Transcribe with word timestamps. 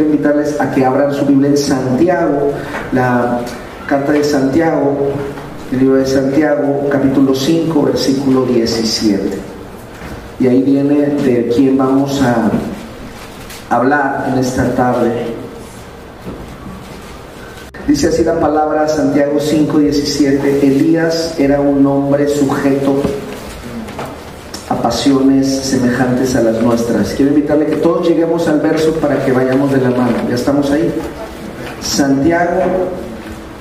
quiero 0.00 0.14
invitarles 0.14 0.58
a 0.58 0.70
que 0.70 0.84
abran 0.84 1.12
su 1.12 1.26
Biblia 1.26 1.50
en 1.50 1.58
Santiago, 1.58 2.52
la 2.92 3.40
carta 3.86 4.12
de 4.12 4.24
Santiago, 4.24 4.96
el 5.70 5.78
libro 5.78 5.96
de 5.96 6.06
Santiago, 6.06 6.88
capítulo 6.90 7.34
5, 7.34 7.82
versículo 7.82 8.46
17. 8.46 9.38
Y 10.40 10.46
ahí 10.46 10.62
viene 10.62 11.06
de 11.06 11.52
quién 11.54 11.76
vamos 11.76 12.22
a 12.22 12.50
hablar 13.68 14.30
en 14.32 14.38
esta 14.38 14.74
tarde. 14.74 15.26
Dice 17.86 18.08
así 18.08 18.24
la 18.24 18.40
palabra 18.40 18.88
Santiago 18.88 19.38
5:17, 19.38 20.62
Elías 20.62 21.34
era 21.38 21.60
un 21.60 21.84
hombre 21.86 22.26
sujeto 22.26 23.02
pasiones 24.90 25.46
semejantes 25.46 26.34
a 26.34 26.42
las 26.42 26.60
nuestras. 26.60 27.10
Quiero 27.10 27.30
invitarle 27.30 27.66
que 27.66 27.76
todos 27.76 28.08
lleguemos 28.08 28.48
al 28.48 28.58
verso 28.58 28.92
para 28.94 29.24
que 29.24 29.30
vayamos 29.30 29.70
de 29.70 29.80
la 29.80 29.90
mano. 29.90 30.16
¿Ya 30.28 30.34
estamos 30.34 30.68
ahí? 30.72 30.92
Santiago 31.80 32.88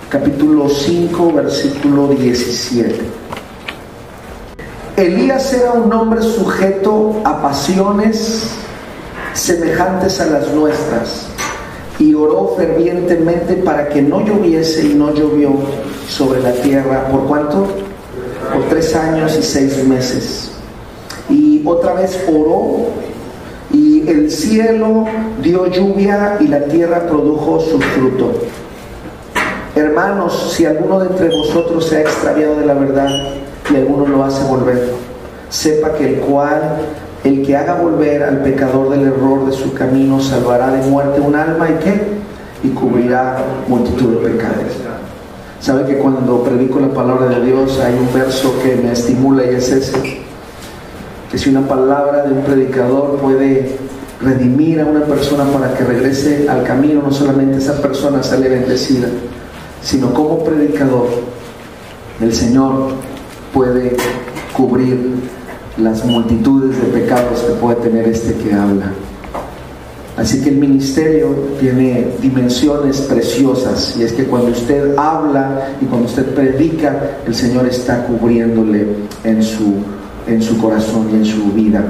capítulo 0.09 0.67
5 0.67 1.31
versículo 1.34 2.08
17. 2.08 3.00
Elías 4.98 5.53
era 5.53 5.73
un 5.73 5.94
hombre 5.94 6.23
sujeto 6.23 7.22
a 7.23 7.44
pasiones 7.44 8.50
semejantes 9.34 10.20
a 10.20 10.25
las 10.25 10.52
nuestras 10.52 11.27
y 12.00 12.16
oró 12.16 12.55
fervientemente 12.58 13.53
para 13.58 13.88
que 13.88 14.02
no 14.02 14.25
lloviese 14.25 14.84
y 14.84 14.95
no 14.95 15.14
llovió 15.14 15.52
sobre 16.08 16.41
la 16.41 16.53
tierra. 16.53 17.08
¿Por 17.09 17.27
cuánto? 17.27 17.67
Por 18.52 18.64
tres 18.67 18.95
años 18.95 19.38
y 19.38 19.44
seis 19.44 19.86
meses. 19.86 20.50
Y 21.29 21.61
otra 21.65 21.93
vez 21.93 22.23
oró 22.27 22.88
y 23.71 24.07
el 24.07 24.31
cielo 24.31 25.05
dio 25.41 25.67
lluvia 25.67 26.38
y 26.39 26.47
la 26.47 26.63
tierra 26.66 27.08
produjo 27.08 27.59
su 27.59 27.80
fruto. 27.80 28.31
Hermanos, 29.75 30.53
si 30.55 30.66
alguno 30.66 30.99
de 30.99 31.08
entre 31.08 31.30
vosotros 31.30 31.86
se 31.88 31.97
ha 31.97 32.02
extraviado 32.02 32.55
de 32.55 32.66
la 32.66 32.73
verdad 32.73 33.09
y 33.71 33.75
alguno 33.75 34.08
lo 34.08 34.23
hace 34.23 34.44
volver, 34.45 34.94
sepa 35.49 35.94
que 35.94 36.16
el 36.16 36.19
cual 36.21 36.80
el 37.23 37.45
que 37.45 37.55
haga 37.55 37.75
volver 37.75 38.23
al 38.23 38.41
pecador 38.41 38.89
del 38.89 39.08
error 39.08 39.45
de 39.45 39.52
su 39.52 39.73
camino 39.73 40.19
salvará 40.19 40.71
de 40.71 40.88
muerte 40.89 41.21
un 41.21 41.36
alma 41.36 41.69
y 41.69 41.83
qué? 41.83 42.02
Y 42.64 42.69
cubrirá 42.69 43.38
multitud 43.67 44.17
de 44.17 44.30
pecados. 44.30 44.73
¿Sabe 45.59 45.86
que 45.86 45.97
cuando 45.97 46.43
predico 46.43 46.80
la 46.80 46.89
palabra 46.89 47.27
de 47.27 47.45
Dios 47.45 47.80
hay 47.80 47.93
un 47.93 48.11
verso 48.14 48.55
que 48.64 48.75
me 48.75 48.93
estimula 48.93 49.43
y 49.45 49.55
es 49.55 49.71
ese? 49.71 50.28
Que 51.31 51.38
si 51.38 51.49
una 51.49 51.67
palabra 51.67 52.23
de 52.25 52.33
un 52.33 52.44
predicador 52.44 53.17
puede 53.19 53.77
redimir 54.22 54.81
a 54.81 54.85
una 54.85 55.02
persona 55.02 55.45
para 55.45 55.73
que 55.73 55.83
regrese 55.83 56.47
al 56.49 56.63
camino, 56.63 57.02
no 57.02 57.11
solamente 57.11 57.58
esa 57.58 57.81
persona 57.81 58.21
sale 58.23 58.49
bendecida, 58.49 59.08
sino 59.81 60.13
como 60.13 60.44
predicador, 60.44 61.08
el 62.19 62.33
Señor 62.33 62.89
puede 63.53 63.95
cubrir 64.53 65.13
las 65.77 66.03
multitudes 66.03 66.81
de 66.81 66.88
pecados 66.99 67.39
que 67.41 67.53
puede 67.53 67.77
tener 67.77 68.08
este 68.08 68.33
que 68.33 68.53
habla. 68.53 68.91
Así 70.17 70.41
que 70.41 70.49
el 70.49 70.58
ministerio 70.58 71.30
tiene 71.61 72.08
dimensiones 72.21 72.99
preciosas 73.02 73.95
y 73.97 74.03
es 74.03 74.11
que 74.11 74.25
cuando 74.25 74.52
usted 74.52 74.93
habla 74.97 75.69
y 75.80 75.86
cuando 75.86 76.08
usted 76.08 76.36
predica, 76.36 77.19
el 77.25 77.33
Señor 77.33 77.66
está 77.67 78.05
cubriéndole 78.05 78.86
en 79.23 79.41
su, 79.41 79.75
en 80.33 80.41
su 80.41 80.58
corazón 80.58 81.09
y 81.11 81.16
en 81.16 81.25
su 81.25 81.52
vida. 81.52 81.83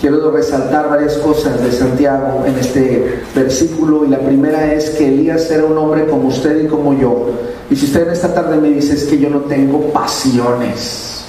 Quiero 0.00 0.30
resaltar 0.30 0.90
varias 0.90 1.14
cosas 1.18 1.62
de 1.62 1.72
Santiago 1.72 2.44
en 2.46 2.58
este 2.58 3.22
versículo 3.34 4.04
y 4.04 4.08
la 4.08 4.18
primera 4.18 4.72
es 4.72 4.90
que 4.90 5.08
Elías 5.08 5.50
era 5.50 5.64
un 5.64 5.78
hombre 5.78 6.06
como 6.06 6.28
usted 6.28 6.64
y 6.64 6.66
como 6.66 6.92
yo. 6.92 7.30
Y 7.70 7.76
si 7.76 7.86
usted 7.86 8.06
en 8.06 8.12
esta 8.12 8.34
tarde 8.34 8.56
me 8.58 8.68
dice 8.68 9.08
que 9.08 9.18
yo 9.18 9.30
no 9.30 9.40
tengo 9.40 9.80
pasiones, 9.92 11.24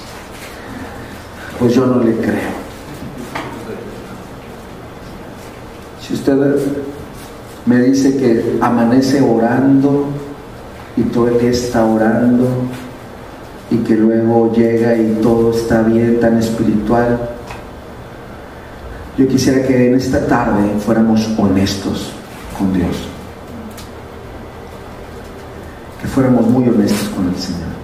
pues 1.58 1.74
yo 1.74 1.86
no 1.86 2.04
le 2.04 2.18
creo. 2.18 2.66
Si 6.06 6.14
usted 6.14 6.36
me 7.66 7.82
dice 7.82 8.18
que 8.18 8.58
amanece 8.62 9.22
orando 9.22 10.08
y 10.98 11.04
todo 11.04 11.30
el 11.30 11.40
día 11.40 11.52
está 11.52 11.86
orando 11.86 12.48
y 13.72 13.78
que 13.78 13.96
luego 13.96 14.52
llega 14.54 14.96
y 14.96 15.20
todo 15.22 15.52
está 15.52 15.82
bien, 15.82 16.20
tan 16.20 16.38
espiritual, 16.38 17.30
yo 19.18 19.28
quisiera 19.28 19.66
que 19.66 19.88
en 19.88 19.96
esta 19.96 20.26
tarde 20.28 20.70
fuéramos 20.80 21.28
honestos 21.38 22.12
con 22.58 22.74
Dios. 22.74 23.08
Que 26.02 26.08
fuéramos 26.08 26.46
muy 26.48 26.68
honestos 26.68 27.10
con 27.10 27.30
el 27.30 27.36
Señor. 27.36 27.76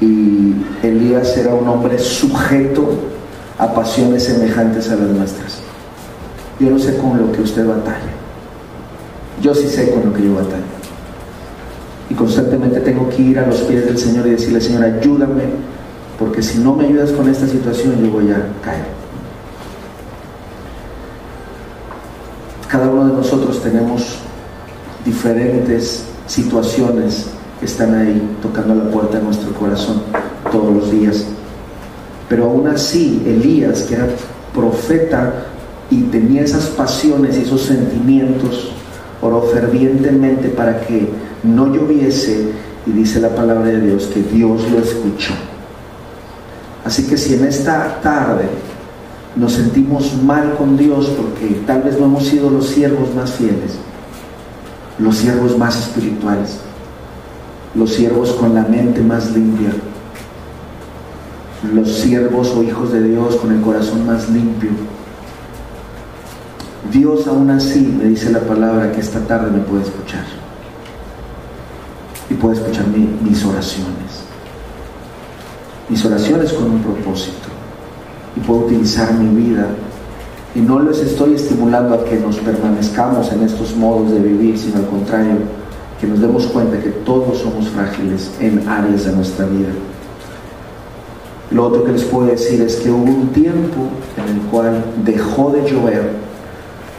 y 0.00 0.54
Elías 0.82 1.36
era 1.36 1.54
un 1.54 1.68
hombre 1.68 1.98
sujeto 1.98 2.88
a 3.58 3.72
pasiones 3.74 4.24
semejantes 4.24 4.90
a 4.90 4.96
las 4.96 5.08
nuestras. 5.08 5.60
Yo 6.58 6.70
no 6.70 6.78
sé 6.78 6.96
con 6.96 7.18
lo 7.18 7.30
que 7.32 7.42
usted 7.42 7.66
batalla. 7.66 7.98
Yo 9.42 9.54
sí 9.54 9.68
sé 9.68 9.90
con 9.90 10.06
lo 10.06 10.12
que 10.12 10.24
yo 10.24 10.34
batalla. 10.34 10.79
Y 12.10 12.14
constantemente 12.14 12.80
tengo 12.80 13.08
que 13.08 13.22
ir 13.22 13.38
a 13.38 13.46
los 13.46 13.60
pies 13.60 13.86
del 13.86 13.96
Señor 13.96 14.26
y 14.26 14.30
decirle, 14.30 14.60
Señor, 14.60 14.82
ayúdame, 14.82 15.44
porque 16.18 16.42
si 16.42 16.58
no 16.58 16.74
me 16.74 16.86
ayudas 16.86 17.12
con 17.12 17.28
esta 17.28 17.46
situación, 17.46 18.04
yo 18.04 18.10
voy 18.10 18.30
a 18.30 18.48
caer. 18.62 18.84
Cada 22.68 22.88
uno 22.88 23.06
de 23.06 23.12
nosotros 23.14 23.62
tenemos 23.62 24.18
diferentes 25.04 26.04
situaciones 26.26 27.26
que 27.58 27.66
están 27.66 27.94
ahí 27.94 28.36
tocando 28.42 28.74
la 28.74 28.90
puerta 28.90 29.18
de 29.18 29.24
nuestro 29.24 29.52
corazón 29.52 30.02
todos 30.50 30.74
los 30.74 30.90
días. 30.90 31.24
Pero 32.28 32.44
aún 32.44 32.66
así, 32.68 33.22
Elías, 33.26 33.82
que 33.82 33.94
era 33.94 34.06
profeta 34.54 35.46
y 35.90 36.02
tenía 36.04 36.42
esas 36.42 36.66
pasiones 36.66 37.36
y 37.38 37.42
esos 37.42 37.62
sentimientos, 37.62 38.70
oró 39.20 39.42
fervientemente 39.42 40.48
para 40.48 40.80
que 40.80 41.08
no 41.42 41.72
lloviese 41.72 42.52
y 42.86 42.90
dice 42.92 43.20
la 43.20 43.34
palabra 43.34 43.66
de 43.66 43.80
Dios 43.80 44.04
que 44.12 44.22
Dios 44.22 44.70
lo 44.70 44.78
escuchó. 44.78 45.34
Así 46.84 47.06
que 47.06 47.16
si 47.16 47.34
en 47.34 47.44
esta 47.44 48.00
tarde 48.00 48.48
nos 49.36 49.52
sentimos 49.52 50.20
mal 50.22 50.54
con 50.56 50.76
Dios 50.76 51.10
porque 51.16 51.60
tal 51.66 51.82
vez 51.82 51.98
no 51.98 52.06
hemos 52.06 52.24
sido 52.24 52.50
los 52.50 52.66
siervos 52.66 53.14
más 53.14 53.32
fieles, 53.32 53.78
los 54.98 55.16
siervos 55.16 55.56
más 55.56 55.78
espirituales, 55.78 56.58
los 57.74 57.92
siervos 57.92 58.32
con 58.32 58.54
la 58.54 58.62
mente 58.62 59.00
más 59.00 59.30
limpia, 59.32 59.70
los 61.72 61.88
siervos 61.88 62.48
o 62.56 62.62
hijos 62.62 62.92
de 62.92 63.02
Dios 63.02 63.36
con 63.36 63.52
el 63.52 63.60
corazón 63.60 64.06
más 64.06 64.28
limpio. 64.30 64.70
Dios 66.90 67.26
aún 67.28 67.50
así 67.50 67.80
me 67.80 68.08
dice 68.08 68.30
la 68.30 68.40
palabra 68.40 68.90
que 68.90 69.00
esta 69.00 69.20
tarde 69.20 69.50
me 69.50 69.62
puede 69.62 69.82
escuchar 69.82 70.39
y 72.40 72.42
puede 72.42 72.54
escuchar 72.54 72.86
mis 72.88 73.44
oraciones. 73.44 74.24
Mis 75.88 76.04
oraciones 76.04 76.52
con 76.52 76.70
un 76.70 76.82
propósito 76.82 77.48
y 78.36 78.40
puedo 78.40 78.60
utilizar 78.60 79.12
mi 79.14 79.44
vida 79.44 79.66
y 80.54 80.60
no 80.60 80.80
les 80.80 81.00
estoy 81.00 81.34
estimulando 81.34 81.94
a 81.94 82.04
que 82.04 82.16
nos 82.16 82.36
permanezcamos 82.36 83.30
en 83.32 83.42
estos 83.42 83.76
modos 83.76 84.10
de 84.12 84.20
vivir, 84.20 84.58
sino 84.58 84.76
al 84.78 84.86
contrario, 84.86 85.34
que 86.00 86.06
nos 86.06 86.20
demos 86.20 86.46
cuenta 86.46 86.80
que 86.80 86.90
todos 86.90 87.38
somos 87.38 87.68
frágiles 87.68 88.30
en 88.40 88.66
áreas 88.68 89.04
de 89.04 89.12
nuestra 89.12 89.46
vida. 89.46 89.70
Lo 91.50 91.66
otro 91.66 91.84
que 91.84 91.92
les 91.92 92.04
puedo 92.04 92.26
decir 92.28 92.62
es 92.62 92.76
que 92.76 92.90
hubo 92.90 93.04
un 93.04 93.28
tiempo 93.28 93.88
en 94.16 94.36
el 94.36 94.40
cual 94.50 94.84
dejó 95.04 95.50
de 95.50 95.68
llover 95.68 96.10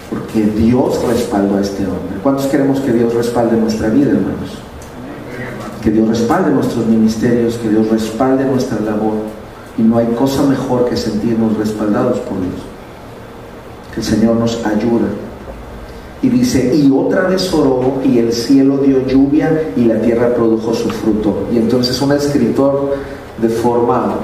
porque 0.10 0.44
Dios 0.44 1.02
respaldó 1.08 1.56
a 1.56 1.62
este 1.62 1.84
hombre. 1.86 2.20
¿Cuántos 2.22 2.48
queremos 2.48 2.82
que 2.82 2.92
Dios 2.92 3.14
respalde 3.14 3.56
nuestra 3.56 3.88
vida, 3.88 4.12
hermanos? 4.12 4.71
Que 5.81 5.92
Dios 5.92 6.07
respalde 6.07 6.51
nuestros 6.51 6.86
ministerios, 6.86 7.56
que 7.56 7.69
Dios 7.69 7.89
respalde 7.89 8.45
nuestra 8.45 8.80
labor. 8.80 9.13
Y 9.78 9.81
no 9.81 9.98
hay 9.98 10.07
cosa 10.07 10.44
mejor 10.44 10.89
que 10.89 10.95
sentirnos 10.95 11.57
respaldados 11.57 12.19
por 12.19 12.39
Dios. 12.39 12.62
Que 13.94 14.01
el 14.01 14.06
Señor 14.06 14.36
nos 14.36 14.63
ayuda 14.66 15.07
y 16.24 16.30
dice, 16.30 16.75
y 16.75 16.92
otra 16.92 17.24
vez 17.24 17.51
oró 17.51 18.00
y 18.06 18.19
el 18.19 18.31
cielo 18.31 18.78
dio 18.78 19.06
lluvia 19.07 19.72
y 19.75 19.86
la 19.86 20.00
tierra 20.01 20.33
produjo 20.36 20.74
su 20.74 20.89
fruto. 20.89 21.48
Y 21.51 21.57
entonces 21.57 22.00
un 22.00 22.12
escritor 22.12 22.95
de 23.42 23.50
forma 23.50 24.18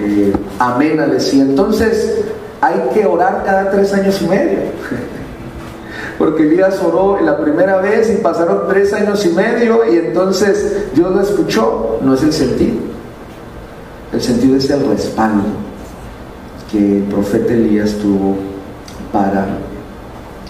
eh, 0.00 0.32
amena 0.60 1.06
decía, 1.06 1.42
entonces 1.42 2.26
hay 2.60 2.80
que 2.94 3.04
orar 3.06 3.42
cada 3.44 3.70
tres 3.72 3.92
años 3.92 4.22
y 4.22 4.28
medio. 4.28 4.58
Porque 6.18 6.44
Elías 6.44 6.80
oró 6.82 7.20
la 7.20 7.38
primera 7.38 7.78
vez 7.78 8.10
y 8.10 8.22
pasaron 8.22 8.62
tres 8.68 8.92
años 8.92 9.24
y 9.26 9.30
medio 9.30 9.80
y 9.90 9.96
entonces 9.98 10.86
Dios 10.94 11.14
lo 11.14 11.20
escuchó. 11.20 11.98
No 12.00 12.14
es 12.14 12.22
el 12.22 12.32
sentido. 12.32 12.76
El 14.12 14.20
sentido 14.22 14.56
es 14.56 14.70
el 14.70 14.86
respaldo 14.88 15.44
que 16.70 16.98
el 16.98 17.02
profeta 17.04 17.52
Elías 17.52 17.92
tuvo 17.94 18.36
para 19.12 19.46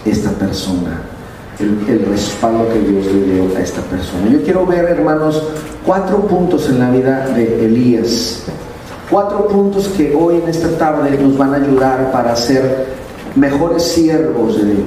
esta 0.05 0.29
persona, 0.31 1.01
el, 1.59 2.05
respaldo 2.05 2.67
que 2.69 2.79
Dios 2.79 3.05
le 3.07 3.33
dio 3.33 3.57
a 3.57 3.59
esta 3.59 3.81
persona. 3.81 4.29
Yo 4.31 4.41
quiero 4.41 4.65
ver, 4.65 4.85
hermanos, 4.85 5.43
cuatro 5.85 6.19
puntos 6.27 6.69
en 6.69 6.79
la 6.79 6.91
vida 6.91 7.27
de 7.29 7.65
Elías. 7.65 8.43
Cuatro 9.09 9.47
puntos 9.47 9.87
que 9.89 10.13
hoy 10.13 10.41
en 10.43 10.49
esta 10.49 10.69
tarde 10.77 11.17
nos 11.17 11.37
van 11.37 11.53
a 11.53 11.57
ayudar 11.57 12.11
para 12.11 12.35
ser 12.35 12.87
mejores 13.35 13.83
siervos 13.83 14.57
de 14.57 14.65
Dios, 14.65 14.85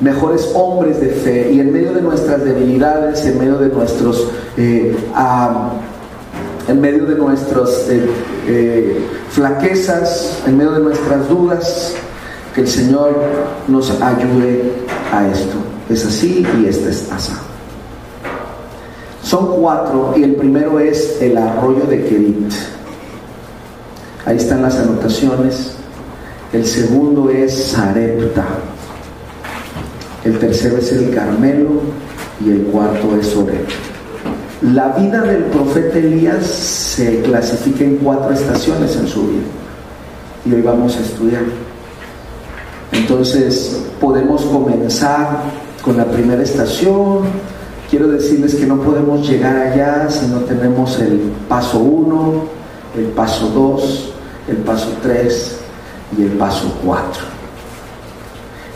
mejores 0.00 0.50
hombres 0.54 1.00
de 1.00 1.08
fe 1.08 1.52
y 1.52 1.60
en 1.60 1.72
medio 1.72 1.92
de 1.92 2.02
nuestras 2.02 2.44
debilidades, 2.44 3.24
en 3.24 3.38
medio 3.38 3.58
de 3.58 3.68
nuestros, 3.68 4.28
eh, 4.56 4.94
en 6.68 6.80
medio 6.80 7.06
de 7.06 7.14
nuestras 7.14 7.88
eh, 7.88 8.06
eh, 8.46 9.06
flaquezas, 9.30 10.42
en 10.46 10.56
medio 10.58 10.72
de 10.72 10.80
nuestras 10.80 11.28
dudas, 11.28 11.94
que 12.54 12.62
el 12.62 12.68
Señor 12.68 13.14
nos 13.68 13.90
ayude 14.00 14.72
a 15.12 15.28
esto. 15.28 15.56
Es 15.88 16.04
así 16.04 16.44
y 16.60 16.66
este 16.66 16.90
es 16.90 17.10
así. 17.12 17.32
Son 19.22 19.60
cuatro 19.60 20.14
y 20.16 20.22
el 20.22 20.36
primero 20.36 20.78
es 20.78 21.20
el 21.20 21.36
arroyo 21.36 21.84
de 21.86 22.04
Kerit. 22.04 22.52
Ahí 24.24 24.36
están 24.36 24.62
las 24.62 24.76
anotaciones. 24.78 25.72
El 26.52 26.64
segundo 26.64 27.30
es 27.30 27.64
Sarepta. 27.64 28.44
El 30.26 30.40
tercero 30.40 30.78
es 30.78 30.90
el 30.90 31.14
Carmelo 31.14 31.82
y 32.44 32.50
el 32.50 32.62
cuarto 32.62 33.16
es 33.16 33.36
Oreb. 33.36 33.64
La 34.60 34.88
vida 34.88 35.22
del 35.22 35.44
profeta 35.44 35.98
Elías 35.98 36.44
se 36.44 37.22
clasifica 37.22 37.84
en 37.84 37.98
cuatro 37.98 38.34
estaciones 38.34 38.96
en 38.96 39.06
su 39.06 39.28
vida. 39.28 39.44
Y 40.44 40.52
hoy 40.52 40.62
vamos 40.62 40.96
a 40.96 41.00
estudiar. 41.00 41.44
Entonces 42.90 43.80
podemos 44.00 44.42
comenzar 44.46 45.44
con 45.80 45.96
la 45.96 46.06
primera 46.06 46.42
estación. 46.42 47.20
Quiero 47.88 48.08
decirles 48.08 48.56
que 48.56 48.66
no 48.66 48.80
podemos 48.80 49.28
llegar 49.28 49.56
allá 49.56 50.10
si 50.10 50.26
no 50.26 50.38
tenemos 50.38 50.98
el 50.98 51.20
paso 51.48 51.78
1, 51.78 52.44
el 52.96 53.04
paso 53.10 53.46
2, 53.50 54.12
el 54.48 54.56
paso 54.56 54.88
3 55.04 55.56
y 56.18 56.22
el 56.24 56.30
paso 56.30 56.66
4. 56.84 57.35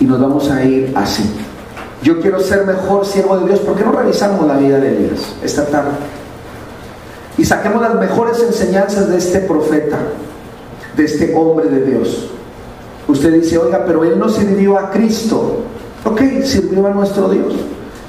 Y 0.00 0.04
nos 0.04 0.20
vamos 0.20 0.50
a 0.50 0.64
ir 0.64 0.92
así. 0.96 1.22
Yo 2.02 2.20
quiero 2.20 2.40
ser 2.40 2.64
mejor 2.66 3.04
siervo 3.04 3.38
de 3.38 3.48
Dios. 3.48 3.60
¿Por 3.60 3.76
qué 3.76 3.84
no 3.84 3.92
revisamos 3.92 4.46
la 4.46 4.56
vida 4.56 4.78
de 4.78 4.96
Elías 4.96 5.34
esta 5.44 5.66
tarde? 5.66 5.90
Y 7.36 7.44
saquemos 7.44 7.82
las 7.82 7.94
mejores 7.94 8.42
enseñanzas 8.42 9.08
de 9.10 9.18
este 9.18 9.40
profeta, 9.40 9.98
de 10.96 11.04
este 11.04 11.34
hombre 11.34 11.68
de 11.68 11.84
Dios. 11.84 12.30
Usted 13.06 13.34
dice, 13.34 13.58
oiga, 13.58 13.84
pero 13.86 14.04
él 14.04 14.18
no 14.18 14.28
sirvió 14.28 14.78
a 14.78 14.90
Cristo. 14.90 15.60
Ok, 16.04 16.20
sirvió 16.44 16.86
a 16.86 16.90
nuestro 16.90 17.28
Dios. 17.28 17.54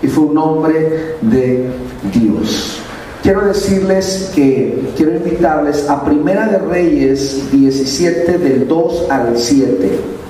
Y 0.02 0.08
fue 0.08 0.26
un 0.26 0.38
hombre 0.38 1.18
de 1.22 1.70
Dios. 2.14 2.78
Quiero 3.22 3.42
decirles 3.42 4.32
que 4.34 4.94
quiero 4.96 5.16
invitarles 5.16 5.88
a 5.90 6.04
Primera 6.04 6.48
de 6.48 6.58
Reyes 6.58 7.52
17 7.52 8.38
del 8.38 8.68
2 8.68 9.06
al 9.10 9.38
7. 9.38 10.21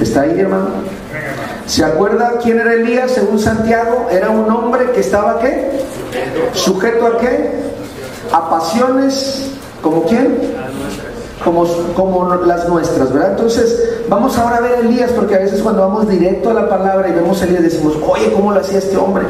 ¿Está 0.00 0.22
ahí, 0.22 0.38
hermano? 0.38 0.68
¿Se 1.66 1.84
acuerda 1.84 2.38
quién 2.42 2.60
era 2.60 2.74
Elías 2.74 3.12
según 3.12 3.38
Santiago? 3.38 4.08
Era 4.10 4.30
un 4.30 4.48
hombre 4.50 4.90
que 4.92 5.00
estaba 5.00 5.38
qué? 5.38 5.80
Sujeto 6.52 7.06
a 7.06 7.18
qué? 7.18 7.50
A 8.30 8.50
pasiones, 8.50 9.50
¿como 9.82 10.04
quién? 10.04 10.54
Como, 11.42 11.66
como 11.94 12.34
las 12.34 12.68
nuestras, 12.68 13.12
¿verdad? 13.12 13.30
Entonces, 13.32 14.00
vamos 14.08 14.36
ahora 14.36 14.56
a 14.56 14.60
ver 14.60 14.72
a 14.74 14.78
Elías, 14.80 15.12
porque 15.12 15.34
a 15.34 15.38
veces 15.38 15.62
cuando 15.62 15.82
vamos 15.82 16.08
directo 16.08 16.50
a 16.50 16.54
la 16.54 16.68
palabra 16.68 17.08
y 17.08 17.12
vemos 17.12 17.40
a 17.40 17.44
Elías 17.44 17.62
decimos, 17.62 17.94
oye, 18.06 18.32
¿cómo 18.32 18.52
lo 18.52 18.60
hacía 18.60 18.78
este 18.78 18.96
hombre? 18.96 19.24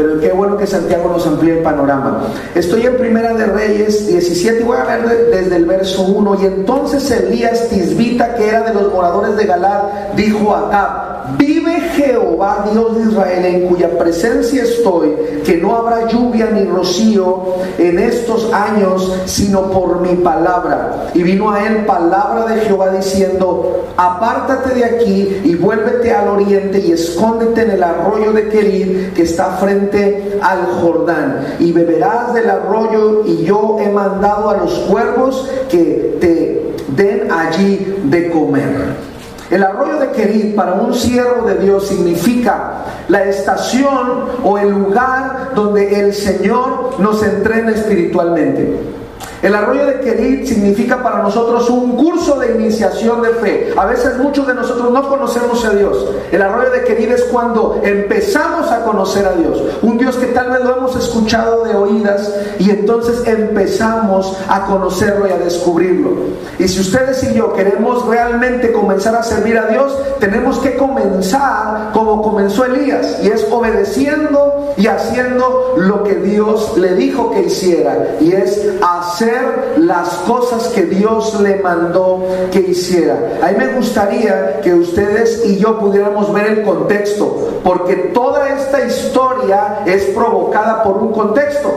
Pero 0.00 0.18
qué 0.18 0.32
bueno 0.32 0.56
que 0.56 0.66
Santiago 0.66 1.10
nos 1.10 1.26
amplíe 1.26 1.58
el 1.58 1.62
panorama. 1.62 2.22
Estoy 2.54 2.86
en 2.86 2.96
Primera 2.96 3.34
de 3.34 3.44
Reyes 3.44 4.06
17 4.06 4.60
y 4.60 4.64
voy 4.64 4.78
a 4.78 4.84
ver 4.84 5.30
desde 5.30 5.56
el 5.56 5.66
verso 5.66 6.02
1. 6.02 6.38
Y 6.40 6.46
entonces 6.46 7.10
Elías 7.10 7.68
Tisbita, 7.68 8.34
que 8.34 8.48
era 8.48 8.62
de 8.62 8.72
los 8.72 8.90
moradores 8.94 9.36
de 9.36 9.44
Galad, 9.44 9.82
dijo 10.16 10.54
a 10.54 10.68
Acab, 10.68 11.19
vive 11.38 11.80
Jehová 11.96 12.66
Dios 12.72 12.96
de 12.96 13.10
Israel, 13.10 13.44
en 13.44 13.68
cuya 13.68 13.98
presencia 13.98 14.62
estoy, 14.62 15.14
que 15.44 15.56
no 15.58 15.76
habrá 15.76 16.08
lluvia 16.08 16.50
ni 16.50 16.64
rocío 16.64 17.54
en 17.78 17.98
estos 17.98 18.52
años, 18.52 19.12
sino 19.26 19.70
por 19.70 20.00
mi 20.00 20.16
palabra. 20.16 21.10
Y 21.14 21.22
vino 21.22 21.50
a 21.50 21.66
él 21.66 21.84
palabra 21.86 22.46
de 22.46 22.60
Jehová 22.62 22.90
diciendo, 22.90 23.86
apártate 23.96 24.74
de 24.74 24.84
aquí 24.84 25.40
y 25.44 25.54
vuélvete 25.56 26.12
al 26.12 26.28
oriente 26.28 26.78
y 26.78 26.92
escóndete 26.92 27.62
en 27.62 27.70
el 27.72 27.82
arroyo 27.82 28.32
de 28.32 28.48
Querid 28.48 29.12
que 29.12 29.22
está 29.22 29.56
frente 29.56 30.38
al 30.40 30.66
Jordán 30.80 31.56
y 31.58 31.72
beberás 31.72 32.34
del 32.34 32.48
arroyo 32.48 33.24
y 33.26 33.44
yo 33.44 33.78
he 33.80 33.88
mandado 33.88 34.50
a 34.50 34.56
los 34.56 34.72
cuervos 34.80 35.48
que 35.68 36.16
te 36.20 36.74
den 36.96 37.30
allí 37.30 37.96
de 38.04 38.30
comer. 38.30 39.09
El 39.50 39.64
arroyo 39.64 39.98
de 39.98 40.10
Querid 40.12 40.54
para 40.54 40.74
un 40.74 40.94
siervo 40.94 41.46
de 41.46 41.56
Dios 41.56 41.88
significa 41.88 42.84
la 43.08 43.24
estación 43.24 44.26
o 44.44 44.58
el 44.58 44.70
lugar 44.70 45.50
donde 45.56 46.00
el 46.00 46.14
Señor 46.14 47.00
nos 47.00 47.20
entrena 47.24 47.72
espiritualmente. 47.72 48.99
El 49.42 49.54
arroyo 49.54 49.86
de 49.86 50.00
Kerit 50.00 50.46
significa 50.46 51.02
para 51.02 51.22
nosotros 51.22 51.70
un 51.70 51.96
curso 51.96 52.38
de 52.38 52.56
iniciación 52.56 53.22
de 53.22 53.30
fe. 53.30 53.72
A 53.76 53.86
veces 53.86 54.18
muchos 54.18 54.46
de 54.46 54.54
nosotros 54.54 54.90
no 54.90 55.08
conocemos 55.08 55.64
a 55.64 55.70
Dios. 55.70 56.10
El 56.30 56.42
arroyo 56.42 56.70
de 56.70 56.84
Kerit 56.84 57.10
es 57.10 57.24
cuando 57.24 57.80
empezamos 57.82 58.70
a 58.70 58.82
conocer 58.82 59.26
a 59.26 59.32
Dios. 59.32 59.62
Un 59.82 59.96
Dios 59.96 60.16
que 60.16 60.26
tal 60.26 60.50
vez 60.50 60.60
lo 60.60 60.76
hemos 60.76 60.94
escuchado 60.96 61.64
de 61.64 61.74
oídas 61.74 62.34
y 62.58 62.68
entonces 62.68 63.26
empezamos 63.26 64.36
a 64.46 64.66
conocerlo 64.66 65.26
y 65.26 65.32
a 65.32 65.38
descubrirlo. 65.38 66.10
Y 66.58 66.68
si 66.68 66.80
ustedes 66.80 67.24
y 67.24 67.34
yo 67.34 67.54
queremos 67.54 68.06
realmente 68.06 68.72
comenzar 68.72 69.14
a 69.14 69.22
servir 69.22 69.56
a 69.56 69.66
Dios, 69.68 69.96
tenemos 70.18 70.58
que 70.58 70.76
comenzar 70.76 71.92
como 71.94 72.20
comenzó 72.20 72.66
Elías 72.66 73.20
y 73.22 73.28
es 73.28 73.46
obedeciendo 73.50 74.74
y 74.76 74.86
haciendo 74.86 75.74
lo 75.78 76.02
que 76.02 76.16
Dios 76.16 76.76
le 76.76 76.94
dijo 76.94 77.30
que 77.30 77.44
hiciera 77.44 78.16
y 78.20 78.32
es 78.32 78.68
hacer 78.82 79.29
las 79.78 80.08
cosas 80.26 80.68
que 80.68 80.82
Dios 80.82 81.40
le 81.40 81.56
mandó 81.56 82.24
que 82.52 82.60
hiciera. 82.60 83.16
A 83.42 83.48
mí 83.48 83.54
me 83.58 83.68
gustaría 83.74 84.60
que 84.60 84.74
ustedes 84.74 85.44
y 85.46 85.58
yo 85.58 85.78
pudiéramos 85.78 86.32
ver 86.32 86.46
el 86.46 86.62
contexto, 86.62 87.60
porque 87.64 87.94
toda 88.14 88.48
esta 88.50 88.84
historia 88.84 89.80
es 89.86 90.04
provocada 90.06 90.82
por 90.82 90.98
un 90.98 91.12
contexto. 91.12 91.70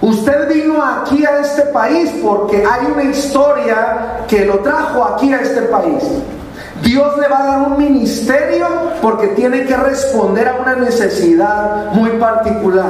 Usted 0.00 0.48
vino 0.48 0.82
aquí 0.82 1.26
a 1.26 1.40
este 1.40 1.62
país 1.62 2.10
porque 2.22 2.64
hay 2.64 2.86
una 2.90 3.04
historia 3.04 4.24
que 4.26 4.46
lo 4.46 4.60
trajo 4.60 5.04
aquí 5.04 5.32
a 5.32 5.40
este 5.40 5.62
país. 5.62 6.02
Dios 6.82 7.18
le 7.18 7.28
va 7.28 7.42
a 7.42 7.46
dar 7.46 7.68
un 7.68 7.78
ministerio 7.78 8.66
porque 9.02 9.28
tiene 9.28 9.66
que 9.66 9.76
responder 9.76 10.48
a 10.48 10.56
una 10.56 10.76
necesidad 10.76 11.92
muy 11.92 12.10
particular. 12.12 12.86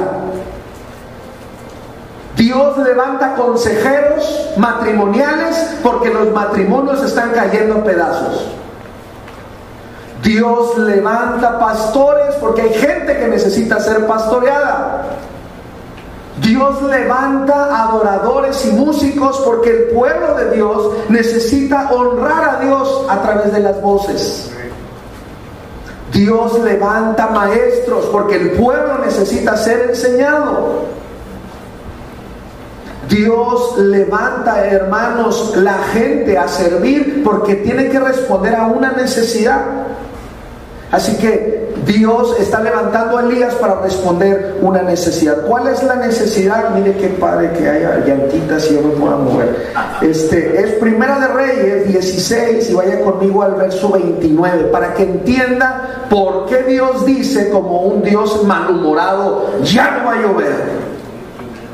Dios 2.35 2.77
levanta 2.77 3.35
consejeros 3.35 4.51
matrimoniales 4.57 5.77
porque 5.83 6.09
los 6.09 6.31
matrimonios 6.31 7.03
están 7.03 7.31
cayendo 7.31 7.75
en 7.75 7.83
pedazos. 7.83 8.47
Dios 10.23 10.77
levanta 10.77 11.59
pastores 11.59 12.35
porque 12.35 12.61
hay 12.61 12.73
gente 12.73 13.17
que 13.17 13.27
necesita 13.27 13.79
ser 13.79 14.05
pastoreada. 14.07 15.03
Dios 16.41 16.81
levanta 16.83 17.83
adoradores 17.83 18.65
y 18.65 18.71
músicos 18.71 19.41
porque 19.45 19.69
el 19.69 19.83
pueblo 19.95 20.35
de 20.35 20.51
Dios 20.55 20.93
necesita 21.09 21.91
honrar 21.91 22.55
a 22.55 22.59
Dios 22.59 23.05
a 23.09 23.21
través 23.21 23.51
de 23.51 23.59
las 23.59 23.81
voces. 23.81 24.51
Dios 26.11 26.59
levanta 26.59 27.27
maestros 27.27 28.05
porque 28.11 28.35
el 28.35 28.51
pueblo 28.51 28.99
necesita 28.99 29.55
ser 29.55 29.89
enseñado. 29.89 30.85
Dios 33.11 33.77
levanta, 33.77 34.65
hermanos, 34.65 35.53
la 35.57 35.77
gente 35.93 36.37
a 36.37 36.47
servir 36.47 37.21
porque 37.25 37.55
tiene 37.55 37.89
que 37.89 37.99
responder 37.99 38.55
a 38.55 38.67
una 38.67 38.93
necesidad. 38.93 39.61
Así 40.91 41.17
que 41.17 41.73
Dios 41.85 42.35
está 42.39 42.61
levantando 42.61 43.17
a 43.17 43.23
Elías 43.23 43.55
para 43.55 43.81
responder 43.81 44.57
una 44.61 44.81
necesidad. 44.81 45.41
¿Cuál 45.41 45.67
es 45.67 45.83
la 45.83 45.95
necesidad? 45.95 46.69
Mire 46.75 46.95
qué 46.95 47.07
padre 47.09 47.51
que 47.51 47.69
haya 47.69 47.99
llantitas 48.05 48.69
y 48.69 48.75
yo 48.75 48.81
me 48.81 48.93
pueda 48.93 49.17
mover. 49.17 49.71
Este 50.01 50.61
es 50.61 50.71
Primera 50.75 51.19
de 51.19 51.27
Reyes 51.27 51.87
16 51.87 52.69
y 52.69 52.73
vaya 52.73 53.01
conmigo 53.01 53.43
al 53.43 53.55
verso 53.55 53.91
29 53.91 54.65
para 54.65 54.93
que 54.93 55.03
entienda 55.03 56.05
por 56.09 56.45
qué 56.45 56.63
Dios 56.63 57.05
dice 57.05 57.49
como 57.49 57.81
un 57.81 58.03
Dios 58.03 58.43
malhumorado, 58.45 59.49
ya 59.63 59.97
no 59.97 60.05
va 60.05 60.13
a 60.13 60.21
llover. 60.21 60.55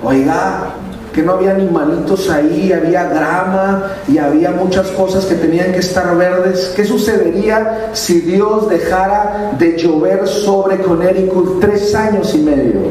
Oiga, 0.03 0.76
que 1.17 1.23
no 1.23 1.31
había 1.31 1.49
animalitos 1.49 2.29
ahí, 2.29 2.71
había 2.71 3.05
grama 3.05 3.91
y 4.07 4.19
había 4.19 4.51
muchas 4.51 4.85
cosas 4.89 5.25
que 5.25 5.33
tenían 5.33 5.71
que 5.71 5.79
estar 5.79 6.15
verdes. 6.15 6.73
¿Qué 6.75 6.85
sucedería 6.85 7.89
si 7.93 8.21
Dios 8.21 8.69
dejara 8.69 9.53
de 9.57 9.75
llover 9.75 10.27
sobre 10.27 10.77
Connecticut 10.77 11.59
tres 11.59 11.95
años 11.95 12.35
y 12.35 12.37
medio? 12.37 12.81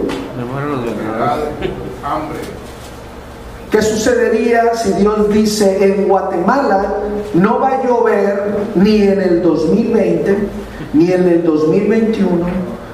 ¿Qué 3.71 3.81
sucedería 3.81 4.75
si 4.75 4.93
Dios 4.95 5.33
dice 5.33 5.85
en 5.85 6.09
Guatemala 6.09 6.95
no 7.33 7.61
va 7.61 7.77
a 7.77 7.87
llover 7.87 8.57
ni 8.75 9.03
en 9.03 9.23
el 9.23 9.41
2020, 9.41 10.37
ni 10.95 11.13
en 11.13 11.29
el 11.29 11.45
2021, 11.45 12.45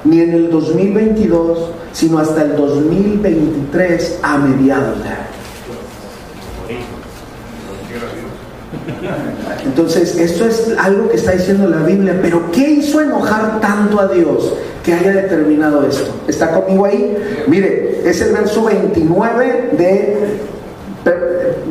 ni 0.03 0.21
en 0.21 0.31
el 0.31 0.49
2022, 0.49 1.69
sino 1.91 2.19
hasta 2.19 2.43
el 2.43 2.55
2023 2.55 4.19
a 4.21 4.37
mediados 4.37 5.03
de 5.03 5.09
año? 5.09 5.33
Entonces, 9.65 10.17
esto 10.17 10.45
es 10.45 10.73
algo 10.77 11.09
que 11.09 11.17
está 11.17 11.31
diciendo 11.31 11.67
la 11.67 11.83
Biblia, 11.83 12.19
pero 12.21 12.51
¿qué 12.51 12.69
hizo 12.69 13.01
enojar 13.01 13.59
tanto 13.61 13.99
a 13.99 14.07
Dios 14.07 14.53
que 14.83 14.93
haya 14.93 15.11
determinado 15.11 15.87
esto? 15.87 16.11
¿Está 16.27 16.51
conmigo 16.51 16.85
ahí? 16.85 17.17
Mire, 17.47 18.01
es 18.05 18.21
el 18.21 18.33
verso 18.33 18.65
29 18.65 19.69
de, 19.77 20.17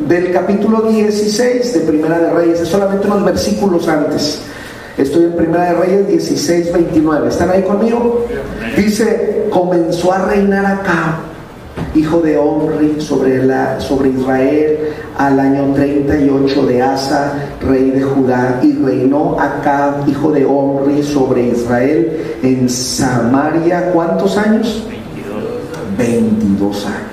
del 0.07 0.31
capítulo 0.31 0.81
16 0.81 1.73
de 1.73 1.79
Primera 1.81 2.19
de 2.19 2.29
Reyes, 2.31 2.61
es 2.61 2.67
solamente 2.67 3.07
unos 3.07 3.23
versículos 3.23 3.87
antes. 3.87 4.41
Estoy 4.97 5.25
en 5.25 5.35
Primera 5.35 5.73
de 5.73 5.73
Reyes 5.73 6.07
16, 6.07 6.73
29. 6.73 7.29
¿Están 7.29 7.49
ahí 7.49 7.63
conmigo? 7.63 8.25
Dice, 8.77 9.47
comenzó 9.49 10.13
a 10.13 10.25
reinar 10.25 10.65
acá 10.65 11.19
hijo 11.95 12.21
de 12.21 12.37
Omri, 12.37 12.99
sobre, 12.99 13.43
la, 13.43 13.79
sobre 13.79 14.09
Israel 14.09 14.79
al 15.17 15.39
año 15.39 15.73
38 15.73 16.65
de 16.65 16.81
Asa, 16.81 17.33
rey 17.61 17.91
de 17.91 18.01
Judá, 18.01 18.59
y 18.63 18.73
reinó 18.73 19.39
Acab, 19.39 20.07
hijo 20.07 20.31
de 20.31 20.45
Omri, 20.45 21.03
sobre 21.03 21.49
Israel 21.49 22.37
en 22.41 22.69
Samaria, 22.69 23.91
¿cuántos 23.91 24.37
años? 24.37 24.87
22. 25.97 25.97
22 25.97 26.85
años. 26.85 27.12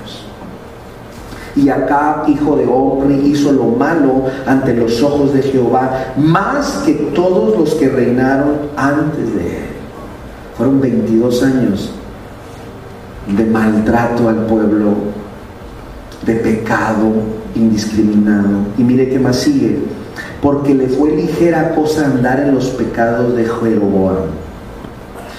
Y 1.56 1.68
Acab, 1.68 2.28
hijo 2.28 2.56
de 2.56 2.66
Omri, 2.66 3.30
hizo 3.30 3.52
lo 3.52 3.64
malo 3.64 4.24
ante 4.46 4.74
los 4.74 5.02
ojos 5.02 5.32
de 5.32 5.42
Jehová, 5.42 6.14
más 6.16 6.82
que 6.86 6.94
todos 7.14 7.58
los 7.58 7.74
que 7.74 7.88
reinaron 7.88 8.56
antes 8.76 9.34
de 9.34 9.56
él. 9.58 9.64
Fueron 10.56 10.80
22 10.80 11.42
años 11.42 11.90
de 13.36 13.44
maltrato 13.46 14.28
al 14.28 14.46
pueblo, 14.46 14.94
de 16.24 16.34
pecado 16.34 17.12
indiscriminado. 17.54 18.48
Y 18.78 18.82
mire 18.82 19.08
qué 19.08 19.18
más 19.18 19.36
sigue, 19.36 19.78
porque 20.42 20.74
le 20.74 20.88
fue 20.88 21.16
ligera 21.16 21.74
cosa 21.74 22.06
andar 22.06 22.40
en 22.40 22.54
los 22.54 22.66
pecados 22.66 23.36
de 23.36 23.44
Jeroboam, 23.44 24.16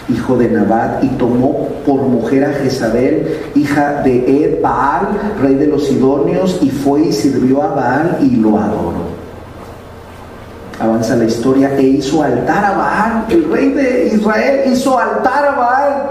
hijo 0.10 0.38
de 0.38 0.50
Nabat, 0.50 1.04
y 1.04 1.08
tomó 1.10 1.68
por 1.86 2.02
mujer 2.02 2.46
a 2.46 2.54
Jezabel, 2.54 3.40
hija 3.56 4.02
de 4.04 4.46
Ed 4.46 4.62
Baal, 4.62 5.08
rey 5.42 5.56
de 5.56 5.68
los 5.68 5.88
Sidonios, 5.88 6.60
y 6.62 6.70
fue 6.70 7.02
y 7.02 7.14
sirvió 7.14 7.62
a 7.62 7.68
Baal 7.68 8.18
y 8.22 8.36
lo 8.36 8.58
adoró. 8.58 9.22
Avanza 10.80 11.16
la 11.16 11.26
historia 11.26 11.76
e 11.78 11.84
hizo 11.84 12.24
altar 12.24 12.66
a 12.66 12.78
Baal, 12.78 13.26
el 13.30 13.52
rey 13.52 13.70
de 13.70 14.08
Israel 14.16 14.72
hizo 14.72 14.98
altar 14.98 15.46
a 15.46 15.52
Baal 15.52 16.10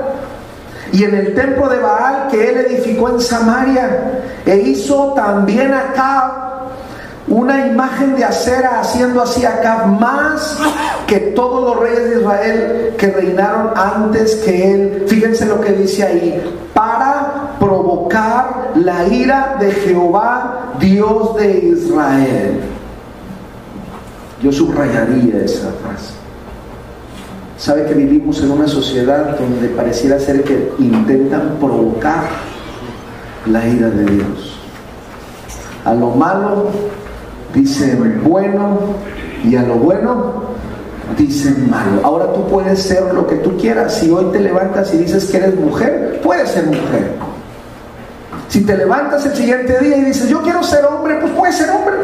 y 0.92 1.04
en 1.04 1.14
el 1.14 1.34
templo 1.34 1.68
de 1.68 1.78
Baal 1.78 2.28
que 2.30 2.50
él 2.50 2.56
edificó 2.58 3.10
en 3.10 3.20
Samaria, 3.20 4.22
e 4.46 4.56
hizo 4.56 5.12
también 5.14 5.72
acá 5.72 6.49
una 7.30 7.68
imagen 7.68 8.16
de 8.16 8.24
acera, 8.24 8.80
haciendo 8.80 9.22
así 9.22 9.46
acá 9.46 9.86
más 9.86 10.58
que 11.06 11.18
todos 11.18 11.64
los 11.64 11.80
reyes 11.80 12.10
de 12.10 12.20
Israel 12.20 12.94
que 12.98 13.06
reinaron 13.06 13.70
antes 13.76 14.34
que 14.36 14.72
él. 14.72 15.04
Fíjense 15.06 15.46
lo 15.46 15.60
que 15.60 15.72
dice 15.72 16.02
ahí, 16.02 16.42
para 16.74 17.56
provocar 17.60 18.72
la 18.74 19.06
ira 19.06 19.56
de 19.60 19.70
Jehová, 19.70 20.72
Dios 20.80 21.36
de 21.36 21.58
Israel. 21.68 22.60
Yo 24.42 24.50
subrayaría 24.50 25.44
esa 25.44 25.70
frase. 25.84 26.14
Sabe 27.58 27.84
que 27.84 27.94
vivimos 27.94 28.42
en 28.42 28.50
una 28.50 28.66
sociedad 28.66 29.38
donde 29.38 29.68
pareciera 29.68 30.18
ser 30.18 30.42
que 30.42 30.72
intentan 30.80 31.58
provocar 31.60 32.24
la 33.46 33.68
ira 33.68 33.88
de 33.88 34.04
Dios. 34.04 34.58
A 35.84 35.94
lo 35.94 36.08
malo 36.08 36.70
dicen 37.54 38.22
bueno 38.24 38.96
y 39.44 39.56
a 39.56 39.62
lo 39.62 39.76
bueno 39.76 40.50
dicen 41.16 41.68
malo. 41.68 42.00
Ahora 42.04 42.32
tú 42.32 42.46
puedes 42.48 42.82
ser 42.82 43.12
lo 43.12 43.26
que 43.26 43.36
tú 43.36 43.56
quieras. 43.56 43.94
Si 43.94 44.10
hoy 44.10 44.26
te 44.32 44.40
levantas 44.40 44.92
y 44.94 44.98
dices 44.98 45.26
que 45.26 45.38
eres 45.38 45.56
mujer, 45.56 46.20
puedes 46.22 46.50
ser 46.50 46.66
mujer. 46.66 47.14
Si 48.48 48.62
te 48.62 48.76
levantas 48.76 49.24
el 49.26 49.34
siguiente 49.34 49.78
día 49.78 49.96
y 49.96 50.04
dices 50.04 50.28
yo 50.28 50.42
quiero 50.42 50.62
ser 50.62 50.84
hombre, 50.84 51.18
pues 51.20 51.32
puedes 51.32 51.56
ser 51.56 51.70
hombre. 51.70 51.94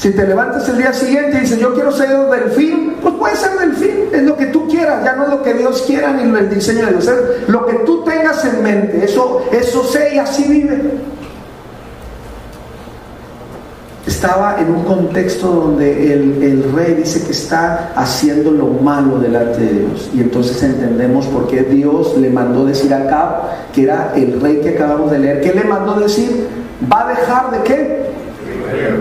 Si 0.00 0.12
te 0.12 0.26
levantas 0.26 0.66
el 0.66 0.78
día 0.78 0.94
siguiente 0.94 1.36
y 1.36 1.40
dices, 1.40 1.58
yo 1.58 1.74
quiero 1.74 1.92
ser 1.92 2.08
delfín, 2.08 2.96
pues 3.02 3.14
puede 3.16 3.36
ser 3.36 3.50
delfín, 3.58 4.08
es 4.10 4.22
lo 4.22 4.34
que 4.34 4.46
tú 4.46 4.66
quieras, 4.66 5.04
ya 5.04 5.14
no 5.14 5.24
es 5.24 5.28
lo 5.28 5.42
que 5.42 5.52
Dios 5.52 5.82
quiera 5.86 6.10
ni 6.14 6.22
el 6.22 6.48
diseño 6.48 6.86
de 6.86 6.92
Dios, 6.92 7.10
lo 7.48 7.66
que 7.66 7.74
tú 7.80 8.02
tengas 8.02 8.42
en 8.46 8.62
mente, 8.62 9.04
eso, 9.04 9.42
eso 9.52 9.84
sé 9.84 10.14
y 10.14 10.18
así 10.18 10.44
vive. 10.44 10.80
Estaba 14.06 14.56
en 14.58 14.70
un 14.74 14.84
contexto 14.84 15.46
donde 15.48 16.12
el, 16.14 16.72
rey 16.74 16.94
dice 16.94 17.24
que 17.24 17.32
está 17.32 17.92
haciendo 17.94 18.50
lo 18.50 18.66
malo 18.66 19.18
delante 19.18 19.60
de 19.60 19.80
Dios. 19.80 20.10
Y 20.14 20.20
entonces 20.20 20.62
entendemos 20.62 21.26
por 21.26 21.46
qué 21.48 21.62
Dios 21.62 22.16
le 22.16 22.30
mandó 22.30 22.64
decir 22.64 22.92
a 22.94 23.02
Acab, 23.02 23.72
que 23.72 23.82
era 23.82 24.12
el 24.16 24.40
rey 24.40 24.60
que 24.60 24.70
acabamos 24.70 25.10
de 25.10 25.18
leer, 25.18 25.40
¿qué 25.42 25.52
le 25.52 25.64
mandó 25.64 26.00
decir? 26.00 26.48
Va 26.90 27.06
a 27.06 27.08
dejar 27.10 27.50
de 27.50 27.62
qué? 27.62 28.10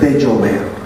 De 0.01 0.19
llover 0.19 0.78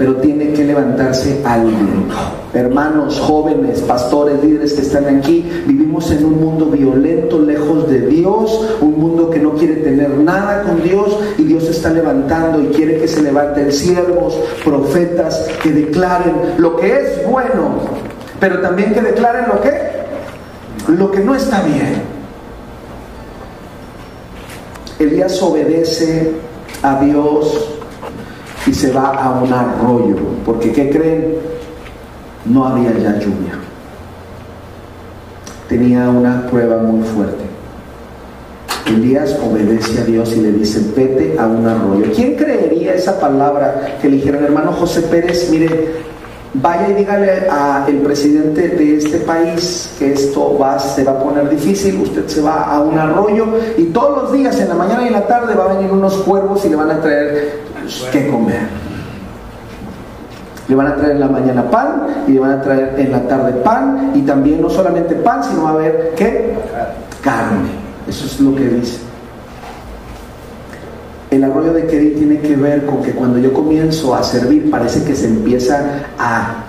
pero 0.00 0.16
tiene 0.16 0.54
que 0.54 0.64
levantarse 0.64 1.42
alguien. 1.44 2.06
Hermanos, 2.54 3.20
jóvenes, 3.20 3.82
pastores, 3.82 4.42
líderes 4.42 4.72
que 4.72 4.80
están 4.80 5.18
aquí, 5.18 5.44
vivimos 5.66 6.10
en 6.10 6.24
un 6.24 6.40
mundo 6.40 6.70
violento, 6.70 7.38
lejos 7.38 7.86
de 7.86 8.06
Dios, 8.06 8.78
un 8.80 8.98
mundo 8.98 9.28
que 9.28 9.38
no 9.38 9.52
quiere 9.52 9.74
tener 9.74 10.08
nada 10.16 10.62
con 10.62 10.82
Dios 10.82 11.18
y 11.36 11.42
Dios 11.42 11.64
está 11.64 11.90
levantando 11.90 12.62
y 12.62 12.68
quiere 12.68 12.98
que 12.98 13.06
se 13.06 13.20
levanten 13.22 13.70
siervos, 13.70 14.38
profetas, 14.64 15.46
que 15.62 15.70
declaren 15.70 16.54
lo 16.56 16.78
que 16.78 16.98
es 16.98 17.30
bueno, 17.30 17.72
pero 18.40 18.58
también 18.62 18.94
que 18.94 19.02
declaren 19.02 19.48
lo 19.48 19.60
que 19.60 19.70
lo 20.88 21.10
que 21.10 21.20
no 21.20 21.34
está 21.34 21.60
bien. 21.60 22.00
Elías 24.98 25.42
obedece 25.42 26.32
a 26.82 27.04
Dios 27.04 27.79
y 28.66 28.74
se 28.74 28.92
va 28.92 29.08
a 29.10 29.40
un 29.40 29.52
arroyo, 29.52 30.16
porque 30.44 30.72
¿qué 30.72 30.90
creen? 30.90 31.34
No 32.44 32.66
había 32.66 32.92
ya 32.98 33.18
lluvia. 33.18 33.54
Tenía 35.68 36.08
una 36.10 36.46
prueba 36.46 36.78
muy 36.78 37.02
fuerte. 37.06 37.44
Elías 38.86 39.38
obedece 39.40 40.00
a 40.00 40.04
Dios 40.04 40.36
y 40.36 40.40
le 40.40 40.52
dice, 40.52 40.80
vete 40.96 41.36
a 41.38 41.46
un 41.46 41.66
arroyo. 41.66 42.06
¿Quién 42.14 42.34
creería 42.34 42.94
esa 42.94 43.20
palabra 43.20 43.98
que 44.02 44.08
le 44.08 44.16
dijeron, 44.16 44.44
hermano 44.44 44.72
José 44.72 45.02
Pérez, 45.02 45.48
mire, 45.50 46.02
vaya 46.54 46.88
y 46.88 46.94
dígale 46.94 47.48
al 47.48 47.94
presidente 47.98 48.68
de 48.68 48.96
este 48.96 49.18
país 49.18 49.94
que 49.98 50.12
esto 50.12 50.58
va, 50.58 50.78
se 50.78 51.04
va 51.04 51.12
a 51.12 51.22
poner 51.22 51.48
difícil, 51.48 52.00
usted 52.00 52.26
se 52.26 52.40
va 52.40 52.64
a 52.64 52.80
un 52.80 52.98
arroyo 52.98 53.46
y 53.76 53.84
todos 53.84 54.24
los 54.24 54.32
días, 54.32 54.58
en 54.60 54.68
la 54.68 54.74
mañana 54.74 55.04
y 55.04 55.06
en 55.06 55.12
la 55.12 55.26
tarde, 55.26 55.54
va 55.54 55.66
a 55.70 55.74
venir 55.74 55.92
unos 55.92 56.14
cuervos 56.18 56.64
y 56.64 56.70
le 56.70 56.76
van 56.76 56.90
a 56.90 57.00
traer 57.00 57.69
que 58.12 58.28
comer. 58.28 58.68
Le 60.68 60.76
van 60.76 60.86
a 60.86 60.94
traer 60.94 61.12
en 61.12 61.20
la 61.20 61.28
mañana 61.28 61.68
pan 61.68 62.24
y 62.28 62.32
le 62.32 62.40
van 62.40 62.52
a 62.52 62.62
traer 62.62 62.94
en 62.98 63.10
la 63.10 63.26
tarde 63.26 63.52
pan 63.64 64.12
y 64.14 64.22
también 64.22 64.60
no 64.60 64.70
solamente 64.70 65.16
pan, 65.16 65.42
sino 65.42 65.64
va 65.64 65.70
a 65.70 65.72
haber 65.72 66.12
¿qué? 66.16 66.54
Carne. 67.20 67.70
Eso 68.06 68.26
es 68.26 68.40
lo 68.40 68.54
que 68.54 68.64
dice. 68.68 68.98
El 71.30 71.44
arroyo 71.44 71.72
de 71.72 71.86
Kedí 71.86 72.10
tiene 72.10 72.40
que 72.40 72.56
ver 72.56 72.86
con 72.86 73.02
que 73.02 73.12
cuando 73.12 73.38
yo 73.38 73.52
comienzo 73.52 74.14
a 74.14 74.22
servir 74.22 74.70
parece 74.70 75.04
que 75.04 75.14
se 75.14 75.26
empieza 75.26 76.02
a 76.18 76.64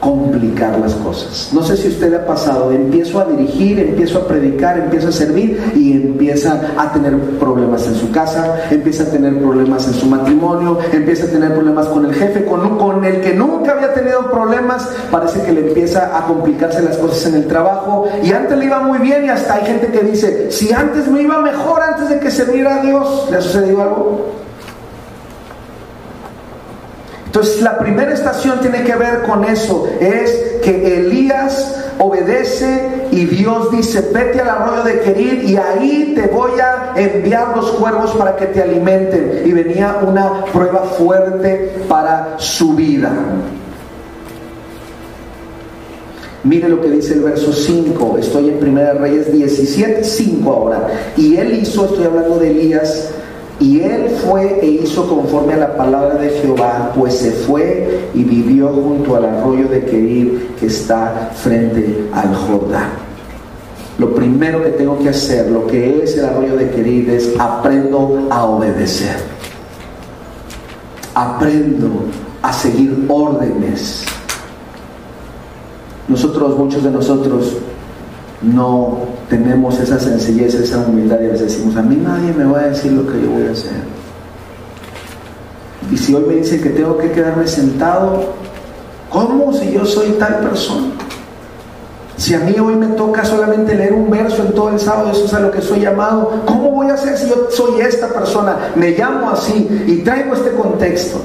complicar 0.00 0.78
las 0.78 0.94
cosas. 0.94 1.50
No 1.52 1.62
sé 1.62 1.76
si 1.76 1.88
usted 1.88 2.10
le 2.10 2.16
ha 2.16 2.26
pasado, 2.26 2.72
empiezo 2.72 3.20
a 3.20 3.26
dirigir, 3.26 3.78
empiezo 3.78 4.18
a 4.18 4.26
predicar, 4.26 4.78
empiezo 4.78 5.08
a 5.08 5.12
servir 5.12 5.72
y 5.76 5.92
empieza 5.92 6.72
a 6.76 6.92
tener 6.92 7.18
problemas 7.38 7.86
en 7.86 7.94
su 7.94 8.10
casa, 8.10 8.62
empieza 8.70 9.04
a 9.04 9.06
tener 9.06 9.38
problemas 9.38 9.86
en 9.86 9.94
su 9.94 10.06
matrimonio, 10.06 10.78
empieza 10.92 11.26
a 11.26 11.28
tener 11.28 11.52
problemas 11.52 11.86
con 11.86 12.06
el 12.06 12.14
jefe, 12.14 12.44
con, 12.46 12.78
con 12.78 13.04
el 13.04 13.20
que 13.20 13.34
nunca 13.34 13.72
había 13.72 13.92
tenido 13.92 14.30
problemas, 14.30 14.88
parece 15.10 15.42
que 15.42 15.52
le 15.52 15.68
empieza 15.68 16.16
a 16.16 16.26
complicarse 16.26 16.82
las 16.82 16.96
cosas 16.96 17.26
en 17.26 17.34
el 17.34 17.46
trabajo 17.46 18.08
y 18.22 18.32
antes 18.32 18.56
le 18.56 18.64
iba 18.64 18.80
muy 18.80 18.98
bien 18.98 19.26
y 19.26 19.28
hasta 19.28 19.54
hay 19.54 19.66
gente 19.66 19.88
que 19.88 20.00
dice, 20.00 20.50
si 20.50 20.72
antes 20.72 21.08
me 21.08 21.22
iba 21.22 21.38
mejor 21.40 21.82
antes 21.82 22.08
de 22.08 22.18
que 22.20 22.30
serviera 22.30 22.76
a 22.76 22.82
Dios, 22.82 23.28
¿le 23.30 23.36
ha 23.36 23.42
sucedido 23.42 23.82
algo? 23.82 24.39
Entonces 27.30 27.62
la 27.62 27.78
primera 27.78 28.12
estación 28.12 28.58
tiene 28.58 28.82
que 28.82 28.96
ver 28.96 29.22
con 29.22 29.44
eso, 29.44 29.86
es 30.00 30.58
que 30.64 30.98
Elías 30.98 31.76
obedece 32.00 33.06
y 33.12 33.24
Dios 33.26 33.70
dice, 33.70 34.10
vete 34.12 34.40
al 34.40 34.48
arroyo 34.48 34.82
de 34.82 34.98
Querir 34.98 35.44
y 35.44 35.56
ahí 35.56 36.12
te 36.16 36.26
voy 36.26 36.58
a 36.58 36.92
enviar 36.96 37.56
los 37.56 37.70
cuervos 37.70 38.16
para 38.16 38.34
que 38.34 38.46
te 38.46 38.60
alimenten. 38.60 39.42
Y 39.44 39.52
venía 39.52 40.00
una 40.04 40.44
prueba 40.46 40.80
fuerte 40.98 41.84
para 41.88 42.34
su 42.38 42.74
vida. 42.74 43.12
Mire 46.42 46.68
lo 46.68 46.80
que 46.80 46.90
dice 46.90 47.14
el 47.14 47.20
verso 47.20 47.52
5, 47.52 48.18
estoy 48.18 48.48
en 48.48 48.58
Primera 48.58 48.94
Reyes 48.94 49.30
17, 49.30 50.02
5 50.02 50.52
ahora. 50.52 50.88
Y 51.16 51.36
él 51.36 51.60
hizo, 51.62 51.84
estoy 51.84 52.06
hablando 52.06 52.38
de 52.38 52.50
Elías, 52.50 53.10
y 53.60 53.82
él 53.82 54.08
fue 54.24 54.58
e 54.62 54.66
hizo 54.66 55.06
conforme 55.06 55.52
a 55.52 55.58
la 55.58 55.76
palabra 55.76 56.14
de 56.14 56.30
Jehová, 56.30 56.92
pues 56.96 57.14
se 57.14 57.30
fue 57.30 58.08
y 58.14 58.24
vivió 58.24 58.68
junto 58.68 59.16
al 59.16 59.26
arroyo 59.26 59.68
de 59.68 59.84
Querir 59.84 60.54
que 60.58 60.66
está 60.66 61.30
frente 61.34 62.08
al 62.14 62.34
Jordán. 62.34 62.88
Lo 63.98 64.14
primero 64.14 64.64
que 64.64 64.70
tengo 64.70 64.98
que 64.98 65.10
hacer, 65.10 65.50
lo 65.50 65.66
que 65.66 66.02
es 66.02 66.16
el 66.16 66.24
arroyo 66.24 66.56
de 66.56 66.70
Querir, 66.70 67.10
es 67.10 67.38
aprendo 67.38 68.26
a 68.30 68.46
obedecer. 68.46 69.16
Aprendo 71.14 72.04
a 72.40 72.54
seguir 72.54 73.04
órdenes. 73.08 74.04
Nosotros, 76.08 76.56
muchos 76.56 76.82
de 76.82 76.90
nosotros, 76.90 77.58
no 78.42 78.98
tenemos 79.28 79.78
esa 79.78 79.98
sencillez, 79.98 80.54
esa 80.54 80.78
humildad 80.78 81.18
y 81.20 81.26
a 81.26 81.32
decimos, 81.32 81.76
a 81.76 81.82
mí 81.82 81.96
nadie 81.96 82.32
me 82.32 82.44
va 82.44 82.60
a 82.60 82.68
decir 82.68 82.92
lo 82.92 83.06
que 83.06 83.20
yo 83.20 83.30
voy 83.30 83.46
a 83.46 83.52
hacer. 83.52 83.72
Y 85.90 85.96
si 85.96 86.14
hoy 86.14 86.24
me 86.26 86.34
dicen 86.36 86.62
que 86.62 86.70
tengo 86.70 86.96
que 86.96 87.10
quedarme 87.10 87.46
sentado, 87.46 88.32
¿cómo 89.10 89.52
si 89.52 89.72
yo 89.72 89.84
soy 89.84 90.12
tal 90.12 90.38
persona? 90.38 90.88
Si 92.16 92.34
a 92.34 92.40
mí 92.40 92.54
hoy 92.58 92.76
me 92.76 92.88
toca 92.88 93.24
solamente 93.24 93.74
leer 93.74 93.92
un 93.92 94.10
verso 94.10 94.42
en 94.42 94.52
todo 94.52 94.70
el 94.70 94.78
sábado, 94.78 95.10
eso 95.10 95.24
es 95.24 95.34
a 95.34 95.40
lo 95.40 95.50
que 95.50 95.60
soy 95.60 95.80
llamado, 95.80 96.42
¿cómo 96.46 96.70
voy 96.70 96.90
a 96.90 96.94
hacer 96.94 97.16
si 97.16 97.28
yo 97.28 97.48
soy 97.50 97.80
esta 97.80 98.08
persona? 98.08 98.56
Me 98.74 98.90
llamo 98.90 99.30
así 99.30 99.84
y 99.86 99.96
traigo 99.98 100.34
este 100.34 100.50
contexto. 100.52 101.18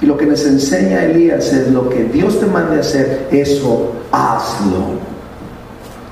Y 0.00 0.06
lo 0.06 0.16
que 0.16 0.26
nos 0.26 0.44
enseña 0.44 1.04
Elías 1.04 1.52
es 1.52 1.68
lo 1.68 1.88
que 1.88 2.04
Dios 2.04 2.40
te 2.40 2.46
mande 2.46 2.80
hacer, 2.80 3.28
eso 3.30 3.92
hazlo. 4.10 5.09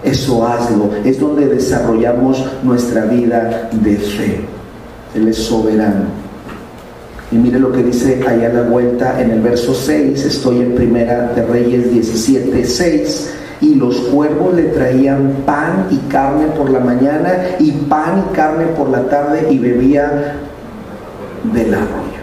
Eso 0.08 0.46
hazlo. 0.46 0.90
Es 1.04 1.20
donde 1.20 1.46
desarrollamos 1.46 2.44
nuestra 2.62 3.04
vida 3.04 3.68
de 3.72 3.96
fe. 3.96 4.40
Él 5.14 5.28
es 5.28 5.36
soberano. 5.36 6.06
Y 7.30 7.36
mire 7.36 7.58
lo 7.58 7.70
que 7.70 7.82
dice 7.82 8.24
allá 8.26 8.48
a 8.48 8.52
la 8.54 8.62
vuelta 8.62 9.20
en 9.20 9.30
el 9.32 9.40
verso 9.40 9.74
6. 9.74 10.24
Estoy 10.24 10.62
en 10.62 10.74
Primera 10.74 11.32
de 11.34 11.44
Reyes 11.44 11.92
17, 11.92 12.64
6. 12.64 13.34
Y 13.60 13.74
los 13.74 13.96
cuervos 13.96 14.54
le 14.54 14.64
traían 14.64 15.42
pan 15.44 15.88
y 15.90 15.96
carne 16.10 16.46
por 16.56 16.70
la 16.70 16.80
mañana 16.80 17.56
y 17.58 17.72
pan 17.72 18.24
y 18.30 18.34
carne 18.34 18.66
por 18.78 18.88
la 18.88 19.02
tarde 19.08 19.48
y 19.50 19.58
bebía 19.58 20.36
del 21.52 21.74
agua 21.74 22.17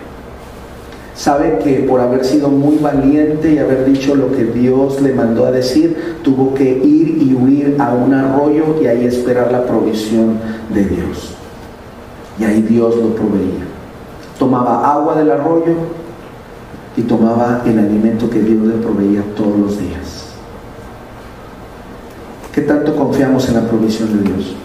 sabe 1.16 1.60
que 1.64 1.80
por 1.88 2.02
haber 2.02 2.26
sido 2.26 2.50
muy 2.50 2.78
valiente 2.78 3.54
y 3.54 3.58
haber 3.58 3.86
dicho 3.86 4.16
lo 4.16 4.32
que 4.32 4.44
Dios 4.44 5.02
le 5.02 5.14
mandó 5.14 5.46
a 5.46 5.52
decir, 5.52 6.18
tuvo 6.24 6.54
que 6.54 6.64
ir 6.64 7.22
y 7.22 7.34
huir 7.34 7.78
a 7.80 7.94
un 7.94 8.14
arroyo 8.14 8.76
y 8.82 8.88
ahí 8.88 9.06
esperar 9.06 9.52
la 9.52 9.66
provisión 9.66 10.38
de 10.74 10.84
Dios. 10.84 11.34
Y 12.38 12.44
ahí 12.44 12.62
Dios 12.62 12.98
lo 12.98 13.16
proveía. 13.16 13.66
Tomaba 14.38 14.92
agua 14.94 15.16
del 15.16 15.32
arroyo 15.32 15.74
y 16.98 17.02
tomaba 17.04 17.62
el 17.66 17.80
alimento 17.80 18.30
que 18.30 18.42
Dios 18.42 18.66
le 18.66 18.76
proveía 18.76 19.24
todos 19.38 19.58
los 19.58 19.80
días. 19.80 20.26
¿Qué 22.54 22.62
tanto 22.62 22.96
confiamos 22.96 23.48
en 23.48 23.56
la 23.56 23.68
provisión 23.68 24.18
de 24.18 24.30
Dios? 24.30 24.56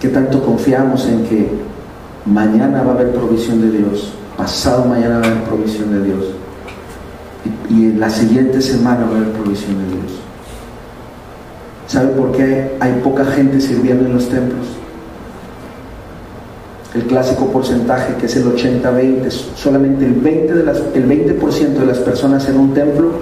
¿Qué 0.00 0.08
tanto 0.08 0.42
confiamos 0.42 1.06
en 1.06 1.24
que 1.24 1.48
Mañana 2.26 2.82
va 2.82 2.90
a 2.90 2.94
haber 2.94 3.12
provisión 3.12 3.60
de 3.60 3.78
Dios. 3.78 4.12
Pasado 4.36 4.84
mañana 4.84 5.20
va 5.20 5.26
a 5.26 5.30
haber 5.30 5.44
provisión 5.44 5.92
de 5.92 6.04
Dios. 6.04 6.24
Y, 7.70 7.84
en 7.86 8.00
la 8.00 8.10
siguiente 8.10 8.60
semana 8.60 9.06
va 9.06 9.12
a 9.12 9.16
haber 9.18 9.32
provisión 9.32 9.78
de 9.78 9.94
Dios. 9.94 10.12
¿Sabe 11.86 12.08
por 12.08 12.32
qué 12.32 12.76
hay 12.80 13.00
poca 13.04 13.24
gente 13.24 13.60
sirviendo 13.60 14.06
en 14.06 14.14
los 14.14 14.28
templos? 14.28 14.66
El 16.94 17.04
clásico 17.04 17.46
porcentaje 17.46 18.14
que 18.16 18.26
es 18.26 18.36
el 18.36 18.46
80-20, 18.46 19.30
solamente 19.54 20.04
el 20.06 20.20
20%, 20.20 20.46
de 20.52 20.64
las, 20.64 20.82
el 20.94 21.04
20 21.04 21.34
de 21.34 21.86
las 21.86 21.98
personas 21.98 22.48
en 22.48 22.58
un 22.58 22.74
templo 22.74 23.12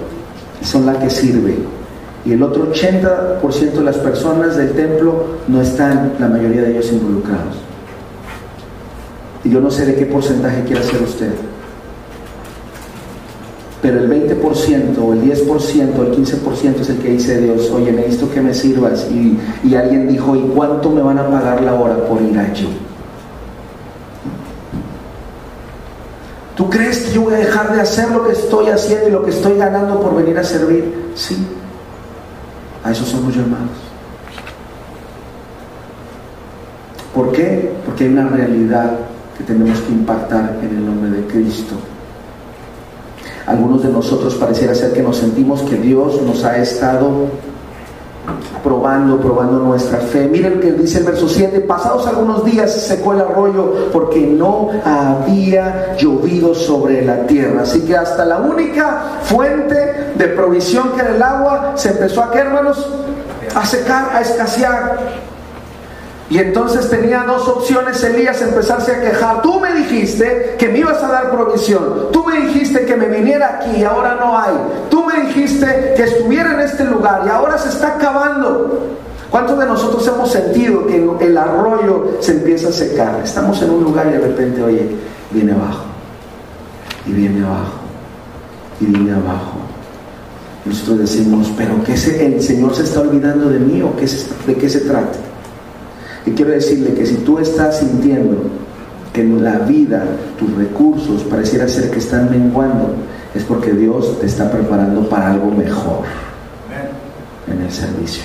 son 0.63 0.87
las 0.87 0.97
que 0.97 1.11
sirven. 1.11 1.57
Y 2.25 2.31
el 2.31 2.41
otro 2.41 2.71
80% 2.73 3.71
de 3.71 3.83
las 3.83 3.97
personas 3.97 4.55
del 4.55 4.71
templo 4.71 5.25
no 5.47 5.61
están, 5.61 6.13
la 6.19 6.27
mayoría 6.27 6.63
de 6.63 6.71
ellos, 6.71 6.91
involucrados. 6.91 7.64
Y 9.45 9.51
yo 9.51 9.61
no 9.61 9.69
sé 9.69 9.85
de 9.85 9.95
qué 9.95 10.07
porcentaje 10.07 10.63
quiere 10.63 10.81
hacer 10.81 11.01
usted. 11.03 11.31
Pero 13.81 13.99
el 13.99 14.09
20% 14.09 14.97
o 14.97 15.13
el 15.13 15.21
10% 15.21 15.99
o 15.99 16.03
el 16.03 16.11
15% 16.11 16.81
es 16.81 16.89
el 16.89 16.97
que 16.97 17.09
dice 17.11 17.39
Dios, 17.39 17.69
oye, 17.69 17.91
necesito 17.91 18.31
que 18.31 18.41
me 18.41 18.51
sirvas. 18.51 19.05
Y, 19.11 19.37
y 19.63 19.75
alguien 19.75 20.07
dijo, 20.07 20.35
¿y 20.35 20.41
cuánto 20.55 20.89
me 20.89 21.03
van 21.03 21.19
a 21.19 21.29
pagar 21.29 21.61
la 21.61 21.75
hora 21.75 21.95
por 22.07 22.19
ir 22.23 22.37
allí? 22.39 22.67
¿Tú 26.55 26.67
crees 26.67 27.01
que 27.01 27.13
yo 27.13 27.21
voy 27.21 27.35
a 27.35 27.37
dejar 27.37 27.75
de 27.75 27.81
hacer 27.81 28.09
lo 28.09 28.25
que 28.25 28.31
estoy 28.31 28.69
haciendo 28.69 29.09
y 29.09 29.11
lo 29.11 29.23
que 29.23 29.29
estoy 29.29 29.55
ganando 29.57 30.01
por 30.01 30.15
venir 30.15 30.39
a 30.39 30.43
servir? 30.43 31.11
Sí. 31.13 31.45
A 32.83 32.91
eso 32.91 33.05
somos 33.05 33.35
llamados. 33.35 33.69
¿Por 37.13 37.31
qué? 37.33 37.71
Porque 37.85 38.05
hay 38.05 38.09
una 38.09 38.29
realidad 38.29 38.97
que 39.37 39.43
tenemos 39.43 39.79
que 39.81 39.91
impactar 39.91 40.59
en 40.61 40.69
el 40.69 40.85
nombre 40.85 41.09
de 41.11 41.27
Cristo. 41.27 41.75
Algunos 43.45 43.83
de 43.83 43.89
nosotros 43.89 44.35
pareciera 44.35 44.73
ser 44.73 44.91
que 44.93 45.03
nos 45.03 45.17
sentimos 45.17 45.61
que 45.61 45.75
Dios 45.75 46.21
nos 46.23 46.43
ha 46.43 46.57
estado 46.57 47.27
probando, 48.63 49.19
probando 49.19 49.59
nuestra 49.59 49.99
fe. 49.99 50.27
Miren 50.27 50.59
que 50.59 50.71
dice 50.71 50.97
el 50.97 51.03
verso 51.03 51.29
7, 51.29 51.59
pasados 51.61 52.07
algunos 52.07 52.43
días 52.43 52.73
se 52.73 52.79
secó 52.79 53.13
el 53.13 53.21
arroyo 53.21 53.91
porque 53.93 54.21
no 54.21 54.71
había 54.83 55.95
llovido 55.95 56.55
sobre 56.55 57.05
la 57.05 57.27
tierra. 57.27 57.61
Así 57.61 57.81
que 57.81 57.95
hasta 57.95 58.25
la 58.25 58.39
única 58.39 59.19
fuente 59.21 60.13
de 60.15 60.27
provisión 60.29 60.93
que 60.93 61.01
era 61.01 61.15
el 61.15 61.21
agua 61.21 61.73
se 61.75 61.89
empezó 61.89 62.23
a, 62.23 62.31
¿qué 62.31 62.39
hermanos? 62.39 62.89
A 63.53 63.65
secar, 63.65 64.09
a 64.15 64.21
escasear. 64.21 65.24
Y 66.29 66.39
entonces 66.39 66.89
tenía 66.89 67.23
dos 67.23 67.47
opciones 67.47 68.03
Elías 68.03 68.41
empezarse 68.41 68.91
a 68.91 69.01
quejar. 69.01 69.41
Tú 69.43 69.59
me 69.59 69.73
dijiste 69.73 70.55
que 70.57 70.69
me 70.69 70.79
ibas 70.79 71.03
a 71.03 71.07
dar 71.07 71.31
provisión. 71.31 72.07
Tú 72.11 72.25
me 72.25 72.41
dijiste 72.47 72.85
que 72.85 72.95
me 72.95 73.07
viniera 73.07 73.59
aquí 73.59 73.81
y 73.81 73.83
ahora 73.83 74.15
no 74.15 74.37
hay. 74.37 74.55
Tú 74.89 75.05
me 75.05 75.27
dijiste 75.27 75.93
que 75.95 76.03
estuviera 76.03 76.53
en 76.53 76.61
este 76.61 76.83
lugar 76.85 77.23
y 77.25 77.29
ahora 77.29 77.57
se 77.59 77.69
está 77.69 77.95
acabando. 77.95 78.95
¿Cuántos 79.29 79.59
de 79.59 79.65
nosotros 79.65 80.07
hemos 80.07 80.31
sentido 80.31 80.87
que 80.87 81.25
el 81.25 81.37
arroyo 81.37 82.17
se 82.21 82.31
empieza 82.31 82.69
a 82.69 82.71
secar? 82.71 83.21
Estamos 83.23 83.61
en 83.61 83.69
un 83.69 83.83
lugar 83.83 84.07
y 84.07 84.13
de 84.13 84.19
repente, 84.19 84.63
oye, 84.63 84.89
viene 85.29 85.51
abajo. 85.51 85.83
Y 87.05 87.11
viene 87.11 87.45
abajo. 87.45 87.73
Y 88.79 88.85
viene 88.85 89.11
abajo. 89.11 89.51
Nosotros 90.65 90.99
decimos, 90.99 91.51
pero 91.55 91.83
¿qué 91.83 91.95
se, 91.95 92.25
el 92.25 92.41
Señor 92.41 92.73
se 92.73 92.83
está 92.83 93.01
olvidando 93.01 93.49
de 93.49 93.59
mí 93.59 93.83
o 93.83 93.95
qué 93.95 94.07
de 94.47 94.55
qué 94.55 94.67
se 94.67 94.79
trata? 94.79 95.19
Y 96.25 96.31
quiero 96.31 96.51
decirle 96.51 96.93
que 96.93 97.05
si 97.05 97.15
tú 97.17 97.39
estás 97.39 97.79
sintiendo 97.79 98.43
que 99.13 99.21
en 99.21 99.43
la 99.43 99.59
vida 99.59 100.03
tus 100.37 100.53
recursos 100.55 101.23
pareciera 101.23 101.67
ser 101.67 101.89
que 101.91 101.99
están 101.99 102.29
menguando, 102.29 102.93
es 103.33 103.43
porque 103.43 103.71
Dios 103.71 104.19
te 104.19 104.25
está 104.25 104.49
preparando 104.51 105.07
para 105.07 105.31
algo 105.31 105.51
mejor 105.51 106.05
en 107.47 107.61
el 107.61 107.71
servicio. 107.71 108.23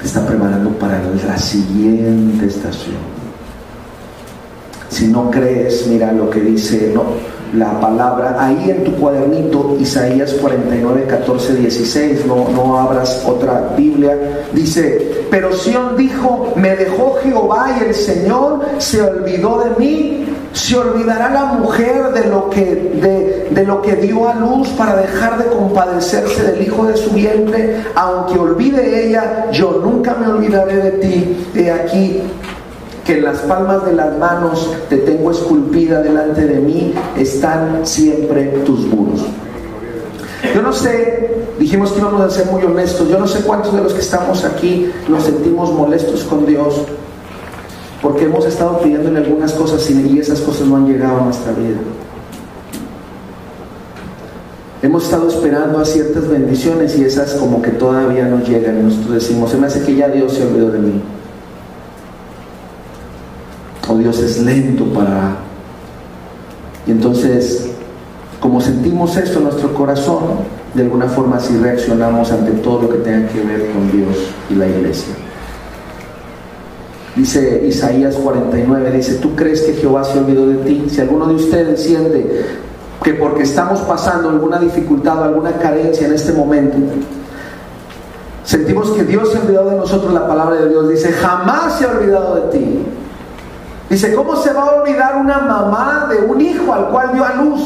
Te 0.00 0.06
está 0.06 0.26
preparando 0.26 0.70
para 0.70 1.00
la 1.26 1.38
siguiente 1.38 2.46
estación. 2.46 3.22
Si 4.88 5.06
no 5.06 5.30
crees, 5.30 5.86
mira 5.86 6.12
lo 6.12 6.28
que 6.28 6.40
dice, 6.40 6.92
no, 6.94 7.04
la 7.54 7.78
palabra. 7.80 8.36
Ahí 8.38 8.70
en 8.70 8.84
tu 8.84 8.94
cuadernito, 8.94 9.76
Isaías 9.78 10.32
49, 10.34 11.06
14, 11.06 11.54
16, 11.56 12.26
no, 12.26 12.48
no 12.48 12.78
abras 12.78 13.22
otra 13.26 13.74
Biblia. 13.76 14.46
Dice, 14.52 15.26
pero 15.30 15.52
Sión 15.52 15.96
dijo, 15.96 16.52
me 16.56 16.76
dejó 16.76 17.16
Jehová 17.22 17.76
y 17.78 17.84
el 17.84 17.94
Señor 17.94 18.60
se 18.78 19.02
olvidó 19.02 19.64
de 19.64 19.70
mí. 19.78 20.18
Se 20.52 20.76
olvidará 20.76 21.30
la 21.30 21.44
mujer 21.44 22.12
de 22.12 22.28
lo 22.28 22.50
que, 22.50 22.62
de, 23.00 23.48
de 23.50 23.64
lo 23.64 23.80
que 23.80 23.96
dio 23.96 24.28
a 24.28 24.34
luz 24.34 24.68
para 24.70 24.96
dejar 24.96 25.38
de 25.38 25.46
compadecerse 25.46 26.42
del 26.42 26.62
hijo 26.62 26.84
de 26.84 26.96
su 26.98 27.10
vientre. 27.10 27.82
Aunque 27.94 28.38
olvide 28.38 29.08
ella, 29.08 29.50
yo 29.50 29.80
nunca 29.82 30.14
me 30.14 30.26
olvidaré 30.26 30.76
de 30.76 30.90
ti. 30.92 31.46
De 31.54 31.70
aquí 31.70 32.22
que 33.04 33.18
en 33.18 33.24
las 33.24 33.38
palmas 33.40 33.84
de 33.84 33.92
las 33.92 34.16
manos 34.18 34.70
te 34.88 34.98
tengo 34.98 35.30
esculpida 35.30 36.02
delante 36.02 36.46
de 36.46 36.60
mí, 36.60 36.94
están 37.16 37.84
siempre 37.84 38.44
tus 38.64 38.80
muros. 38.86 39.22
Yo 40.54 40.62
no 40.62 40.72
sé, 40.72 41.44
dijimos 41.58 41.92
que 41.92 42.00
íbamos 42.00 42.20
a 42.20 42.30
ser 42.30 42.46
muy 42.46 42.62
honestos, 42.62 43.08
yo 43.08 43.18
no 43.18 43.26
sé 43.26 43.40
cuántos 43.40 43.74
de 43.74 43.82
los 43.82 43.92
que 43.92 44.00
estamos 44.00 44.44
aquí 44.44 44.90
nos 45.08 45.24
sentimos 45.24 45.72
molestos 45.72 46.24
con 46.24 46.46
Dios, 46.46 46.82
porque 48.00 48.24
hemos 48.24 48.44
estado 48.46 48.80
pidiéndole 48.80 49.18
algunas 49.18 49.52
cosas 49.52 49.88
y 49.90 50.18
esas 50.18 50.40
cosas 50.40 50.66
no 50.66 50.76
han 50.76 50.86
llegado 50.86 51.18
a 51.18 51.24
nuestra 51.24 51.52
vida. 51.52 51.78
Hemos 54.82 55.04
estado 55.04 55.28
esperando 55.28 55.78
a 55.78 55.84
ciertas 55.84 56.28
bendiciones 56.28 56.98
y 56.98 57.04
esas 57.04 57.34
como 57.34 57.62
que 57.62 57.70
todavía 57.70 58.24
no 58.24 58.42
llegan 58.42 58.80
y 58.80 58.82
nosotros 58.82 59.14
decimos, 59.14 59.50
se 59.52 59.56
me 59.56 59.68
hace 59.68 59.82
que 59.84 59.94
ya 59.94 60.08
Dios 60.08 60.32
se 60.32 60.44
olvidó 60.44 60.72
de 60.72 60.78
mí 60.80 61.02
Dios 63.98 64.18
es 64.20 64.40
lento 64.40 64.84
para... 64.86 65.36
Y 66.86 66.90
entonces, 66.90 67.70
como 68.40 68.60
sentimos 68.60 69.16
esto 69.16 69.38
en 69.38 69.44
nuestro 69.44 69.72
corazón, 69.74 70.22
de 70.74 70.82
alguna 70.82 71.06
forma 71.06 71.36
así 71.36 71.56
reaccionamos 71.56 72.30
ante 72.32 72.52
todo 72.52 72.82
lo 72.82 72.88
que 72.88 72.98
tenga 72.98 73.28
que 73.28 73.40
ver 73.40 73.70
con 73.72 73.90
Dios 73.92 74.16
y 74.50 74.54
la 74.54 74.66
iglesia. 74.66 75.14
Dice 77.14 77.62
Isaías 77.66 78.16
49, 78.16 78.90
dice, 78.90 79.14
¿tú 79.16 79.36
crees 79.36 79.60
que 79.62 79.74
Jehová 79.74 80.02
se 80.02 80.18
olvidó 80.18 80.46
de 80.46 80.56
ti? 80.64 80.86
Si 80.88 81.00
alguno 81.00 81.26
de 81.26 81.34
ustedes 81.34 81.82
siente 81.82 82.46
que 83.04 83.14
porque 83.14 83.42
estamos 83.42 83.80
pasando 83.80 84.30
alguna 84.30 84.58
dificultad 84.58 85.20
o 85.20 85.24
alguna 85.24 85.52
carencia 85.52 86.06
en 86.06 86.14
este 86.14 86.32
momento, 86.32 86.78
sentimos 88.44 88.90
que 88.92 89.04
Dios 89.04 89.30
se 89.30 89.38
ha 89.38 89.42
olvidado 89.42 89.70
de 89.70 89.76
nosotros, 89.76 90.12
la 90.14 90.26
palabra 90.26 90.56
de 90.56 90.70
Dios 90.70 90.88
dice, 90.88 91.12
jamás 91.12 91.78
se 91.78 91.84
ha 91.84 91.90
olvidado 91.90 92.34
de 92.36 92.58
ti. 92.58 92.78
Dice, 93.92 94.14
¿cómo 94.14 94.36
se 94.36 94.54
va 94.54 94.62
a 94.62 94.76
olvidar 94.76 95.16
una 95.16 95.40
mamá 95.40 96.08
de 96.08 96.24
un 96.24 96.40
hijo 96.40 96.72
al 96.72 96.88
cual 96.88 97.10
dio 97.12 97.26
a 97.26 97.34
luz? 97.34 97.60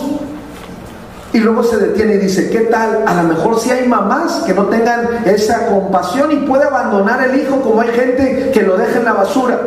Y 1.32 1.38
luego 1.38 1.62
se 1.62 1.76
detiene 1.76 2.14
y 2.14 2.18
dice, 2.18 2.50
¿qué 2.50 2.62
tal? 2.62 3.04
A 3.06 3.22
lo 3.22 3.28
mejor 3.28 3.60
si 3.60 3.70
hay 3.70 3.86
mamás 3.86 4.42
que 4.44 4.52
no 4.52 4.64
tengan 4.64 5.24
esa 5.24 5.68
compasión 5.68 6.32
y 6.32 6.36
puede 6.38 6.64
abandonar 6.64 7.22
el 7.28 7.40
hijo 7.40 7.60
como 7.60 7.80
hay 7.80 7.90
gente 7.90 8.50
que 8.52 8.62
lo 8.62 8.76
deja 8.76 8.98
en 8.98 9.04
la 9.04 9.12
basura. 9.12 9.60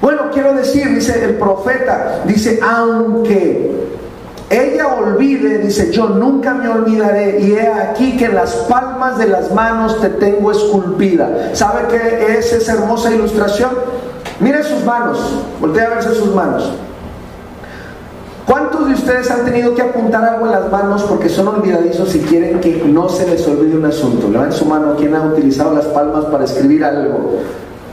Bueno, 0.00 0.30
quiero 0.32 0.54
decir, 0.54 0.88
dice 0.94 1.26
el 1.26 1.34
profeta, 1.34 2.22
dice, 2.24 2.58
aunque 2.62 3.86
ella 4.48 4.94
olvide, 4.94 5.58
dice, 5.58 5.92
yo 5.92 6.08
nunca 6.08 6.54
me 6.54 6.68
olvidaré 6.70 7.38
y 7.38 7.52
he 7.52 7.68
aquí 7.68 8.16
que 8.16 8.24
en 8.24 8.34
las 8.34 8.54
palmas 8.54 9.18
de 9.18 9.26
las 9.26 9.52
manos 9.52 10.00
te 10.00 10.08
tengo 10.08 10.50
esculpida. 10.50 11.50
¿Sabe 11.52 11.82
qué 11.90 12.38
es 12.38 12.50
esa 12.54 12.72
hermosa 12.72 13.10
ilustración? 13.10 13.72
Mire 14.40 14.64
sus 14.64 14.82
manos, 14.84 15.18
voltea 15.60 15.86
a 15.86 15.90
verse 15.90 16.14
sus 16.14 16.34
manos. 16.34 16.72
¿Cuántos 18.46 18.88
de 18.88 18.94
ustedes 18.94 19.30
han 19.30 19.44
tenido 19.44 19.74
que 19.74 19.82
apuntar 19.82 20.24
algo 20.24 20.46
en 20.46 20.52
las 20.52 20.70
manos 20.72 21.02
porque 21.02 21.28
son 21.28 21.46
olvidadizos 21.48 22.14
y 22.14 22.20
quieren 22.20 22.58
que 22.58 22.82
no 22.86 23.08
se 23.08 23.28
les 23.28 23.46
olvide 23.46 23.76
un 23.76 23.84
asunto? 23.84 24.28
Levanten 24.28 24.58
su 24.58 24.64
mano, 24.64 24.94
¿quién 24.96 25.14
ha 25.14 25.22
utilizado 25.22 25.74
las 25.74 25.84
palmas 25.86 26.24
para 26.24 26.44
escribir 26.44 26.84
algo? 26.84 27.38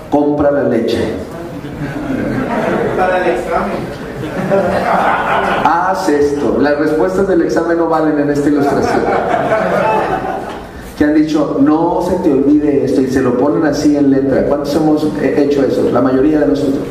Compra 0.09 0.49
la 0.49 0.63
leche. 0.63 0.97
Para 2.97 3.17
el 3.17 3.35
examen. 3.35 4.07
Haz 5.63 6.09
esto. 6.09 6.57
Las 6.59 6.79
respuestas 6.79 7.27
del 7.27 7.41
examen 7.41 7.77
no 7.77 7.87
valen 7.89 8.17
en 8.19 8.29
esta 8.29 8.47
ilustración 8.47 9.01
que 10.97 11.05
han 11.05 11.13
dicho, 11.13 11.57
no 11.61 12.01
se 12.07 12.15
te 12.23 12.33
olvide 12.33 12.85
esto, 12.85 13.01
y 13.01 13.07
se 13.07 13.21
lo 13.21 13.37
ponen 13.37 13.63
así 13.65 13.95
en 13.95 14.09
letra. 14.09 14.47
¿Cuántos 14.47 14.75
hemos 14.75 15.07
hecho 15.21 15.63
eso? 15.63 15.89
La 15.91 16.01
mayoría 16.01 16.39
de 16.39 16.47
nosotros. 16.47 16.83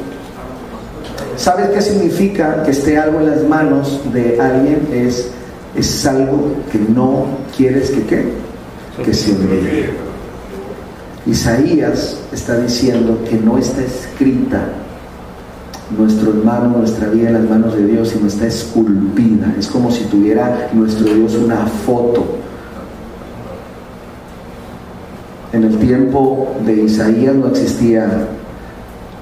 ¿Sabes 1.37 1.71
qué 1.71 1.83
significa 1.83 2.63
que 2.63 2.71
esté 2.71 2.97
algo 2.97 3.21
en 3.21 3.31
las 3.31 3.43
manos 3.43 4.01
de 4.13 4.41
alguien? 4.41 4.87
Es, 4.93 5.29
es 5.75 6.07
algo 6.07 6.53
que 6.71 6.79
no 6.79 7.27
quieres 7.57 7.91
que 7.91 8.03
qué? 8.05 8.25
Que 9.05 9.13
se 9.13 9.33
olvide. 9.33 9.91
Isaías 11.27 12.17
está 12.33 12.59
diciendo 12.61 13.19
que 13.29 13.37
no 13.37 13.59
está 13.59 13.83
escrita 13.83 14.69
nuestro 15.99 16.31
hermano, 16.31 16.79
nuestra 16.79 17.09
vida 17.09 17.29
en 17.29 17.35
las 17.35 17.51
manos 17.51 17.77
de 17.77 17.87
Dios, 17.87 18.09
sino 18.11 18.29
está 18.29 18.47
esculpida. 18.47 19.53
Es 19.59 19.67
como 19.67 19.91
si 19.91 20.05
tuviera 20.05 20.71
nuestro 20.73 21.13
Dios 21.13 21.35
una 21.35 21.67
foto 21.67 22.46
En 25.53 25.65
el 25.65 25.79
tiempo 25.79 26.55
de 26.65 26.83
Isaías 26.83 27.35
no 27.35 27.49
existía 27.49 28.29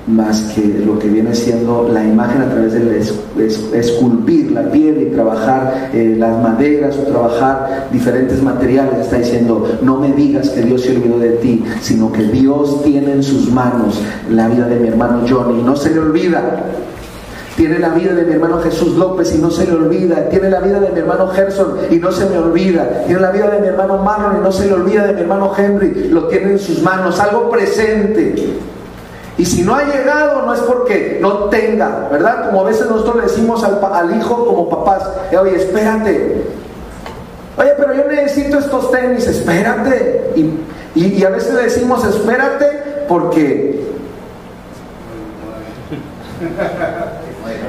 más 0.06 0.52
que 0.54 0.82
lo 0.84 0.98
que 0.98 1.08
viene 1.08 1.34
siendo 1.34 1.88
la 1.90 2.04
imagen 2.04 2.42
a 2.42 2.50
través 2.50 2.74
de 2.74 3.78
esculpir 3.78 4.52
la 4.52 4.70
piel 4.70 5.00
y 5.00 5.14
trabajar 5.14 5.90
eh, 5.94 6.14
las 6.18 6.42
maderas 6.42 6.96
o 6.98 7.02
trabajar 7.04 7.88
diferentes 7.90 8.42
materiales. 8.42 9.00
Está 9.00 9.18
diciendo, 9.18 9.78
no 9.82 9.98
me 9.98 10.12
digas 10.12 10.50
que 10.50 10.62
Dios 10.62 10.82
se 10.82 10.94
olvidó 10.94 11.18
de 11.18 11.30
ti, 11.30 11.64
sino 11.80 12.12
que 12.12 12.24
Dios 12.24 12.82
tiene 12.82 13.12
en 13.12 13.22
sus 13.22 13.50
manos 13.50 14.00
la 14.30 14.48
vida 14.48 14.68
de 14.68 14.78
mi 14.78 14.88
hermano 14.88 15.22
Johnny. 15.28 15.62
No 15.62 15.74
se 15.74 15.90
le 15.90 16.00
olvida. 16.00 16.64
Tiene 17.56 17.78
la 17.78 17.90
vida 17.90 18.12
de 18.14 18.24
mi 18.24 18.32
hermano 18.32 18.60
Jesús 18.60 18.96
López 18.96 19.32
y 19.32 19.38
no 19.38 19.50
se 19.50 19.66
le 19.66 19.72
olvida. 19.74 20.28
Tiene 20.28 20.50
la 20.50 20.60
vida 20.60 20.80
de 20.80 20.90
mi 20.90 20.98
hermano 20.98 21.28
Gerson 21.28 21.78
y 21.88 21.96
no 21.96 22.10
se 22.10 22.26
me 22.26 22.38
olvida. 22.38 23.04
Tiene 23.06 23.20
la 23.20 23.30
vida 23.30 23.48
de 23.48 23.60
mi 23.60 23.68
hermano 23.68 23.98
Marlon 23.98 24.38
y 24.38 24.40
no 24.40 24.50
se 24.50 24.66
le 24.66 24.74
olvida 24.74 25.06
de 25.06 25.12
mi 25.12 25.20
hermano 25.20 25.52
Henry. 25.56 26.08
Lo 26.08 26.26
tiene 26.26 26.52
en 26.52 26.58
sus 26.58 26.82
manos, 26.82 27.20
algo 27.20 27.50
presente. 27.50 28.56
Y 29.38 29.46
si 29.46 29.62
no 29.62 29.76
ha 29.76 29.84
llegado, 29.84 30.42
no 30.42 30.54
es 30.54 30.60
porque 30.60 31.18
no 31.20 31.44
tenga, 31.44 32.08
¿verdad? 32.10 32.46
Como 32.46 32.62
a 32.62 32.64
veces 32.64 32.88
nosotros 32.88 33.16
le 33.16 33.22
decimos 33.22 33.62
al, 33.62 34.16
hijo 34.16 34.46
como 34.46 34.68
papás, 34.68 35.08
eh, 35.30 35.36
oye, 35.36 35.56
espérate. 35.56 36.44
Oye, 37.56 37.70
pero 37.76 37.94
yo 37.94 38.04
necesito 38.08 38.58
estos 38.58 38.90
tenis, 38.90 39.26
espérate. 39.28 40.32
y 40.94 41.24
a 41.24 41.30
veces 41.30 41.54
le 41.54 41.62
decimos, 41.62 42.04
espérate, 42.04 43.04
porque 43.08 43.84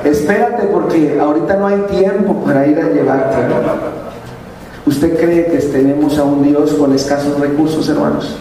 Espérate 0.06 0.68
porque 0.68 1.20
ahorita 1.20 1.58
no 1.58 1.68
hay 1.68 1.80
tiempo 1.90 2.36
para 2.46 2.68
ir 2.68 2.80
a 2.80 2.90
llevarte. 2.90 3.38
¿Usted 4.86 5.20
cree 5.20 5.48
que 5.48 5.58
tenemos 5.58 6.18
a 6.20 6.24
un 6.24 6.44
Dios 6.44 6.74
con 6.74 6.94
escasos 6.94 7.40
recursos, 7.40 7.90
hermanos? 7.90 8.36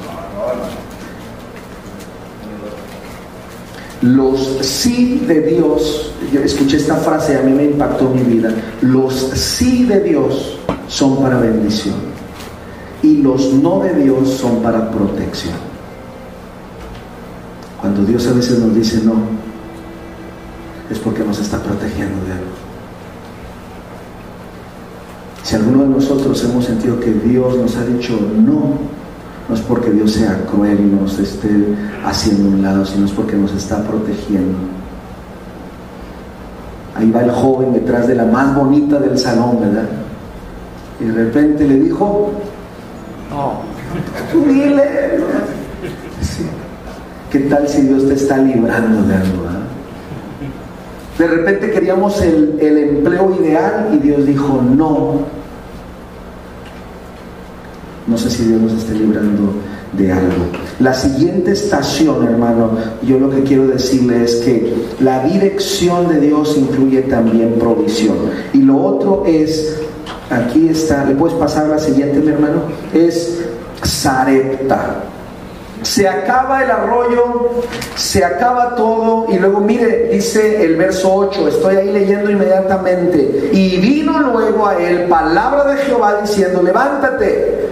Los 4.03 4.59
sí 4.61 5.25
de 5.27 5.41
Dios, 5.41 6.13
yo 6.31 6.41
escuché 6.41 6.77
esta 6.77 6.97
frase 6.97 7.33
y 7.33 7.37
a 7.37 7.41
mí 7.41 7.53
me 7.53 7.65
impactó 7.65 8.11
mi 8.11 8.23
vida. 8.23 8.51
Los 8.83 9.15
sí 9.15 9.87
de 9.87 10.01
Dios 10.01 10.59
son 10.87 11.23
para 11.23 11.39
bendición 11.39 11.95
y 13.03 13.23
los 13.23 13.55
no 13.55 13.81
de 13.81 13.95
Dios 13.95 14.29
son 14.29 14.63
para 14.63 14.91
protección. 14.91 15.55
Cuando 17.81 18.05
Dios 18.05 18.27
a 18.27 18.33
veces 18.33 18.59
nos 18.59 18.75
dice 18.75 19.01
no, 19.03 19.15
es 20.91 20.99
porque 20.99 21.25
nos 21.25 21.39
está 21.41 21.59
protegiendo 21.63 22.25
de 22.27 22.33
algo. 22.33 22.53
Si 25.43 25.55
alguno 25.57 25.83
de 25.83 25.89
nosotros 25.89 26.43
hemos 26.45 26.65
sentido 26.65 26.99
que 27.01 27.13
Dios 27.13 27.57
nos 27.59 27.77
ha 27.77 27.85
dicho 27.85 28.19
no, 28.35 28.79
no 29.49 29.55
es 29.55 29.61
porque 29.61 29.91
Dios 29.91 30.13
sea 30.13 30.41
cruel 30.51 30.81
y 30.81 31.03
nos 31.03 31.19
esté 31.19 31.51
haciendo 32.05 32.49
un 32.49 32.63
lado, 32.63 32.85
sino 32.87 33.05
es 33.05 33.13
porque 33.13 33.37
nos 33.37 33.53
está 33.53 33.83
protegiendo. 33.83 34.57
Ahí 36.95 37.11
va 37.11 37.23
el 37.23 37.31
joven 37.31 37.73
detrás 37.75 38.07
de 38.07 38.15
la 38.15 38.25
más 38.25 38.55
bonita 38.55 38.99
del 38.99 39.19
salón, 39.19 39.61
¿verdad? 39.61 39.89
Y 41.01 41.05
de 41.05 41.13
repente 41.13 41.67
le 41.67 41.81
dijo, 41.81 42.31
no, 43.31 43.61
tú 44.33 44.49
dile. 44.49 45.19
¿Qué 47.31 47.41
tal 47.41 47.69
si 47.69 47.83
Dios 47.83 48.07
te 48.07 48.15
está 48.15 48.39
librando 48.39 49.03
de 49.03 49.15
algo? 49.15 49.54
De 51.19 51.27
repente 51.29 51.71
queríamos 51.71 52.21
el, 52.23 52.59
empleo 52.61 53.37
ideal 53.41 53.91
y 53.95 53.99
Dios 53.99 54.27
dijo 54.27 54.61
no. 54.63 55.21
No 58.07 58.19
sé 58.19 58.31
si 58.31 58.45
Dios 58.45 58.61
nos 58.61 58.73
esté 58.73 58.95
librando 58.95 59.55
de 59.93 60.13
algo. 60.13 60.47
La 60.81 60.93
siguiente 60.93 61.53
estación, 61.53 62.27
hermano, 62.27 62.73
yo 63.03 63.19
lo 63.19 63.31
que 63.31 63.45
quiero 63.45 63.69
decirle 63.69 64.25
es 64.25 64.37
que 64.37 64.75
la 65.01 65.25
dirección 65.25 66.09
de 66.09 66.21
Dios 66.21 66.57
incluye 66.59 67.03
también 67.03 67.55
provisión. 67.59 68.17
Y 68.53 68.59
lo 68.59 68.77
otro 68.77 69.23
es, 69.25 69.79
aquí 70.31 70.69
está, 70.69 71.05
¿le 71.05 71.15
puedes 71.15 71.37
pasar 71.37 71.69
la 71.69 71.79
siguiente, 71.79 72.19
mi 72.19 72.29
hermano? 72.29 72.63
Es 72.93 73.41
Sarepta. 73.83 75.05
Se 75.85 76.09
acaba 76.09 76.65
el 76.65 76.71
arroyo, 76.71 77.63
se 77.95 78.25
acaba 78.25 78.75
todo 78.75 79.27
y 79.29 79.39
luego 79.39 79.61
mire, 79.61 80.09
dice 80.11 80.65
el 80.65 80.77
verso 80.77 81.15
8, 81.15 81.49
estoy 81.49 81.77
ahí 81.77 81.93
leyendo 81.93 82.31
inmediatamente. 82.31 83.51
Y 83.53 83.77
vino 83.79 84.19
luego 84.19 84.67
a 84.67 84.77
él 84.77 85.07
palabra 85.09 85.65
de 85.67 85.77
Jehová 85.83 86.21
diciendo, 86.23 86.63
levántate. 86.63 87.69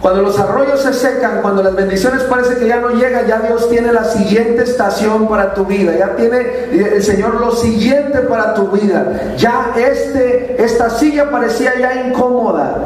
Cuando 0.00 0.22
los 0.22 0.38
arroyos 0.38 0.80
se 0.80 0.94
secan, 0.94 1.42
cuando 1.42 1.62
las 1.62 1.74
bendiciones 1.74 2.22
parece 2.22 2.56
que 2.56 2.66
ya 2.66 2.76
no 2.76 2.90
llegan, 2.90 3.26
ya 3.26 3.40
Dios 3.40 3.68
tiene 3.68 3.92
la 3.92 4.04
siguiente 4.04 4.62
estación 4.62 5.28
para 5.28 5.52
tu 5.52 5.64
vida, 5.64 5.96
ya 5.96 6.14
tiene 6.16 6.38
el 6.70 7.02
Señor 7.02 7.40
lo 7.40 7.50
siguiente 7.52 8.20
para 8.20 8.54
tu 8.54 8.68
vida. 8.68 9.34
Ya 9.36 9.74
este, 9.76 10.62
esta 10.62 10.90
silla 10.90 11.30
parecía 11.30 11.78
ya 11.78 12.06
incómoda. 12.06 12.78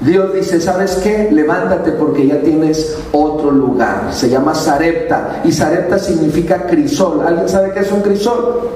Dios 0.00 0.34
dice, 0.34 0.60
¿sabes 0.60 0.96
qué? 0.96 1.28
Levántate 1.32 1.92
porque 1.92 2.26
ya 2.26 2.40
tienes 2.40 2.98
otro 3.12 3.50
lugar. 3.50 4.08
Se 4.12 4.28
llama 4.28 4.54
Sarepta. 4.54 5.40
Y 5.44 5.52
Sarepta 5.52 5.98
significa 5.98 6.66
crisol. 6.66 7.22
¿Alguien 7.26 7.48
sabe 7.48 7.72
qué 7.72 7.80
es 7.80 7.90
un 7.90 8.02
crisol? 8.02 8.68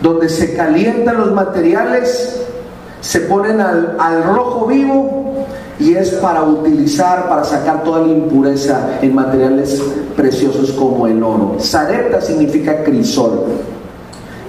Donde 0.00 0.28
se 0.28 0.54
calientan 0.54 1.18
los 1.18 1.32
materiales, 1.32 2.42
se 3.00 3.20
ponen 3.20 3.60
al, 3.60 3.96
al 3.98 4.24
rojo 4.24 4.66
vivo 4.66 5.46
y 5.78 5.94
es 5.94 6.10
para 6.12 6.42
utilizar, 6.42 7.28
para 7.28 7.44
sacar 7.44 7.84
toda 7.84 8.00
la 8.00 8.08
impureza 8.08 8.98
en 9.02 9.14
materiales 9.14 9.80
preciosos 10.16 10.72
como 10.72 11.06
el 11.06 11.22
oro. 11.22 11.56
Sarepta 11.58 12.20
significa 12.20 12.82
crisol. 12.82 13.44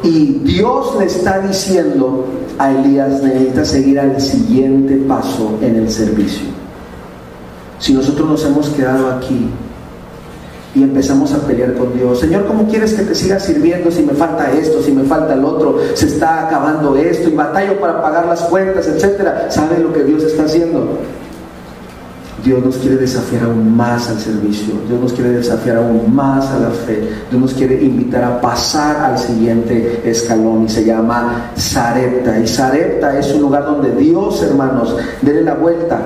Y 0.04 0.40
Dios 0.44 0.96
le 0.98 1.06
está 1.06 1.40
diciendo 1.40 2.26
a 2.58 2.72
Elías, 2.72 3.22
necesita 3.22 3.66
seguir 3.66 4.00
al 4.00 4.20
siguiente 4.22 4.96
paso 5.08 5.58
en 5.62 5.76
el 5.76 5.90
servicio. 5.90 6.48
Si 7.80 7.94
nosotros 7.94 8.30
nos 8.30 8.46
hemos 8.46 8.70
quedado 8.70 9.10
aquí 9.12 9.50
y 10.76 10.84
empezamos 10.84 11.34
a 11.34 11.40
pelear 11.40 11.74
con 11.76 11.98
Dios, 11.98 12.20
Señor, 12.20 12.46
¿cómo 12.46 12.68
quieres 12.68 12.94
que 12.94 13.04
te 13.04 13.16
siga 13.16 13.40
sirviendo 13.40 13.90
si 13.92 14.04
me 14.04 14.14
falta 14.14 14.52
esto, 14.52 14.82
si 14.82 14.92
me 14.92 15.04
falta 15.04 15.34
el 15.34 15.44
otro, 15.44 15.80
se 15.94 16.08
está 16.08 16.48
acabando 16.48 16.96
esto 16.96 17.30
y 17.30 17.34
batallo 17.34 17.80
para 17.80 18.02
pagar 18.02 18.26
las 18.26 18.42
cuentas, 18.44 18.88
etcétera? 18.88 19.48
¿Sabe 19.50 19.80
lo 19.80 19.92
que 19.92 20.04
Dios 20.04 20.24
está 20.24 20.44
haciendo? 20.44 20.98
Dios 22.50 22.66
nos 22.66 22.78
quiere 22.78 22.98
desafiar 22.98 23.44
aún 23.44 23.78
más 23.78 24.10
al 24.10 24.20
servicio, 24.20 24.74
Dios 24.88 25.00
nos 25.00 25.14
quiere 25.14 25.30
desafiar 25.34 25.78
aún 25.78 26.16
más 26.16 26.50
a 26.50 26.58
la 26.58 26.72
fe, 26.72 27.08
Dios 27.30 27.40
nos 27.40 27.54
quiere 27.54 27.80
invitar 27.80 28.24
a 28.24 28.42
pasar 28.42 28.96
al 29.12 29.20
siguiente 29.20 30.02
escalón 30.04 30.66
y 30.66 30.70
se 30.70 30.84
llama 30.84 31.52
Sarepta. 31.56 32.40
Y 32.40 32.48
Sarepta 32.48 33.20
es 33.20 33.32
un 33.36 33.42
lugar 33.42 33.66
donde 33.66 33.96
Dios, 33.96 34.42
hermanos, 34.42 34.98
dele 35.22 35.44
la 35.44 35.54
vuelta. 35.54 36.00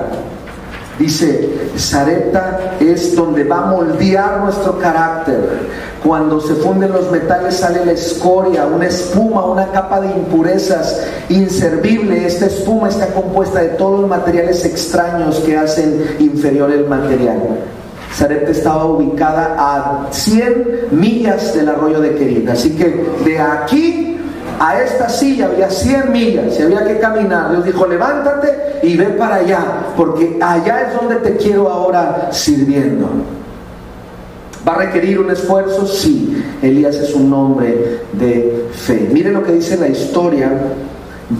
Dice, 0.98 1.70
Sarepta 1.76 2.76
es 2.78 3.16
donde 3.16 3.42
va 3.44 3.64
a 3.64 3.66
moldear 3.66 4.40
nuestro 4.42 4.78
carácter. 4.78 5.40
Cuando 6.04 6.40
se 6.40 6.54
funden 6.54 6.92
los 6.92 7.10
metales 7.10 7.56
sale 7.56 7.84
la 7.84 7.92
escoria, 7.92 8.66
una 8.66 8.86
espuma, 8.86 9.44
una 9.44 9.70
capa 9.72 10.00
de 10.00 10.08
impurezas 10.08 11.04
inservible. 11.30 12.26
Esta 12.26 12.46
espuma 12.46 12.88
está 12.88 13.08
compuesta 13.08 13.60
de 13.60 13.70
todos 13.70 14.02
los 14.02 14.08
materiales 14.08 14.64
extraños 14.64 15.40
que 15.40 15.56
hacen 15.56 16.16
inferior 16.20 16.70
el 16.70 16.86
material. 16.86 17.40
Sarepta 18.14 18.52
estaba 18.52 18.84
ubicada 18.84 19.56
a 19.58 20.06
100 20.12 20.88
millas 20.92 21.54
del 21.54 21.70
arroyo 21.70 22.00
de 22.00 22.14
Querida. 22.14 22.52
Así 22.52 22.70
que 22.76 23.04
de 23.24 23.40
aquí 23.40 24.14
a 24.58 24.82
esta 24.82 25.08
silla 25.08 25.46
había 25.46 25.70
100 25.70 26.12
millas 26.12 26.58
y 26.58 26.62
había 26.62 26.84
que 26.84 26.98
caminar. 26.98 27.50
Dios 27.50 27.64
dijo, 27.64 27.86
levántate 27.86 28.78
y 28.82 28.96
ve 28.96 29.06
para 29.06 29.36
allá, 29.36 29.64
porque 29.96 30.38
allá 30.40 30.88
es 30.88 30.94
donde 30.94 31.16
te 31.16 31.36
quiero 31.36 31.68
ahora 31.68 32.28
sirviendo. 32.32 33.08
¿Va 34.66 34.74
a 34.74 34.78
requerir 34.78 35.18
un 35.18 35.30
esfuerzo? 35.30 35.86
Sí. 35.86 36.42
Elías 36.62 36.96
es 36.96 37.14
un 37.14 37.32
hombre 37.32 38.00
de 38.12 38.68
fe. 38.72 39.08
Mire 39.12 39.30
lo 39.30 39.42
que 39.42 39.52
dice 39.52 39.76
la 39.76 39.88
historia. 39.88 40.50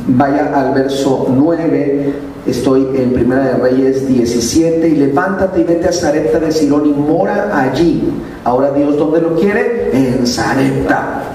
Vaya 0.08 0.52
al 0.54 0.74
verso 0.74 1.28
9. 1.30 2.12
Estoy 2.46 2.88
en 2.94 3.14
Primera 3.14 3.44
de 3.44 3.54
Reyes 3.54 4.06
17. 4.06 4.88
Y 4.88 4.96
levántate 4.96 5.60
y 5.60 5.64
vete 5.64 5.88
a 5.88 5.92
Zarepta 5.92 6.38
de 6.38 6.52
Sirón 6.52 6.84
y 6.84 6.92
mora 6.92 7.58
allí. 7.58 8.12
Ahora 8.44 8.70
Dios, 8.72 8.98
¿dónde 8.98 9.22
lo 9.22 9.34
quiere? 9.36 9.88
En 9.94 10.26
Zarepta. 10.26 11.33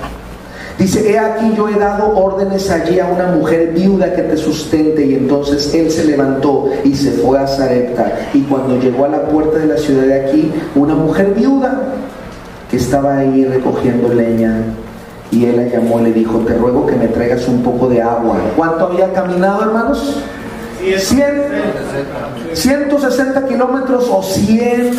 Dice, 0.80 1.12
he 1.12 1.20
aquí 1.20 1.54
yo 1.58 1.68
he 1.68 1.78
dado 1.78 2.18
órdenes 2.18 2.72
allí 2.72 3.02
a 3.02 3.08
una 3.08 3.28
mujer 3.28 3.74
viuda 3.74 4.14
que 4.14 4.22
te 4.22 4.38
sustente. 4.38 5.06
Y 5.06 5.16
entonces 5.16 5.74
él 5.76 5.92
se 5.92 6.06
levantó 6.06 6.70
y 6.86 6.96
se 6.96 7.12
fue 7.12 7.38
a 7.38 7.46
Zarepta. 7.46 8.30
Y 8.34 8.44
cuando 8.44 8.80
llegó 8.80 9.04
a 9.04 9.10
la 9.10 9.24
puerta 9.24 9.60
de 9.60 9.68
la 9.68 9.78
ciudad 9.78 10.04
de 10.04 10.26
aquí, 10.26 10.52
una 10.76 10.96
mujer 10.96 11.34
viuda 11.36 11.82
que 12.72 12.78
estaba 12.78 13.18
ahí 13.18 13.44
recogiendo 13.44 14.14
leña. 14.14 14.64
Y 15.32 15.46
él 15.46 15.58
la 15.58 15.64
llamó 15.64 16.00
y 16.00 16.04
le 16.04 16.14
dijo, 16.14 16.40
te 16.40 16.54
ruego 16.54 16.86
que 16.86 16.96
me 16.96 17.08
traigas 17.08 17.46
un 17.50 17.62
poco 17.62 17.90
de 17.90 18.02
agua. 18.02 18.38
¿Cuánto 18.56 18.86
había 18.86 19.12
caminado, 19.12 19.64
hermanos? 19.64 20.24
160 22.54 23.48
kilómetros 23.48 24.08
o 24.10 24.24
100 24.24 24.92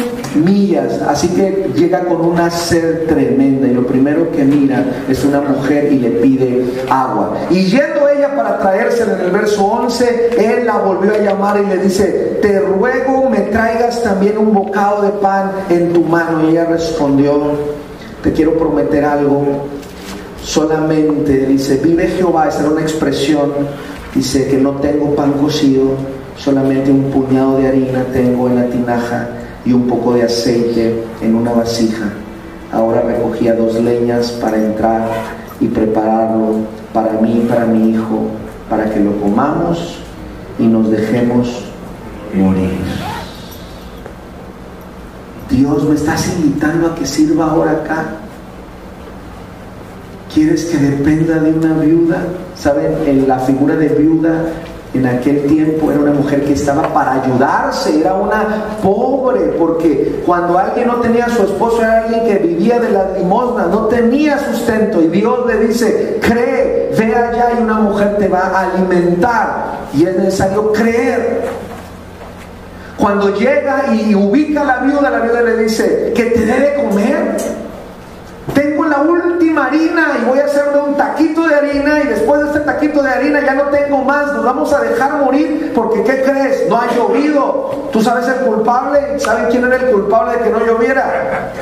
millas. 0.44 1.00
Así 1.02 1.28
que 1.28 1.70
llega 1.74 2.04
con 2.04 2.20
una 2.20 2.50
sed 2.50 3.06
tremenda 3.06 3.66
y 3.66 3.74
lo 3.74 3.86
primero 3.86 4.30
que 4.30 4.44
mira 4.44 4.84
es 5.08 5.24
una 5.24 5.40
mujer 5.40 5.92
y 5.92 5.98
le 5.98 6.10
pide 6.10 6.64
agua. 6.88 7.36
Y 7.50 7.64
yendo 7.64 8.08
ella 8.08 8.34
para 8.36 8.58
traérsela 8.58 9.14
en 9.14 9.20
el 9.20 9.30
verso 9.30 9.64
11, 9.64 10.30
él 10.38 10.66
la 10.66 10.78
volvió 10.78 11.12
a 11.14 11.18
llamar 11.18 11.60
y 11.60 11.66
le 11.66 11.78
dice, 11.78 12.38
te 12.42 12.60
ruego 12.60 13.30
me 13.30 13.40
traigas 13.40 14.02
también 14.02 14.38
un 14.38 14.52
bocado 14.52 15.02
de 15.02 15.10
pan 15.10 15.52
en 15.68 15.92
tu 15.92 16.02
mano. 16.02 16.44
Y 16.44 16.52
ella 16.52 16.66
respondió, 16.66 17.52
te 18.22 18.32
quiero 18.32 18.56
prometer 18.58 19.04
algo. 19.04 19.66
Solamente 20.42 21.46
dice, 21.46 21.76
vive 21.82 22.08
Jehová, 22.08 22.48
esa 22.48 22.60
era 22.60 22.70
una 22.70 22.80
expresión 22.80 23.52
Dice 24.14 24.48
que 24.48 24.56
no 24.58 24.72
tengo 24.72 25.14
pan 25.14 25.32
cocido, 25.34 25.94
solamente 26.36 26.90
un 26.90 27.10
puñado 27.10 27.58
de 27.58 27.68
harina 27.68 28.04
tengo 28.12 28.48
en 28.48 28.56
la 28.56 28.66
tinaja 28.66 29.28
y 29.64 29.72
un 29.72 29.86
poco 29.86 30.14
de 30.14 30.24
aceite 30.24 31.04
en 31.20 31.34
una 31.34 31.52
vasija. 31.52 32.10
Ahora 32.72 33.02
recogía 33.02 33.54
dos 33.54 33.74
leñas 33.74 34.32
para 34.32 34.56
entrar 34.56 35.08
y 35.60 35.66
prepararlo 35.66 36.56
para 36.92 37.12
mí 37.20 37.42
y 37.44 37.48
para 37.48 37.66
mi 37.66 37.90
hijo, 37.90 38.28
para 38.68 38.90
que 38.90 39.00
lo 39.00 39.16
comamos 39.20 39.98
y 40.58 40.64
nos 40.66 40.90
dejemos 40.90 41.64
morir. 42.34 42.78
Dios, 45.50 45.84
me 45.84 45.94
estás 45.94 46.28
invitando 46.36 46.88
a 46.88 46.94
que 46.94 47.04
sirva 47.04 47.50
ahora 47.50 47.72
acá. 47.72 48.06
¿Quieres 50.32 50.66
que 50.66 50.78
dependa 50.78 51.40
de 51.40 51.50
una 51.50 51.74
viuda? 51.74 52.22
¿Saben? 52.54 52.98
En 53.06 53.26
la 53.26 53.40
figura 53.40 53.74
de 53.74 53.88
viuda 53.88 54.44
en 54.94 55.06
aquel 55.06 55.46
tiempo 55.46 55.90
era 55.90 56.00
una 56.00 56.12
mujer 56.12 56.44
que 56.44 56.52
estaba 56.52 56.82
para 56.92 57.22
ayudarse, 57.22 58.00
era 58.00 58.14
una 58.14 58.78
pobre, 58.82 59.40
porque 59.58 60.22
cuando 60.26 60.58
alguien 60.58 60.88
no 60.88 60.96
tenía 60.96 61.26
a 61.26 61.30
su 61.30 61.42
esposo 61.42 61.82
era 61.82 62.04
alguien 62.04 62.26
que 62.26 62.34
vivía 62.46 62.80
de 62.80 62.90
la 62.90 63.16
limosna, 63.16 63.66
no 63.66 63.86
tenía 63.86 64.38
sustento 64.38 65.00
y 65.00 65.08
Dios 65.08 65.46
le 65.46 65.66
dice, 65.66 66.18
cree, 66.20 66.92
ve 66.96 67.14
allá 67.14 67.50
y 67.58 67.62
una 67.62 67.74
mujer 67.74 68.16
te 68.18 68.28
va 68.28 68.40
a 68.40 68.70
alimentar 68.70 69.78
y 69.92 70.04
es 70.04 70.16
necesario 70.16 70.72
creer. 70.72 71.42
Cuando 72.98 73.34
llega 73.34 73.94
y 73.94 74.14
ubica 74.14 74.62
a 74.62 74.64
la 74.64 74.78
viuda, 74.78 75.08
la 75.08 75.20
viuda 75.20 75.40
le 75.42 75.56
dice, 75.56 76.12
que 76.14 76.24
te 76.24 76.44
debe 76.44 76.74
comer. 76.84 77.36
Harina 79.58 80.18
y 80.20 80.24
voy 80.24 80.38
a 80.38 80.44
hacerme 80.44 80.78
un 80.78 80.96
taquito 80.96 81.46
de 81.46 81.54
harina 81.54 82.00
y 82.02 82.08
después 82.08 82.40
de 82.42 82.46
este 82.48 82.60
taquito 82.60 83.02
de 83.02 83.10
harina 83.10 83.44
ya 83.44 83.54
no 83.54 83.64
tengo 83.64 83.98
más, 84.04 84.32
nos 84.32 84.44
vamos 84.44 84.72
a 84.72 84.80
dejar 84.80 85.14
morir 85.14 85.72
porque 85.74 86.02
¿qué 86.02 86.22
crees? 86.22 86.68
No 86.68 86.76
ha 86.80 86.86
llovido. 86.94 87.88
¿Tú 87.92 88.00
sabes 88.00 88.28
el 88.28 88.46
culpable? 88.46 89.18
¿Saben 89.18 89.46
quién 89.50 89.64
era 89.64 89.76
el 89.76 89.90
culpable 89.90 90.36
de 90.36 90.44
que 90.44 90.50
no 90.50 90.64
lloviera? 90.64 91.52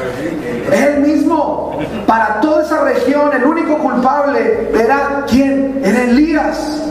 Él 0.72 1.00
mismo. 1.00 1.78
Para 2.06 2.40
toda 2.40 2.62
esa 2.62 2.82
región 2.82 3.30
el 3.32 3.44
único 3.44 3.78
culpable 3.78 4.70
era 4.74 5.24
quién? 5.28 5.80
Era 5.84 6.02
Elías. 6.02 6.82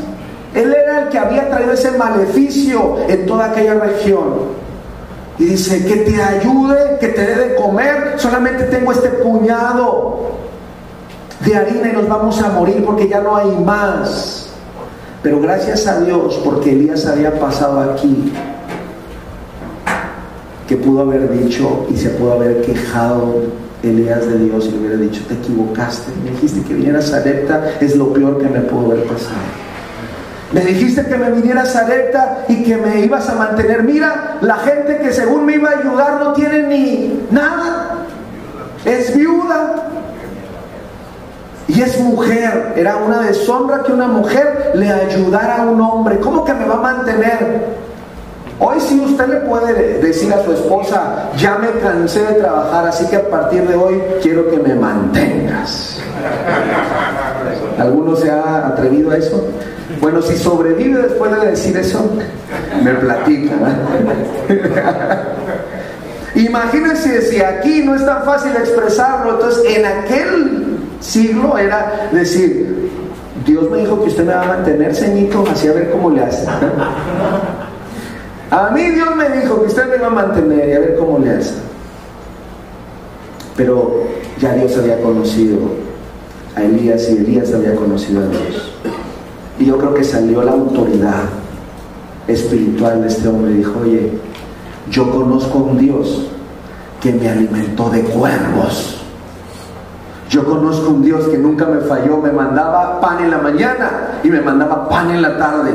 Él 0.53 0.73
era 0.73 1.01
el 1.01 1.10
que 1.10 1.19
había 1.19 1.49
traído 1.49 1.73
ese 1.73 1.91
maleficio 1.91 2.97
en 3.07 3.25
toda 3.25 3.45
aquella 3.45 3.75
región. 3.75 4.57
Y 5.39 5.45
dice, 5.45 5.86
que 5.86 5.97
te 5.97 6.21
ayude, 6.21 6.97
que 6.99 7.10
te 7.10 7.21
dé 7.21 7.36
de 7.36 7.55
comer. 7.55 8.13
Solamente 8.17 8.63
tengo 8.63 8.91
este 8.91 9.10
puñado 9.10 10.46
de 11.45 11.56
harina 11.56 11.89
y 11.89 11.93
nos 11.93 12.08
vamos 12.08 12.41
a 12.41 12.50
morir 12.50 12.84
porque 12.86 13.08
ya 13.08 13.21
no 13.21 13.36
hay 13.36 13.52
más. 13.63 14.50
Pero 15.23 15.39
gracias 15.39 15.88
a 15.88 16.00
Dios 16.02 16.39
porque 16.43 16.71
Elías 16.71 17.06
había 17.06 17.39
pasado 17.39 17.80
aquí. 17.91 18.32
que 20.67 20.76
pudo 20.76 21.02
haber 21.02 21.32
dicho 21.32 21.88
y 21.89 21.95
se 21.95 22.10
pudo 22.10 22.34
haber 22.34 22.62
quejado 22.62 23.43
Elías 23.84 24.28
de 24.28 24.38
Dios 24.39 24.65
y 24.65 24.71
le 24.71 24.80
hubiera 24.80 24.97
dicho, 24.97 25.21
te 25.28 25.36
equivocaste, 25.36 26.12
me 26.23 26.32
dijiste 26.32 26.62
que 26.63 26.73
viniera 26.73 27.00
a 27.00 27.02
Sarepta, 27.02 27.71
es 27.80 27.95
lo 27.95 28.12
peor 28.12 28.38
que 28.38 28.50
me 28.50 28.60
pudo 28.62 28.91
haber 28.91 29.06
pasado. 29.06 29.38
Me 30.52 30.62
dijiste 30.62 31.06
que 31.06 31.17
me 31.17 31.30
viniera 31.32 31.63
a 31.63 31.65
Sarepta 31.65 32.45
y 32.47 32.63
que 32.63 32.78
me 32.78 33.02
ibas 33.02 33.30
a 33.30 33.36
mantener. 33.36 33.84
Mira, 33.84 34.38
la 34.41 34.56
gente 34.56 34.97
que 35.00 35.12
según 35.12 35.45
me 35.45 35.56
iba 35.56 35.69
a 35.69 35.80
ayudar 35.80 36.19
no 36.21 36.34
tiene 36.34 36.63
ni 36.63 37.28
nada. 37.32 38.06
Es 38.86 39.15
viuda. 39.15 39.89
Y 41.67 41.82
es 41.82 41.99
mujer. 41.99 42.73
Era 42.75 42.97
una 42.97 43.21
deshonra 43.21 43.84
que 43.84 43.91
una 43.91 44.08
mujer 44.08 44.71
le 44.75 44.89
ayudara 44.89 45.63
a 45.63 45.65
un 45.65 45.82
hombre. 45.82 46.17
¿Cómo 46.19 46.45
que 46.45 46.53
me 46.53 46.65
va 46.65 46.75
a 46.75 46.82
mantener? 46.82 47.77
Hoy 48.60 48.80
sí 48.80 48.99
usted 48.99 49.27
le 49.27 49.36
puede 49.41 49.99
decir 49.99 50.34
a 50.34 50.43
su 50.43 50.51
esposa, 50.51 51.30
ya 51.38 51.60
me 51.60 51.69
cansé 51.80 52.21
de 52.21 52.34
trabajar, 52.34 52.88
así 52.88 53.06
que 53.06 53.17
a 53.17 53.30
partir 53.30 53.67
de 53.67 53.75
hoy 53.75 54.01
quiero 54.23 54.49
que 54.49 54.58
me 54.58 54.73
mantengas. 54.73 55.99
¿Alguno 57.77 58.15
se 58.15 58.32
ha 58.32 58.67
atrevido 58.67 59.12
a 59.12 59.17
eso? 59.17 59.45
Bueno, 60.01 60.23
si 60.23 60.36
sobrevive 60.38 61.03
después 61.03 61.39
de 61.39 61.51
decir 61.51 61.77
eso, 61.77 62.10
me 62.84 62.93
platica. 62.95 63.53
Imagínense 66.36 67.21
si 67.23 67.41
aquí 67.41 67.84
no 67.84 67.95
es 67.95 68.06
tan 68.06 68.23
fácil 68.23 68.51
expresarlo, 68.56 69.34
entonces 69.34 69.75
en 69.75 69.86
aquel 69.86 70.37
siglo 70.99 71.57
era 71.57 72.10
decir, 72.12 72.89
Dios 73.45 73.69
me 73.69 73.79
dijo 73.79 74.01
que 74.01 74.10
usted 74.10 74.25
me 74.25 74.33
va 74.33 74.43
a 74.43 74.47
mantener, 74.47 74.95
ceñito, 74.95 75.43
así 75.49 75.67
a 75.67 75.73
ver 75.73 75.91
cómo 75.91 76.10
le 76.10 76.21
hace. 76.23 76.47
A 78.49 78.69
mí 78.69 78.81
Dios 78.81 79.13
me 79.15 79.29
dijo 79.29 79.60
que 79.60 79.67
usted 79.67 79.89
me 79.89 79.97
va 79.97 80.07
a 80.07 80.10
mantener 80.10 80.69
y 80.69 80.71
a 80.71 80.79
ver 80.79 80.95
cómo 80.95 81.19
le 81.19 81.31
hace. 81.31 81.55
Pero 83.57 84.03
ya 84.39 84.53
Dios 84.53 84.77
había 84.77 85.01
conocido 85.01 85.57
a 86.55 86.63
Elías 86.63 87.10
y 87.10 87.17
Elías 87.17 87.53
había 87.53 87.75
conocido 87.75 88.21
a 88.21 88.27
Dios. 88.27 88.73
Y 89.60 89.65
yo 89.65 89.77
creo 89.77 89.93
que 89.93 90.03
salió 90.03 90.43
la 90.43 90.53
autoridad 90.53 91.23
espiritual 92.27 93.01
de 93.01 93.07
este 93.10 93.27
hombre 93.27 93.51
y 93.51 93.55
dijo, 93.55 93.79
oye, 93.81 94.12
yo 94.89 95.12
conozco 95.12 95.60
a 95.60 95.62
un 95.63 95.77
Dios 95.77 96.27
que 97.01 97.12
me 97.12 97.27
alimentó 97.27 97.89
de 97.89 98.01
cuervos. 98.01 98.96
Yo 100.29 100.43
conozco 100.43 100.89
un 100.89 101.03
Dios 101.03 101.27
que 101.27 101.37
nunca 101.37 101.65
me 101.65 101.79
falló, 101.79 102.17
me 102.17 102.31
mandaba 102.31 102.99
pan 102.99 103.23
en 103.23 103.31
la 103.31 103.37
mañana 103.37 104.19
y 104.23 104.29
me 104.29 104.41
mandaba 104.41 104.89
pan 104.89 105.11
en 105.11 105.21
la 105.21 105.37
tarde. 105.37 105.71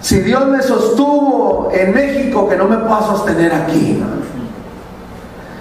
Si 0.00 0.20
Dios 0.20 0.46
me 0.46 0.62
sostuvo 0.62 1.70
en 1.72 1.94
México, 1.94 2.48
que 2.48 2.56
no 2.56 2.68
me 2.68 2.76
pueda 2.78 3.02
sostener 3.02 3.52
aquí. 3.52 4.02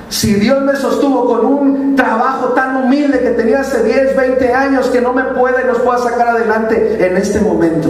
Si 0.09 0.35
Dios 0.35 0.61
me 0.61 0.75
sostuvo 0.75 1.25
con 1.25 1.45
un 1.45 1.95
trabajo 1.95 2.49
tan 2.49 2.83
humilde 2.83 3.19
que 3.19 3.31
tenía 3.31 3.61
hace 3.61 3.83
10, 3.83 4.15
20 4.15 4.53
años, 4.53 4.87
que 4.87 5.01
no 5.01 5.13
me 5.13 5.23
puede 5.23 5.63
y 5.63 5.67
nos 5.67 5.79
pueda 5.79 5.99
sacar 5.99 6.29
adelante 6.29 7.05
en 7.05 7.17
este 7.17 7.39
momento. 7.39 7.89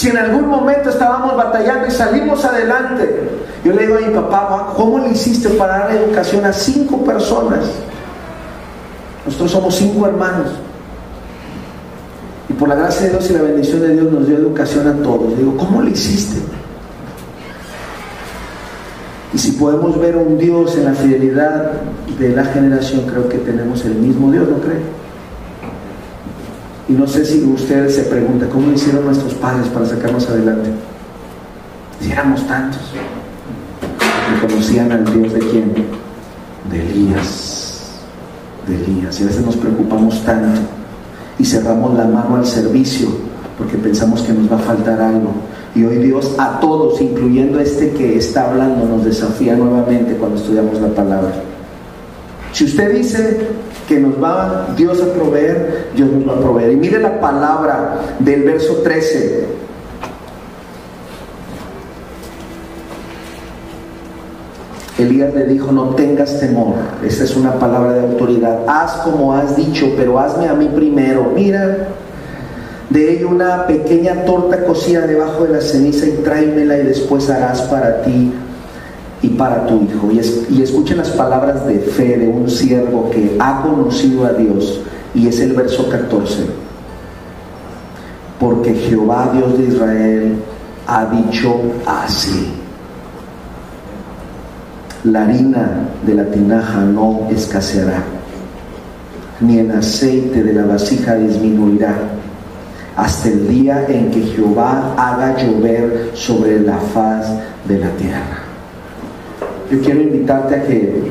Si 0.00 0.08
en 0.08 0.16
algún 0.16 0.48
momento 0.48 0.88
estábamos 0.88 1.36
batallando 1.36 1.86
y 1.86 1.90
salimos 1.90 2.42
adelante, 2.42 3.28
yo 3.62 3.74
le 3.74 3.82
digo 3.82 3.98
a 3.98 4.00
mi 4.00 4.14
papá, 4.14 4.72
¿cómo 4.74 4.98
le 4.98 5.10
hiciste 5.10 5.50
para 5.50 5.80
dar 5.80 5.92
educación 5.92 6.42
a 6.46 6.54
cinco 6.54 7.04
personas? 7.04 7.66
Nosotros 9.26 9.50
somos 9.50 9.74
cinco 9.74 10.06
hermanos. 10.06 10.46
Y 12.48 12.54
por 12.54 12.70
la 12.70 12.76
gracia 12.76 13.02
de 13.02 13.10
Dios 13.10 13.28
y 13.28 13.32
la 13.34 13.42
bendición 13.42 13.80
de 13.82 13.88
Dios 13.92 14.10
nos 14.10 14.26
dio 14.26 14.38
educación 14.38 14.88
a 14.88 15.02
todos. 15.02 15.36
Digo, 15.36 15.54
¿cómo 15.58 15.82
lo 15.82 15.88
hiciste? 15.90 16.40
Y 19.34 19.38
si 19.38 19.52
podemos 19.52 20.00
ver 20.00 20.16
un 20.16 20.38
Dios 20.38 20.78
en 20.78 20.86
la 20.86 20.94
fidelidad 20.94 21.72
de 22.18 22.28
la 22.30 22.46
generación, 22.46 23.02
creo 23.02 23.28
que 23.28 23.36
tenemos 23.36 23.84
el 23.84 23.96
mismo 23.96 24.32
Dios, 24.32 24.48
¿no 24.48 24.60
cree? 24.60 24.80
Y 26.90 26.92
no 26.92 27.06
sé 27.06 27.24
si 27.24 27.40
usted 27.44 27.88
se 27.88 28.02
pregunta, 28.02 28.48
¿cómo 28.48 28.72
hicieron 28.72 29.04
nuestros 29.04 29.32
padres 29.34 29.68
para 29.68 29.86
sacarnos 29.86 30.28
adelante? 30.28 30.70
Si 32.00 32.10
éramos 32.10 32.44
tantos. 32.48 32.80
Y 34.34 34.40
conocían 34.44 34.90
al 34.90 35.04
Dios 35.04 35.32
de 35.32 35.38
quién? 35.38 35.72
De 36.68 36.90
Elías. 36.90 37.92
De 38.66 38.74
Elías. 38.74 39.20
Y 39.20 39.22
a 39.22 39.26
veces 39.26 39.46
nos 39.46 39.56
preocupamos 39.56 40.20
tanto 40.24 40.60
y 41.38 41.44
cerramos 41.44 41.96
la 41.96 42.06
mano 42.06 42.34
al 42.34 42.44
servicio 42.44 43.08
porque 43.56 43.78
pensamos 43.78 44.22
que 44.22 44.32
nos 44.32 44.50
va 44.50 44.56
a 44.56 44.58
faltar 44.60 45.00
algo. 45.00 45.30
Y 45.76 45.84
hoy 45.84 45.98
Dios 45.98 46.34
a 46.38 46.58
todos, 46.58 47.00
incluyendo 47.00 47.60
este 47.60 47.92
que 47.92 48.18
está 48.18 48.50
hablando, 48.50 48.84
nos 48.84 49.04
desafía 49.04 49.54
nuevamente 49.54 50.16
cuando 50.16 50.38
estudiamos 50.38 50.80
la 50.80 50.88
palabra. 50.88 51.34
Si 52.60 52.66
usted 52.66 52.92
dice 52.92 53.38
que 53.88 53.98
nos 53.98 54.22
va 54.22 54.74
Dios 54.76 55.00
a 55.00 55.14
proveer, 55.14 55.88
Dios 55.96 56.10
nos 56.10 56.28
va 56.28 56.38
a 56.38 56.40
proveer. 56.42 56.72
Y 56.72 56.76
mire 56.76 57.00
la 57.00 57.18
palabra 57.18 58.02
del 58.18 58.42
verso 58.42 58.82
13. 58.82 59.46
Elías 64.98 65.32
le 65.32 65.46
dijo, 65.46 65.72
no 65.72 65.94
tengas 65.94 66.38
temor. 66.38 66.74
Esta 67.02 67.24
es 67.24 67.34
una 67.34 67.54
palabra 67.54 67.94
de 67.94 68.00
autoridad. 68.00 68.58
Haz 68.68 68.92
como 69.04 69.32
has 69.32 69.56
dicho, 69.56 69.94
pero 69.96 70.18
hazme 70.18 70.46
a 70.46 70.52
mí 70.52 70.68
primero. 70.68 71.32
Mira, 71.34 71.88
de 72.90 73.10
ello 73.10 73.30
una 73.30 73.66
pequeña 73.66 74.26
torta 74.26 74.66
cocida 74.66 75.06
debajo 75.06 75.44
de 75.44 75.54
la 75.54 75.60
ceniza 75.62 76.04
y 76.04 76.10
tráemela 76.22 76.76
y 76.76 76.82
después 76.82 77.30
harás 77.30 77.62
para 77.62 78.02
ti 78.02 78.30
y 79.22 79.28
para 79.28 79.66
tu 79.66 79.82
hijo. 79.82 80.10
Y, 80.10 80.20
y 80.54 80.62
escuchen 80.62 80.98
las 80.98 81.10
palabras 81.10 81.66
de 81.66 81.78
fe 81.78 82.16
de 82.18 82.28
un 82.28 82.48
siervo 82.48 83.10
que 83.10 83.36
ha 83.38 83.62
conocido 83.62 84.26
a 84.26 84.32
Dios. 84.32 84.80
Y 85.14 85.26
es 85.26 85.40
el 85.40 85.52
verso 85.52 85.88
14. 85.88 86.46
Porque 88.38 88.74
Jehová, 88.74 89.30
Dios 89.34 89.58
de 89.58 89.64
Israel, 89.66 90.36
ha 90.86 91.04
dicho 91.06 91.54
así 91.86 92.54
la 95.04 95.22
harina 95.24 95.88
de 96.04 96.14
la 96.14 96.24
tinaja 96.24 96.80
no 96.80 97.28
escaseará, 97.30 98.02
ni 99.40 99.58
el 99.58 99.70
aceite 99.70 100.42
de 100.42 100.52
la 100.52 100.66
vasija 100.66 101.14
disminuirá, 101.14 101.94
hasta 102.96 103.28
el 103.28 103.48
día 103.48 103.86
en 103.88 104.10
que 104.10 104.20
Jehová 104.20 104.94
haga 104.96 105.36
llover 105.38 106.10
sobre 106.14 106.60
la 106.60 106.76
faz 106.76 107.28
de 107.66 107.78
la 107.78 107.88
tierra. 107.92 108.39
Yo 109.70 109.80
quiero 109.80 110.00
invitarte 110.00 110.54
a 110.54 110.62
que 110.64 111.02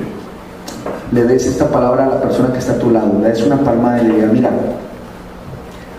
le 1.11 1.23
des 1.23 1.45
esta 1.45 1.69
palabra 1.69 2.05
a 2.05 2.09
la 2.09 2.21
persona 2.21 2.51
que 2.51 2.59
está 2.59 2.73
a 2.73 2.77
tu 2.77 2.91
lado, 2.91 3.19
le 3.21 3.29
des 3.29 3.41
una 3.43 3.57
palmada 3.57 4.01
y 4.01 4.07
le 4.07 4.15
diga, 4.15 4.27
mira, 4.27 4.49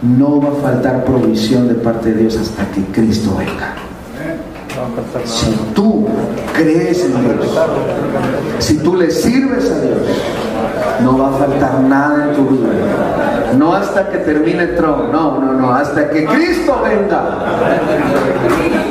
no 0.03 0.41
va 0.41 0.49
a 0.49 0.63
faltar 0.63 1.05
provisión 1.05 1.69
de 1.69 1.75
parte 1.75 2.13
de 2.13 2.23
Dios 2.23 2.37
hasta 2.37 2.65
que 2.71 2.83
Cristo 2.93 3.35
venga. 3.37 3.75
Si 5.25 5.51
tú 5.75 6.07
crees 6.55 7.05
en 7.05 7.13
Dios, 7.13 7.49
si 8.59 8.79
tú 8.79 8.97
le 8.97 9.11
sirves 9.11 9.71
a 9.71 9.81
Dios, 9.81 9.99
no 11.03 11.19
va 11.19 11.29
a 11.29 11.33
faltar 11.33 11.81
nada 11.81 12.25
en 12.25 12.37
tu 12.37 12.47
vida. 12.49 12.69
No 13.57 13.75
hasta 13.75 14.09
que 14.09 14.19
termine 14.19 14.67
Trump, 14.69 15.13
no, 15.13 15.41
no, 15.41 15.53
no, 15.53 15.75
hasta 15.75 16.09
que 16.11 16.25
Cristo 16.25 16.81
venga. 16.83 17.23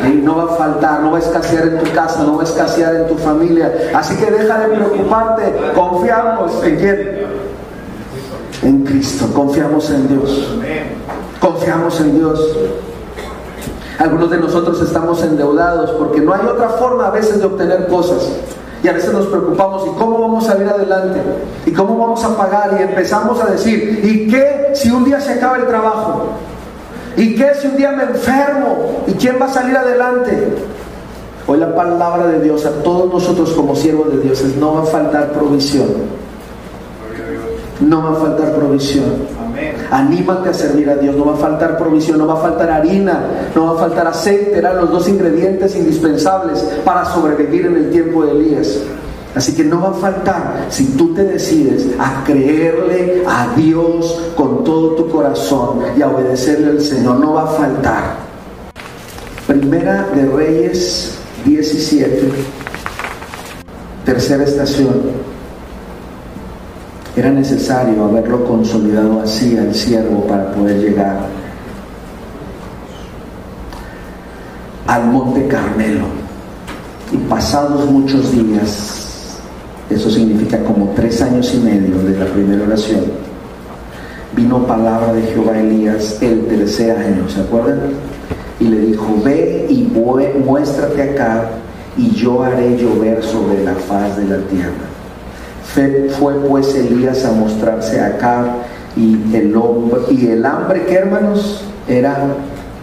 Y 0.08 0.18
no 0.18 0.38
va 0.38 0.54
a 0.54 0.56
faltar, 0.56 1.02
no 1.02 1.12
va 1.12 1.18
a 1.18 1.22
escasear 1.22 1.68
en 1.68 1.80
tu 1.80 1.92
casa, 1.92 2.24
no 2.24 2.36
va 2.36 2.42
a 2.42 2.46
escasear 2.46 2.96
en 2.96 3.08
tu 3.08 3.16
familia. 3.16 3.72
Así 3.94 4.16
que 4.16 4.30
deja 4.30 4.60
de 4.60 4.76
preocuparte, 4.76 5.54
confiamos 5.76 6.64
en 6.64 6.76
quién. 6.78 7.20
En 8.62 8.84
Cristo, 8.84 9.28
confiamos 9.34 9.90
en 9.90 10.08
Dios. 10.08 10.58
Confiamos 11.40 12.00
en 12.02 12.18
Dios. 12.18 12.58
Algunos 14.00 14.30
de 14.30 14.38
nosotros 14.38 14.82
estamos 14.82 15.22
endeudados 15.24 15.92
porque 15.92 16.22
no 16.22 16.34
hay 16.34 16.46
otra 16.46 16.70
forma 16.70 17.08
a 17.08 17.12
veces 17.12 17.40
de 17.40 17.46
obtener 17.46 17.88
cosas. 17.88 18.30
Y 18.82 18.88
a 18.88 18.94
veces 18.94 19.12
nos 19.12 19.26
preocupamos, 19.28 19.86
¿y 19.88 20.00
cómo 20.00 20.20
vamos 20.20 20.48
a 20.48 20.54
salir 20.54 20.68
adelante? 20.68 21.20
¿Y 21.66 21.72
cómo 21.72 21.98
vamos 21.98 22.24
a 22.24 22.38
pagar? 22.38 22.78
Y 22.80 22.84
empezamos 22.84 23.42
a 23.42 23.48
decir, 23.48 24.00
¿y 24.04 24.28
qué 24.30 24.72
si 24.74 24.90
un 24.90 25.04
día 25.04 25.20
se 25.20 25.34
acaba 25.34 25.58
el 25.58 25.68
trabajo? 25.68 26.28
¿Y 27.18 27.36
qué 27.36 27.52
si 27.60 27.68
un 27.68 27.76
día 27.76 27.92
me 27.92 28.04
enfermo? 28.04 29.04
¿Y 29.08 29.14
quién 29.14 29.38
va 29.42 29.48
a 29.48 29.54
salir 29.54 29.76
adelante? 29.76 30.54
Hoy 31.46 31.58
la 31.58 31.76
palabra 31.76 32.28
de 32.28 32.40
Dios 32.40 32.66
a 32.66 32.72
todos 32.84 33.12
nosotros 33.12 33.52
como 33.52 33.76
siervos 33.76 34.12
de 34.14 34.22
Dios 34.22 34.40
es, 34.42 34.56
no 34.56 34.76
va 34.76 34.84
a 34.84 34.86
faltar 34.86 35.32
provisión. 35.34 35.88
No 37.82 38.04
va 38.04 38.12
a 38.12 38.16
faltar 38.22 38.56
provisión. 38.56 39.06
Anímate 39.92 40.50
a 40.50 40.54
servir 40.54 40.90
a 40.90 40.96
Dios. 40.96 41.16
No 41.16 41.26
va 41.26 41.34
a 41.34 41.38
faltar 41.38 41.78
provisión, 41.78 42.18
no 42.18 42.28
va 42.28 42.34
a 42.34 42.42
faltar 42.42 42.70
harina, 42.70 43.52
no 43.56 43.66
va 43.66 43.72
a 43.72 43.84
faltar 43.88 44.08
aceite. 44.08 44.58
Eran 44.58 44.78
los 44.78 44.92
dos 44.92 45.08
ingredientes 45.08 45.76
indispensables 45.76 46.60
para 46.84 47.06
sobrevivir 47.06 47.66
en 47.66 47.76
el 47.76 47.90
tiempo 47.90 48.26
de 48.26 48.32
Elías. 48.32 48.80
Así 49.36 49.54
que 49.54 49.64
no 49.64 49.82
va 49.82 49.90
a 49.90 49.94
faltar 49.94 50.66
si 50.70 50.86
tú 50.98 51.14
te 51.14 51.24
decides 51.24 51.88
a 52.00 52.24
creerle 52.26 53.24
a 53.28 53.54
Dios 53.56 54.34
con 54.36 54.64
todo 54.64 54.96
tu 54.96 55.10
corazón 55.10 55.82
y 55.96 56.02
a 56.02 56.10
obedecerle 56.10 56.72
al 56.72 56.82
Señor. 56.82 57.20
No 57.20 57.34
va 57.34 57.44
a 57.44 57.48
faltar. 57.48 58.30
Primera 59.46 60.08
de 60.16 60.26
Reyes 60.26 61.18
17, 61.46 62.30
tercera 64.06 64.44
estación. 64.44 65.29
Era 67.20 67.32
necesario 67.32 68.06
haberlo 68.06 68.46
consolidado 68.46 69.20
así 69.20 69.58
al 69.58 69.76
siervo 69.76 70.26
para 70.26 70.54
poder 70.54 70.80
llegar 70.80 71.20
al 74.88 75.04
monte 75.08 75.46
Carmelo. 75.48 76.06
Y 77.12 77.18
pasados 77.18 77.92
muchos 77.92 78.32
días, 78.32 79.38
eso 79.90 80.10
significa 80.10 80.64
como 80.64 80.94
tres 80.96 81.22
años 81.22 81.54
y 81.54 81.58
medio 81.58 81.98
de 81.98 82.18
la 82.18 82.26
primera 82.26 82.64
oración, 82.64 83.02
vino 84.34 84.66
palabra 84.66 85.12
de 85.12 85.24
Jehová 85.24 85.60
Elías 85.60 86.22
el 86.22 86.46
tercer 86.46 86.98
año, 86.98 87.28
¿se 87.28 87.42
acuerdan? 87.42 87.80
y 88.62 88.64
le 88.64 88.80
dijo, 88.80 89.22
ve 89.26 89.68
y 89.70 89.92
muéstrate 90.46 91.02
acá 91.02 91.50
y 91.98 92.12
yo 92.12 92.44
haré 92.44 92.78
llover 92.78 93.22
sobre 93.22 93.62
la 93.66 93.74
faz 93.74 94.16
de 94.16 94.24
la 94.24 94.38
tierra. 94.48 94.89
Fue 95.74 96.32
pues 96.48 96.74
Elías 96.76 97.26
a 97.26 97.32
mostrarse 97.32 98.00
y 98.96 99.36
el, 99.36 99.56
y 100.10 100.28
el 100.28 100.46
hambre 100.46 100.86
que 100.86 100.96
hermanos 100.96 101.64
era 101.88 102.18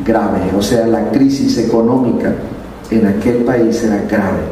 grave, 0.04 0.40
o 0.56 0.62
sea, 0.62 0.86
la 0.86 1.10
crisis 1.10 1.58
económica 1.58 2.32
en 2.90 3.06
aquel 3.06 3.44
país 3.44 3.82
era 3.82 4.02
grave. 4.08 4.42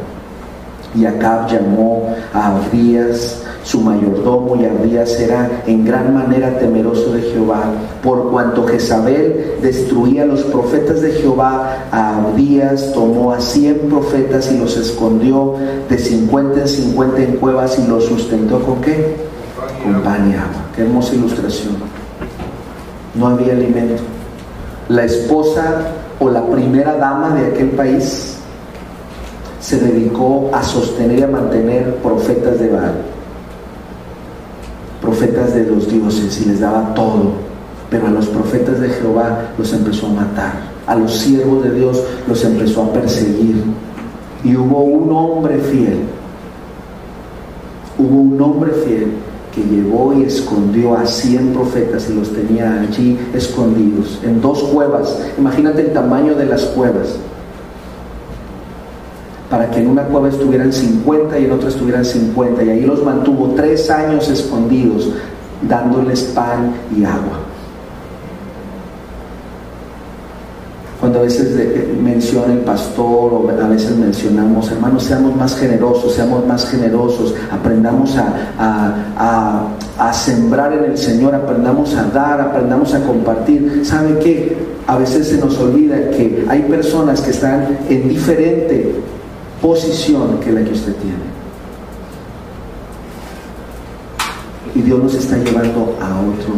Y 0.93 1.05
Acab 1.05 1.47
llamó 1.47 2.13
a 2.33 2.55
Abdías 2.55 3.44
su 3.65 3.81
mayordomo 3.81 4.55
y 4.55 4.65
Abdías 4.65 5.19
era 5.19 5.63
en 5.65 5.83
gran 5.83 6.13
manera 6.13 6.59
temeroso 6.59 7.11
de 7.11 7.23
Jehová, 7.23 7.63
por 8.03 8.29
cuanto 8.29 8.67
Jezabel 8.67 9.55
destruía 9.59 10.21
a 10.21 10.25
los 10.27 10.43
profetas 10.43 11.01
de 11.01 11.13
Jehová, 11.13 11.87
a 11.91 12.17
Abdías 12.17 12.93
tomó 12.93 13.33
a 13.33 13.41
cien 13.41 13.89
profetas 13.89 14.51
y 14.51 14.59
los 14.59 14.77
escondió 14.77 15.55
de 15.89 15.97
cincuenta 15.97 16.61
en 16.61 16.67
cincuenta 16.67 17.23
en 17.23 17.37
cuevas 17.37 17.79
y 17.79 17.87
los 17.87 18.05
sustentó 18.05 18.59
con 18.59 18.81
qué? 18.81 19.15
Con 19.83 19.99
pan 20.03 20.29
y 20.29 20.35
agua. 20.35 20.65
Qué 20.75 20.83
hermosa 20.83 21.15
ilustración. 21.15 21.73
No 23.15 23.27
había 23.27 23.53
alimento. 23.53 24.03
La 24.89 25.05
esposa 25.05 25.87
o 26.19 26.29
la 26.29 26.45
primera 26.45 26.97
dama 26.97 27.33
de 27.33 27.47
aquel 27.47 27.69
país 27.69 28.37
se 29.59 29.79
dedicó 29.79 30.51
a 30.53 30.61
sostener 30.61 31.17
y 31.17 31.23
a 31.23 31.27
mantener 31.27 31.95
profetas 31.95 32.59
de 32.59 32.69
Baal 32.69 33.14
profetas 35.05 35.53
de 35.53 35.63
los 35.65 35.87
dioses 35.87 36.41
y 36.41 36.49
les 36.49 36.59
daba 36.59 36.93
todo, 36.95 37.33
pero 37.91 38.07
a 38.07 38.11
los 38.11 38.25
profetas 38.27 38.81
de 38.81 38.89
Jehová 38.89 39.51
los 39.57 39.71
empezó 39.71 40.07
a 40.07 40.13
matar, 40.13 40.53
a 40.87 40.95
los 40.95 41.15
siervos 41.15 41.63
de 41.63 41.71
Dios 41.73 42.03
los 42.27 42.43
empezó 42.43 42.83
a 42.83 42.93
perseguir. 42.93 43.63
Y 44.43 44.55
hubo 44.55 44.81
un 44.81 45.11
hombre 45.11 45.59
fiel, 45.59 45.99
hubo 47.97 48.21
un 48.21 48.41
hombre 48.41 48.71
fiel 48.85 49.11
que 49.53 49.63
llevó 49.63 50.13
y 50.13 50.23
escondió 50.23 50.95
a 50.95 51.05
100 51.05 51.53
profetas 51.53 52.09
y 52.09 52.13
los 52.15 52.33
tenía 52.33 52.81
allí 52.81 53.17
escondidos 53.33 54.19
en 54.23 54.41
dos 54.41 54.63
cuevas. 54.63 55.19
Imagínate 55.37 55.81
el 55.81 55.93
tamaño 55.93 56.35
de 56.35 56.45
las 56.45 56.63
cuevas 56.65 57.17
para 59.49 59.69
que 59.69 59.79
en 59.79 59.89
una 59.89 60.03
cueva 60.03 60.29
estuvieran 60.29 60.71
50 60.71 61.37
y 61.39 61.45
en 61.45 61.51
otra 61.51 61.69
estuvieran 61.69 62.03
50. 62.03 62.63
Y 62.63 62.69
ahí 62.69 62.81
los 62.81 63.03
mantuvo 63.03 63.53
tres 63.55 63.89
años 63.89 64.27
escondidos, 64.29 65.09
dándoles 65.67 66.23
pan 66.23 66.73
y 66.95 67.03
agua. 67.03 67.39
Cuando 70.99 71.19
a 71.19 71.23
veces 71.23 71.53
menciona 72.01 72.53
el 72.53 72.59
pastor 72.59 73.33
o 73.33 73.47
a 73.49 73.67
veces 73.67 73.95
mencionamos, 73.95 74.71
hermanos, 74.71 75.03
seamos 75.03 75.35
más 75.35 75.55
generosos, 75.55 76.13
seamos 76.13 76.47
más 76.47 76.67
generosos, 76.67 77.35
aprendamos 77.51 78.17
a, 78.17 79.67
a 79.99 80.13
sembrar 80.13 80.73
en 80.73 80.85
el 80.85 80.97
Señor, 80.97 81.35
aprendamos 81.35 81.93
a 81.95 82.05
dar, 82.05 82.41
aprendamos 82.41 82.93
a 82.95 83.01
compartir. 83.01 83.81
¿Sabe 83.85 84.17
qué? 84.19 84.57
A 84.87 84.97
veces 84.97 85.27
se 85.27 85.37
nos 85.37 85.59
olvida 85.59 86.09
que 86.09 86.45
hay 86.49 86.63
personas 86.63 87.21
que 87.21 87.31
están 87.31 87.77
en 87.87 88.09
diferente 88.09 88.95
posición 89.61 90.39
que 90.39 90.51
la 90.51 90.63
que 90.63 90.73
usted 90.73 90.95
tiene. 90.95 91.35
Y 94.73 94.81
Dios 94.81 95.01
nos 95.01 95.13
está 95.13 95.37
llevando 95.37 95.97
a 96.01 96.19
otro 96.19 96.55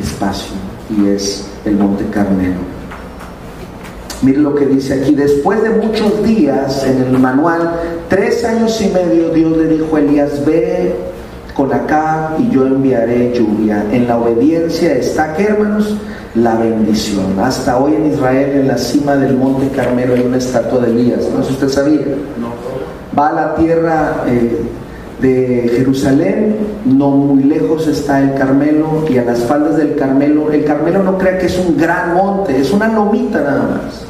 espacio 0.00 0.54
y 0.90 1.08
es 1.08 1.46
el 1.64 1.76
Monte 1.76 2.04
Carmelo. 2.10 2.60
Mire 4.22 4.38
lo 4.38 4.54
que 4.54 4.66
dice 4.66 4.94
aquí, 4.94 5.14
después 5.14 5.62
de 5.62 5.70
muchos 5.70 6.24
días 6.24 6.84
en 6.84 7.02
el 7.02 7.18
manual, 7.18 7.72
tres 8.08 8.44
años 8.44 8.80
y 8.80 8.88
medio, 8.88 9.30
Dios 9.30 9.56
le 9.56 9.66
dijo 9.68 9.94
a 9.94 10.00
Elías, 10.00 10.44
ve 10.44 10.96
con 11.58 11.72
acá 11.72 12.36
y 12.38 12.48
yo 12.50 12.64
enviaré 12.64 13.34
lluvia. 13.34 13.84
En 13.90 14.06
la 14.06 14.16
obediencia 14.16 14.94
está, 14.94 15.34
¿qué 15.34 15.42
hermanos? 15.42 15.92
la 16.36 16.54
bendición. 16.54 17.36
Hasta 17.42 17.78
hoy 17.78 17.94
en 17.94 18.12
Israel, 18.12 18.60
en 18.60 18.68
la 18.68 18.78
cima 18.78 19.16
del 19.16 19.36
monte 19.36 19.68
Carmelo, 19.74 20.14
hay 20.14 20.20
una 20.20 20.36
estatua 20.36 20.80
de 20.82 20.92
Elías. 20.92 21.28
No 21.34 21.42
sé 21.42 21.48
si 21.48 21.54
usted 21.54 21.68
sabía. 21.68 22.06
Va 23.18 23.30
a 23.30 23.32
la 23.32 23.54
tierra 23.56 24.22
eh, 24.28 24.60
de 25.20 25.72
Jerusalén, 25.74 26.56
no 26.84 27.10
muy 27.10 27.42
lejos 27.42 27.88
está 27.88 28.20
el 28.20 28.34
Carmelo, 28.34 29.04
y 29.10 29.18
a 29.18 29.24
las 29.24 29.40
faldas 29.40 29.78
del 29.78 29.96
Carmelo, 29.96 30.52
el 30.52 30.64
Carmelo 30.64 31.02
no 31.02 31.18
crea 31.18 31.38
que 31.38 31.46
es 31.46 31.58
un 31.58 31.76
gran 31.76 32.14
monte, 32.14 32.60
es 32.60 32.70
una 32.72 32.86
lomita 32.86 33.40
nada 33.40 33.62
más. 33.62 34.07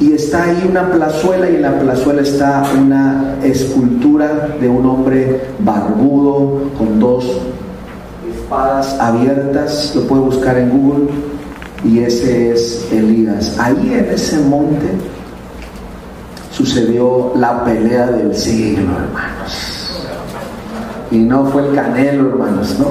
Y 0.00 0.14
está 0.14 0.44
ahí 0.44 0.66
una 0.68 0.90
plazuela 0.90 1.48
y 1.48 1.56
en 1.56 1.62
la 1.62 1.78
plazuela 1.78 2.22
está 2.22 2.64
una 2.76 3.36
escultura 3.42 4.48
de 4.60 4.68
un 4.68 4.84
hombre 4.86 5.42
barbudo 5.60 6.70
con 6.76 6.98
dos 6.98 7.24
abiertas, 8.98 9.92
lo 9.94 10.02
puede 10.02 10.22
buscar 10.22 10.58
en 10.58 10.70
Google, 10.70 11.06
y 11.84 12.00
ese 12.00 12.52
es 12.52 12.88
Elías. 12.92 13.58
Ahí 13.58 13.94
en 13.94 14.10
ese 14.12 14.38
monte 14.40 14.88
sucedió 16.50 17.32
la 17.36 17.64
pelea 17.64 18.06
del 18.06 18.34
siglo, 18.36 18.92
hermanos. 18.92 20.08
Y 21.10 21.18
no 21.18 21.44
fue 21.46 21.68
el 21.68 21.74
canelo, 21.74 22.28
hermanos, 22.28 22.78
no. 22.78 22.86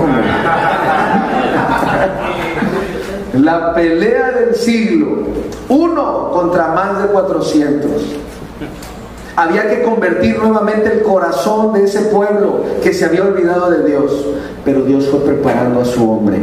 La 3.52 3.74
pelea 3.74 4.32
del 4.32 4.56
siglo. 4.56 5.24
Uno 5.70 6.32
contra 6.32 6.70
más 6.70 7.02
de 7.02 7.08
400. 7.10 7.92
Había 9.36 9.70
que 9.70 9.82
convertir 9.84 10.38
nuevamente 10.38 10.92
el 10.94 11.02
corazón 11.04 11.74
de 11.74 11.86
ese 11.86 12.02
pueblo 12.02 12.64
que 12.84 12.94
se 12.94 13.06
había 13.06 13.24
olvidado 13.24 13.72
de 13.72 13.86
Dios. 13.88 14.12
Pero 14.64 14.84
Dios 14.84 15.08
fue 15.08 15.22
preparando 15.22 15.82
a 15.82 15.86
su 15.86 16.10
hombre. 16.10 16.40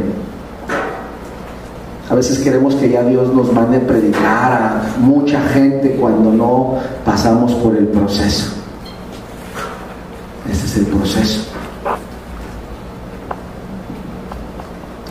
A 2.10 2.14
veces 2.14 2.38
queremos 2.38 2.74
que 2.74 2.88
ya 2.88 3.02
Dios 3.02 3.32
nos 3.34 3.52
mande 3.52 3.80
predicar 3.80 4.52
a 4.52 4.82
mucha 4.98 5.40
gente 5.48 5.96
cuando 6.00 6.32
no 6.32 6.78
pasamos 7.04 7.52
por 7.54 7.76
el 7.76 7.88
proceso. 7.88 8.52
Ese 10.50 10.64
es 10.64 10.76
el 10.78 10.86
proceso. 10.86 11.47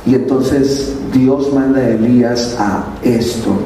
Y 0.08 0.16
entonces 0.16 0.94
Dios 1.14 1.52
manda 1.52 1.82
a 1.82 1.90
Elías 1.90 2.56
a 2.58 2.86
esto. 3.04 3.58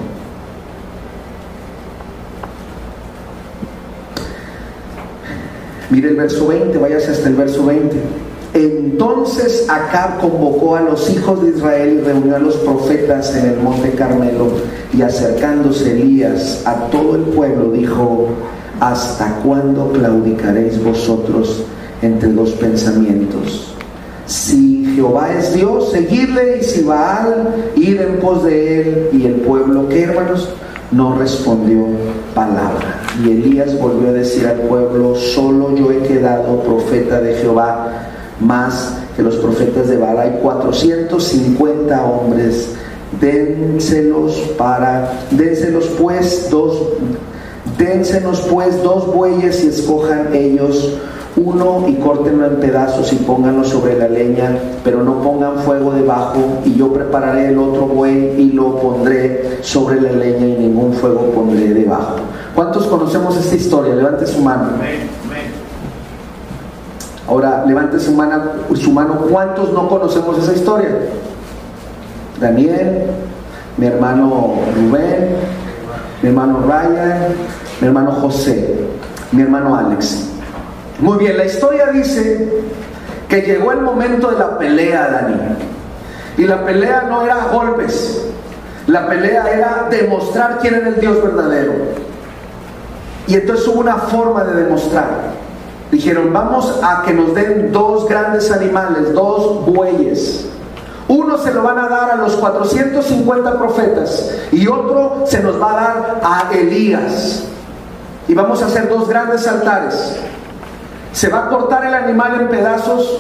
Mire 5.92 6.10
el 6.10 6.16
verso 6.16 6.48
20, 6.48 6.80
váyase 6.80 7.12
hasta 7.12 7.30
el 7.30 7.36
verso 7.36 7.64
20. 7.64 7.96
Entonces 8.56 9.68
Acab 9.70 10.20
convocó 10.20 10.76
a 10.76 10.82
los 10.82 11.10
hijos 11.12 11.44
de 11.44 11.52
Israel 11.52 12.00
y 12.00 12.06
reunió 12.06 12.36
a 12.36 12.40
los 12.40 12.56
profetas 12.58 13.36
en 13.36 13.46
el 13.46 13.60
monte 13.60 13.92
Carmelo 13.92 14.48
y 14.98 15.04
acercándose 15.04 15.92
Elías 15.92 16.64
a 16.66 16.88
todo 16.88 17.18
el 17.18 17.22
pueblo 17.22 17.72
dijo, 17.72 18.30
¿hasta 18.80 19.36
cuándo 19.44 19.92
claudicaréis 19.92 20.84
vosotros 20.84 21.64
entre 22.02 22.30
dos 22.34 22.50
pensamientos? 22.52 23.71
Si 24.32 24.86
Jehová 24.96 25.34
es 25.38 25.54
Dios, 25.54 25.92
seguidle 25.92 26.60
y 26.60 26.64
si 26.64 26.84
Baal, 26.84 27.74
ir 27.76 28.02
en 28.02 28.18
pos 28.22 28.46
de 28.46 28.80
él 28.80 29.10
y 29.12 29.26
el 29.26 29.34
pueblo, 29.42 29.90
¿qué 29.90 30.04
hermanos? 30.04 30.48
No 30.90 31.18
respondió 31.18 31.86
palabra. 32.34 33.02
Y 33.22 33.30
Elías 33.30 33.78
volvió 33.78 34.08
a 34.08 34.14
decir 34.14 34.48
al 34.48 34.62
pueblo, 34.62 35.16
solo 35.16 35.76
yo 35.76 35.92
he 35.92 35.98
quedado 36.04 36.64
profeta 36.64 37.20
de 37.20 37.36
Jehová, 37.36 37.92
más 38.40 38.94
que 39.18 39.22
los 39.22 39.36
profetas 39.36 39.90
de 39.90 39.98
Baal. 39.98 40.20
Hay 40.20 40.40
450 40.42 42.06
hombres, 42.06 42.70
dénselos 43.20 44.34
para, 44.58 45.12
dénselos 45.32 45.88
pues 46.00 46.50
dos, 46.50 46.88
dénsenos 47.78 48.40
pues 48.50 48.82
dos 48.82 49.14
bueyes 49.14 49.62
y 49.66 49.68
escojan 49.68 50.34
ellos 50.34 51.02
uno 51.46 51.86
y 51.88 51.96
córtenlo 51.96 52.46
en 52.46 52.56
pedazos 52.58 53.12
y 53.14 53.18
pónganlo 53.18 53.64
sobre 53.64 53.98
la 53.98 54.08
leña, 54.08 54.58
pero 54.84 55.04
no 55.04 55.22
pongan 55.22 55.58
fuego 55.60 55.92
debajo, 55.92 56.40
y 56.66 56.76
yo 56.76 56.92
prepararé 56.94 57.50
el 57.50 57.58
otro 57.58 57.88
buey 57.88 58.36
y 58.38 58.52
lo 58.52 58.78
pondré 58.78 59.60
sobre 59.62 60.00
la 60.02 60.12
leña 60.12 60.48
y 60.48 60.60
ningún 60.60 60.94
fuego 60.94 61.32
pondré 61.34 61.74
debajo. 61.74 62.16
¿Cuántos 62.56 62.86
conocemos 62.88 63.38
esta 63.38 63.56
historia? 63.56 63.96
Levante 63.96 64.26
su 64.28 64.42
mano. 64.42 64.70
Ahora, 67.28 67.64
levante 67.66 68.00
su 68.00 68.12
mano, 68.14 68.42
su 68.76 68.92
mano. 68.92 69.16
¿Cuántos 69.30 69.72
no 69.72 69.88
conocemos 69.88 70.38
esa 70.38 70.54
historia? 70.54 70.90
Daniel, 72.40 73.06
mi 73.78 73.86
hermano 73.86 74.56
Rubén, 74.76 75.36
mi 76.22 76.30
hermano 76.30 76.60
Ryan, 76.66 77.28
mi 77.80 77.88
hermano 77.88 78.12
José, 78.14 78.76
mi 79.32 79.44
hermano 79.44 79.76
Alex. 79.76 80.31
Muy 81.02 81.18
bien, 81.18 81.36
la 81.36 81.46
historia 81.46 81.88
dice 81.88 82.48
que 83.28 83.42
llegó 83.42 83.72
el 83.72 83.82
momento 83.82 84.30
de 84.30 84.38
la 84.38 84.58
pelea, 84.60 85.10
Dani. 85.10 85.36
Y 86.38 86.44
la 86.44 86.64
pelea 86.64 87.08
no 87.10 87.24
era 87.24 87.48
golpes, 87.52 88.24
la 88.86 89.08
pelea 89.08 89.52
era 89.52 89.88
demostrar 89.90 90.60
quién 90.62 90.76
era 90.76 90.90
el 90.90 91.00
Dios 91.00 91.24
verdadero. 91.24 91.74
Y 93.26 93.34
entonces 93.34 93.68
hubo 93.68 93.80
una 93.80 93.96
forma 93.96 94.44
de 94.44 94.64
demostrar. 94.64 95.32
Dijeron, 95.92 96.32
vamos 96.32 96.80
a 96.84 97.02
que 97.02 97.14
nos 97.14 97.34
den 97.34 97.72
dos 97.72 98.08
grandes 98.08 98.52
animales, 98.52 99.12
dos 99.14 99.66
bueyes. 99.66 100.46
Uno 101.08 101.38
se 101.40 101.52
lo 101.52 101.64
van 101.64 101.80
a 101.80 101.90
dar 101.90 102.12
a 102.12 102.16
los 102.16 102.36
450 102.36 103.58
profetas 103.58 104.38
y 104.52 104.68
otro 104.68 105.24
se 105.26 105.42
nos 105.42 105.60
va 105.60 105.72
a 105.72 105.76
dar 105.76 106.22
a 106.24 106.54
Elías. 106.54 107.44
Y 108.28 108.36
vamos 108.36 108.62
a 108.62 108.68
hacer 108.68 108.88
dos 108.88 109.10
grandes 109.10 109.48
altares. 109.48 110.16
Se 111.14 111.30
va 111.30 111.46
a 111.46 111.50
cortar 111.50 111.86
el 111.86 111.94
animal 111.94 112.42
en 112.42 112.50
pedazos, 112.50 113.20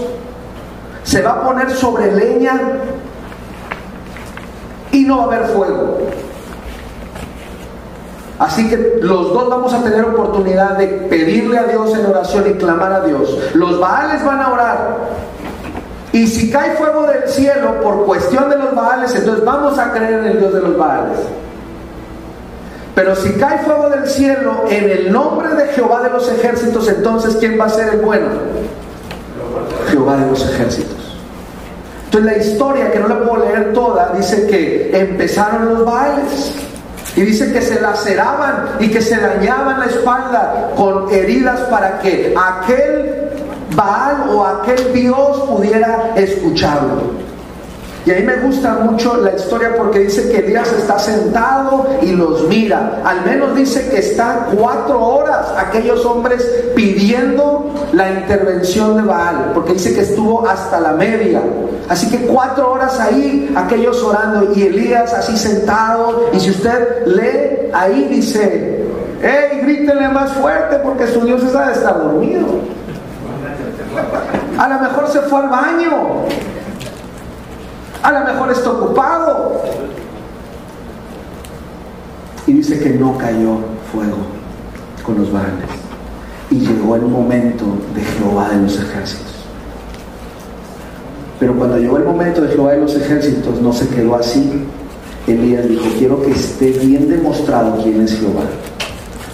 se 1.03 1.21
va 1.21 1.31
a 1.31 1.43
poner 1.43 1.71
sobre 1.71 2.11
leña 2.13 2.59
y 4.91 5.03
no 5.03 5.17
va 5.17 5.23
a 5.23 5.25
haber 5.27 5.45
fuego. 5.49 5.97
Así 8.39 8.67
que 8.67 8.97
los 9.01 9.33
dos 9.33 9.49
vamos 9.49 9.71
a 9.71 9.83
tener 9.83 10.03
oportunidad 10.03 10.77
de 10.77 10.87
pedirle 10.87 11.59
a 11.59 11.63
Dios 11.65 11.93
en 11.93 12.07
oración 12.07 12.49
y 12.49 12.53
clamar 12.53 12.91
a 12.91 13.01
Dios. 13.01 13.37
Los 13.53 13.79
Baales 13.79 14.25
van 14.25 14.41
a 14.41 14.51
orar. 14.51 14.97
Y 16.11 16.25
si 16.25 16.49
cae 16.49 16.75
fuego 16.75 17.03
del 17.03 17.27
cielo 17.29 17.79
por 17.81 18.05
cuestión 18.05 18.49
de 18.49 18.57
los 18.57 18.73
Baales, 18.73 19.13
entonces 19.15 19.45
vamos 19.45 19.77
a 19.77 19.91
creer 19.91 20.13
en 20.13 20.25
el 20.25 20.39
Dios 20.39 20.53
de 20.53 20.61
los 20.61 20.75
Baales. 20.75 21.19
Pero 22.95 23.15
si 23.15 23.31
cae 23.33 23.59
fuego 23.59 23.89
del 23.89 24.07
cielo 24.07 24.65
en 24.69 24.89
el 24.89 25.11
nombre 25.11 25.49
de 25.55 25.67
Jehová 25.73 26.03
de 26.03 26.09
los 26.09 26.29
ejércitos, 26.29 26.87
entonces 26.89 27.37
¿quién 27.37 27.59
va 27.59 27.65
a 27.65 27.69
ser 27.69 27.93
el 27.93 28.01
bueno? 28.01 28.27
Jehová 29.89 30.17
de 30.17 30.27
los 30.27 30.45
ejércitos. 30.45 31.17
Entonces 32.05 32.31
la 32.31 32.43
historia, 32.43 32.91
que 32.91 32.99
no 32.99 33.07
la 33.07 33.19
puedo 33.19 33.45
leer 33.45 33.71
toda, 33.73 34.11
dice 34.15 34.45
que 34.47 34.91
empezaron 34.93 35.73
los 35.73 35.85
baales. 35.85 36.53
Y 37.15 37.21
dice 37.21 37.51
que 37.51 37.61
se 37.61 37.81
laceraban 37.81 38.77
y 38.79 38.89
que 38.89 39.01
se 39.01 39.17
dañaban 39.17 39.81
la 39.81 39.85
espalda 39.85 40.71
con 40.77 41.11
heridas 41.11 41.59
para 41.69 41.99
que 41.99 42.33
aquel 42.37 43.31
Baal 43.75 44.29
o 44.29 44.45
aquel 44.45 44.93
Dios 44.93 45.41
pudiera 45.47 46.13
escucharlo. 46.15 47.30
Y 48.05 48.11
a 48.11 48.15
mí 48.15 48.23
me 48.23 48.37
gusta 48.37 48.79
mucho 48.79 49.17
la 49.17 49.35
historia 49.35 49.75
porque 49.77 49.99
dice 49.99 50.31
que 50.31 50.39
Elías 50.39 50.71
está 50.71 50.97
sentado 50.97 51.85
y 52.01 52.13
los 52.13 52.47
mira. 52.47 53.01
Al 53.05 53.23
menos 53.23 53.55
dice 53.55 53.89
que 53.89 53.99
están 53.99 54.55
cuatro 54.55 54.99
horas 54.99 55.53
aquellos 55.55 56.03
hombres 56.05 56.43
pidiendo 56.75 57.71
la 57.93 58.09
intervención 58.09 58.97
de 58.97 59.03
Baal, 59.03 59.51
porque 59.53 59.73
dice 59.73 59.93
que 59.93 60.01
estuvo 60.01 60.47
hasta 60.47 60.79
la 60.79 60.93
media. 60.93 61.41
Así 61.89 62.09
que 62.09 62.25
cuatro 62.25 62.71
horas 62.71 62.99
ahí, 62.99 63.53
aquellos 63.55 64.01
orando 64.01 64.51
y 64.55 64.63
Elías 64.63 65.13
así 65.13 65.37
sentado. 65.37 66.29
Y 66.33 66.39
si 66.39 66.49
usted 66.49 67.05
lee, 67.05 67.69
ahí 67.71 68.07
dice, 68.09 68.83
¡Ey, 69.21 69.59
grítenle 69.61 70.09
más 70.09 70.31
fuerte 70.31 70.77
porque 70.79 71.05
su 71.05 71.21
Dios 71.21 71.43
está 71.43 71.91
dormido! 71.93 72.47
A 74.57 74.67
lo 74.67 74.79
mejor 74.79 75.07
se 75.07 75.21
fue 75.21 75.41
al 75.41 75.49
baño. 75.49 76.25
A 78.03 78.11
lo 78.11 78.25
mejor 78.25 78.51
está 78.51 78.71
ocupado. 78.71 79.61
Y 82.47 82.53
dice 82.53 82.79
que 82.79 82.89
no 82.91 83.17
cayó 83.17 83.59
fuego 83.91 84.17
con 85.05 85.19
los 85.19 85.31
baales. 85.31 85.69
Y 86.49 86.59
llegó 86.59 86.95
el 86.95 87.03
momento 87.03 87.65
de 87.93 88.01
Jehová 88.01 88.49
de 88.49 88.61
los 88.63 88.79
ejércitos. 88.79 89.31
Pero 91.39 91.55
cuando 91.55 91.77
llegó 91.77 91.97
el 91.97 92.03
momento 92.03 92.41
de 92.41 92.49
Jehová 92.49 92.73
de 92.73 92.79
los 92.79 92.95
ejércitos, 92.95 93.61
no 93.61 93.71
se 93.71 93.87
quedó 93.87 94.15
así. 94.15 94.65
Elías 95.27 95.67
dijo, 95.67 95.85
quiero 95.97 96.21
que 96.21 96.31
esté 96.31 96.71
bien 96.71 97.07
demostrado 97.09 97.81
quién 97.81 98.01
es 98.01 98.19
Jehová. 98.19 98.43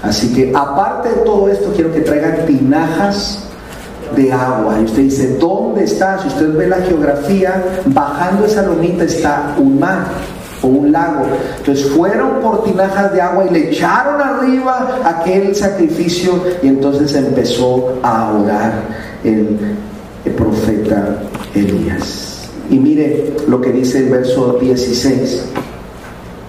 Así 0.04 0.34
que 0.34 0.54
aparte 0.56 1.10
de 1.10 1.16
todo 1.18 1.50
esto, 1.50 1.72
quiero 1.74 1.92
que 1.94 2.02
traigan 2.02 2.46
tinajas 2.46 3.47
de 4.16 4.32
agua. 4.32 4.78
Y 4.80 4.86
usted 4.86 5.04
dice, 5.04 5.38
¿dónde 5.40 5.84
está? 5.84 6.22
Si 6.22 6.28
usted 6.28 6.54
ve 6.56 6.68
la 6.68 6.78
geografía, 6.78 7.64
bajando 7.86 8.46
esa 8.46 8.64
lomita 8.64 9.04
está 9.04 9.56
un 9.58 9.80
mar 9.80 10.06
o 10.62 10.68
un 10.68 10.92
lago. 10.92 11.26
Entonces 11.58 11.90
fueron 11.92 12.42
por 12.42 12.64
tinajas 12.64 13.14
de 13.14 13.22
agua 13.22 13.46
y 13.50 13.54
le 13.54 13.70
echaron 13.72 14.22
arriba 14.22 15.00
aquel 15.04 15.56
sacrificio 15.56 16.44
y 16.62 16.68
entonces 16.68 17.14
empezó 17.16 18.00
a 18.02 18.34
orar 18.34 18.74
el, 19.24 19.58
el 20.26 20.32
profeta 20.34 21.20
Elías. 21.54 22.50
Y 22.70 22.78
mire 22.78 23.34
lo 23.48 23.62
que 23.62 23.72
dice 23.72 24.00
el 24.00 24.10
verso 24.10 24.58
16, 24.60 25.46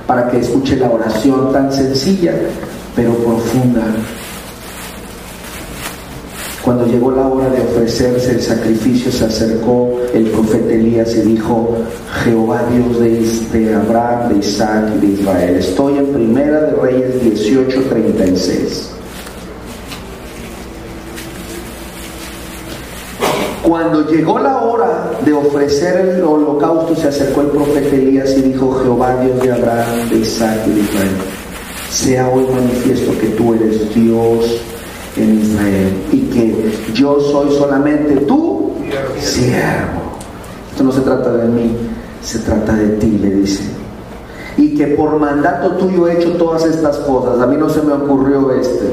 para 0.06 0.28
que 0.30 0.38
escuche 0.40 0.76
la 0.76 0.90
oración 0.90 1.52
tan 1.52 1.72
sencilla 1.72 2.32
pero 2.98 3.14
profunda 3.14 3.82
cuando 6.68 6.84
llegó 6.84 7.12
la 7.12 7.26
hora 7.26 7.48
de 7.48 7.62
ofrecerse 7.62 8.32
el 8.32 8.42
sacrificio, 8.42 9.10
se 9.10 9.24
acercó 9.24 10.02
el 10.12 10.26
profeta 10.26 10.70
Elías 10.70 11.16
y 11.16 11.20
dijo, 11.20 11.78
Jehová 12.22 12.62
Dios 12.70 13.50
de, 13.50 13.74
Abraham, 13.74 14.34
de 14.34 14.38
Isaac 14.40 14.90
y 14.96 15.06
de 15.06 15.12
Israel. 15.14 15.56
Estoy 15.56 15.96
en 15.96 16.12
Primera 16.12 16.60
de 16.60 16.72
Reyes 16.72 17.24
18:36. 17.24 18.90
Cuando 23.62 24.06
llegó 24.10 24.38
la 24.38 24.58
hora 24.58 25.12
de 25.24 25.32
ofrecer 25.32 26.16
el 26.16 26.22
holocausto, 26.22 26.94
se 26.96 27.08
acercó 27.08 27.40
el 27.40 27.46
profeta 27.46 27.96
Elías 27.96 28.36
y 28.36 28.42
dijo, 28.42 28.78
Jehová 28.82 29.16
Dios 29.24 29.40
de 29.40 29.52
Abraham, 29.52 30.10
de 30.10 30.16
Isaac 30.18 30.58
y 30.66 30.70
de 30.72 30.80
Israel, 30.80 31.16
sea 31.90 32.28
hoy 32.28 32.44
manifiesto 32.54 33.18
que 33.18 33.28
tú 33.28 33.54
eres 33.54 33.94
Dios 33.94 34.60
en 35.18 35.40
Israel 35.40 35.92
y 36.12 36.20
que 36.20 36.72
yo 36.94 37.20
soy 37.20 37.50
solamente 37.56 38.16
tu 38.26 38.72
siervo. 39.18 40.08
Esto 40.70 40.84
no 40.84 40.92
se 40.92 41.00
trata 41.00 41.32
de 41.32 41.48
mí, 41.48 41.76
se 42.22 42.38
trata 42.38 42.72
de 42.74 42.88
ti, 42.96 43.18
le 43.20 43.30
dice. 43.30 43.64
Y 44.56 44.74
que 44.76 44.88
por 44.88 45.18
mandato 45.18 45.72
tuyo 45.76 46.08
he 46.08 46.14
hecho 46.14 46.32
todas 46.32 46.64
estas 46.64 46.96
cosas. 46.98 47.40
A 47.40 47.46
mí 47.46 47.56
no 47.56 47.68
se 47.68 47.82
me 47.82 47.92
ocurrió 47.92 48.52
este. 48.52 48.86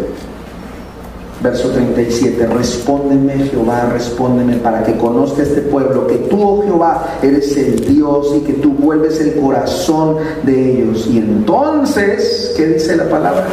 Verso 1.41 1.69
37, 1.69 2.47
respóndeme 2.47 3.33
Jehová, 3.33 3.89
respóndeme 3.93 4.55
para 4.55 4.83
que 4.83 4.97
conozca 4.97 5.43
este 5.43 5.61
pueblo, 5.61 6.07
que 6.07 6.15
tú, 6.15 6.41
oh 6.41 6.63
Jehová, 6.63 7.05
eres 7.21 7.55
el 7.57 7.75
Dios 7.81 8.33
y 8.37 8.39
que 8.39 8.53
tú 8.53 8.71
vuelves 8.73 9.19
el 9.21 9.35
corazón 9.35 10.15
de 10.43 10.71
ellos. 10.71 11.07
Y 11.07 11.19
entonces, 11.19 12.53
¿qué 12.57 12.65
dice 12.67 12.95
la 12.95 13.07
palabra? 13.09 13.45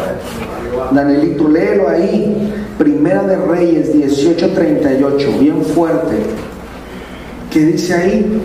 Danielito, 0.93 1.49
léelo 1.49 1.89
ahí. 1.89 2.62
Primera 2.83 3.23
de 3.23 3.37
Reyes 3.37 3.95
18:38, 3.95 5.39
bien 5.39 5.65
fuerte. 5.65 6.17
¿Qué 7.49 7.61
dice 7.61 7.95
ahí? 7.95 8.43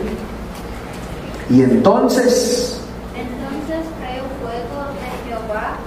Y 1.49 1.63
entonces... 1.63 2.79
Entonces 3.15 3.87
creó 3.97 4.25
fuego 4.37 4.93
de 4.93 5.09
Jehová 5.25 5.77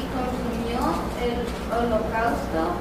y 0.00 0.02
consumió 0.16 0.80
el 1.20 1.44
holocausto, 1.76 2.72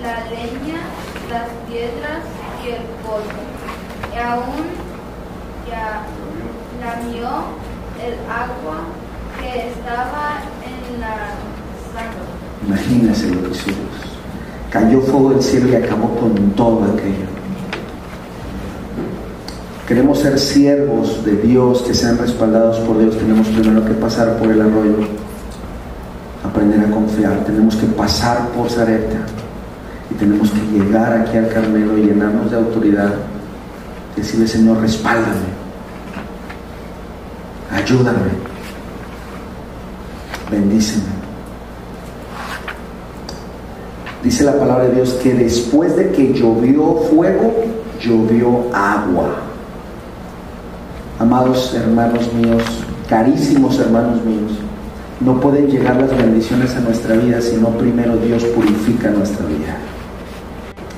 la 0.00 0.16
leña, 0.30 0.80
las 1.28 1.48
piedras 1.68 2.24
y 2.64 2.68
el 2.70 2.84
polvo. 3.04 3.42
Y 4.14 4.18
aún 4.18 4.64
ya 5.68 6.06
lamió 6.80 7.28
el 8.00 8.14
agua 8.30 8.78
que 9.38 9.68
estaba 9.68 10.40
en 10.64 11.00
la 11.02 11.36
sangre. 11.92 12.32
Imagínense 12.66 13.26
lo 13.28 13.42
que 13.42 13.50
hicimos. 13.50 13.91
Cayó 14.72 15.02
fuego 15.02 15.30
del 15.30 15.42
cielo 15.42 15.68
y 15.68 15.74
acabó 15.76 16.16
con 16.16 16.34
todo 16.52 16.84
aquello. 16.84 17.26
Queremos 19.86 20.20
ser 20.20 20.38
siervos 20.38 21.22
de 21.26 21.36
Dios, 21.36 21.82
que 21.82 21.92
sean 21.92 22.16
respaldados 22.16 22.78
por 22.78 22.98
Dios. 22.98 23.18
Tenemos 23.18 23.46
primero 23.48 23.84
que 23.84 23.92
pasar 23.92 24.38
por 24.38 24.50
el 24.50 24.62
arroyo, 24.62 25.06
aprender 26.42 26.80
a 26.80 26.90
confiar. 26.90 27.44
Tenemos 27.44 27.76
que 27.76 27.86
pasar 27.88 28.48
por 28.56 28.70
Zareta 28.70 29.18
y 30.10 30.14
tenemos 30.14 30.50
que 30.50 30.60
llegar 30.78 31.20
aquí 31.20 31.36
al 31.36 31.48
Carmelo 31.48 31.98
y 31.98 32.06
llenarnos 32.06 32.50
de 32.50 32.56
autoridad, 32.56 33.12
decirle, 34.16 34.48
Señor, 34.48 34.80
respáldame, 34.80 35.52
ayúdame, 37.70 38.30
bendíceme. 40.50 41.11
Dice 44.22 44.44
la 44.44 44.56
palabra 44.56 44.84
de 44.84 44.94
Dios 44.94 45.14
que 45.22 45.34
después 45.34 45.96
de 45.96 46.12
que 46.12 46.32
llovió 46.32 46.94
fuego, 47.10 47.54
llovió 48.00 48.66
agua. 48.72 49.36
Amados 51.18 51.74
hermanos 51.74 52.32
míos, 52.32 52.62
carísimos 53.08 53.78
hermanos 53.80 54.24
míos, 54.24 54.52
no 55.20 55.40
pueden 55.40 55.68
llegar 55.68 55.96
las 56.00 56.16
bendiciones 56.16 56.74
a 56.76 56.80
nuestra 56.80 57.16
vida 57.16 57.40
si 57.40 57.56
no 57.56 57.70
primero 57.70 58.16
Dios 58.16 58.44
purifica 58.44 59.10
nuestra 59.10 59.44
vida. 59.46 59.76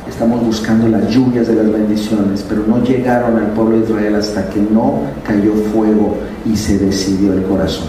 Estamos 0.09 0.45
buscando 0.45 0.87
las 0.89 1.09
lluvias 1.09 1.49
de 1.49 1.55
las 1.55 1.73
bendiciones, 1.73 2.45
pero 2.47 2.63
no 2.67 2.83
llegaron 2.85 3.39
al 3.39 3.49
pueblo 3.53 3.79
de 3.79 3.85
Israel 3.85 4.15
hasta 4.17 4.49
que 4.51 4.61
no 4.61 5.01
cayó 5.27 5.55
fuego 5.73 6.19
y 6.45 6.57
se 6.57 6.79
decidió 6.79 7.33
el 7.33 7.43
corazón 7.45 7.89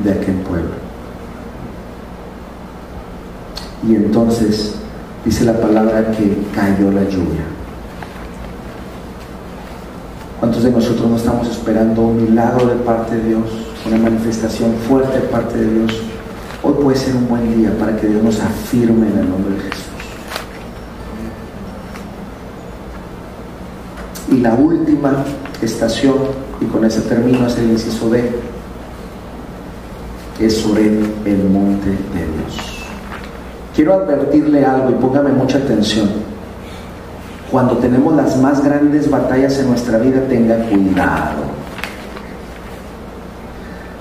de 0.00 0.12
aquel 0.12 0.36
pueblo. 0.36 0.81
Y 3.88 3.96
entonces 3.96 4.74
dice 5.24 5.44
la 5.44 5.60
palabra 5.60 6.12
que 6.12 6.38
cayó 6.54 6.90
la 6.92 7.02
lluvia. 7.04 7.44
¿Cuántos 10.38 10.62
de 10.64 10.70
nosotros 10.70 11.08
no 11.08 11.16
estamos 11.16 11.48
esperando 11.48 12.02
un 12.02 12.24
milagro 12.24 12.66
de 12.66 12.76
parte 12.76 13.16
de 13.16 13.28
Dios, 13.28 13.42
una 13.86 13.96
manifestación 13.96 14.74
fuerte 14.88 15.20
de 15.20 15.26
parte 15.28 15.56
de 15.56 15.74
Dios? 15.78 16.00
Hoy 16.62 16.74
puede 16.82 16.96
ser 16.96 17.16
un 17.16 17.28
buen 17.28 17.56
día 17.56 17.76
para 17.78 17.96
que 17.96 18.06
Dios 18.06 18.22
nos 18.22 18.40
afirme 18.40 19.08
en 19.08 19.18
el 19.18 19.30
nombre 19.30 19.54
de 19.54 19.60
Jesús. 19.60 19.84
Y 24.30 24.36
la 24.38 24.54
última 24.54 25.24
estación, 25.60 26.16
y 26.60 26.64
con 26.66 26.84
ese 26.84 27.02
termino 27.02 27.46
es 27.46 27.56
el 27.58 27.70
inciso 27.70 28.10
D, 28.10 28.30
es 30.40 30.56
sobre 30.56 30.86
el 30.86 31.48
monte 31.50 31.90
de 31.90 31.96
Dios. 31.96 32.81
Quiero 33.74 33.94
advertirle 33.94 34.64
algo 34.64 34.90
y 34.90 34.94
póngame 34.94 35.30
mucha 35.30 35.58
atención. 35.58 36.10
Cuando 37.50 37.78
tenemos 37.78 38.14
las 38.14 38.36
más 38.36 38.62
grandes 38.62 39.10
batallas 39.10 39.58
en 39.58 39.68
nuestra 39.68 39.98
vida, 39.98 40.20
tenga 40.28 40.56
cuidado. 40.68 41.52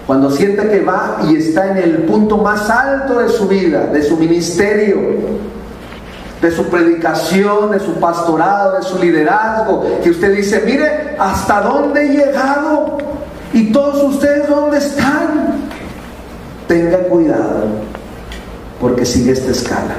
Cuando 0.05 0.29
sienta 0.29 0.69
que 0.69 0.81
va 0.81 1.19
y 1.29 1.37
está 1.37 1.71
en 1.71 1.77
el 1.77 1.97
punto 2.03 2.37
más 2.37 2.69
alto 2.69 3.19
de 3.19 3.29
su 3.29 3.47
vida, 3.47 3.87
de 3.87 4.03
su 4.03 4.17
ministerio, 4.17 4.97
de 6.41 6.51
su 6.51 6.65
predicación, 6.65 7.71
de 7.71 7.79
su 7.79 7.93
pastorado, 7.93 8.77
de 8.77 8.83
su 8.83 8.99
liderazgo, 8.99 9.85
que 10.03 10.09
usted 10.09 10.35
dice, 10.35 10.63
mire, 10.65 11.15
hasta 11.17 11.61
dónde 11.61 12.05
he 12.05 12.09
llegado 12.09 12.97
y 13.53 13.71
todos 13.71 14.03
ustedes 14.15 14.49
dónde 14.49 14.79
están. 14.79 15.61
Tenga 16.67 16.97
cuidado 16.99 17.90
porque 18.81 19.05
sigue 19.05 19.31
esta 19.31 19.51
escala. 19.51 19.95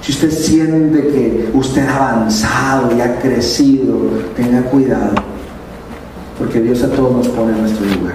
Si 0.00 0.12
usted 0.12 0.30
siente 0.30 1.06
que 1.08 1.50
usted 1.52 1.86
ha 1.86 2.12
avanzado 2.12 2.96
y 2.96 3.00
ha 3.02 3.20
crecido, 3.20 3.96
tenga 4.34 4.62
cuidado, 4.62 5.12
porque 6.38 6.58
Dios 6.60 6.82
a 6.82 6.88
todos 6.88 7.12
nos 7.12 7.28
pone 7.28 7.52
en 7.52 7.60
nuestro 7.60 7.84
lugar 7.86 8.14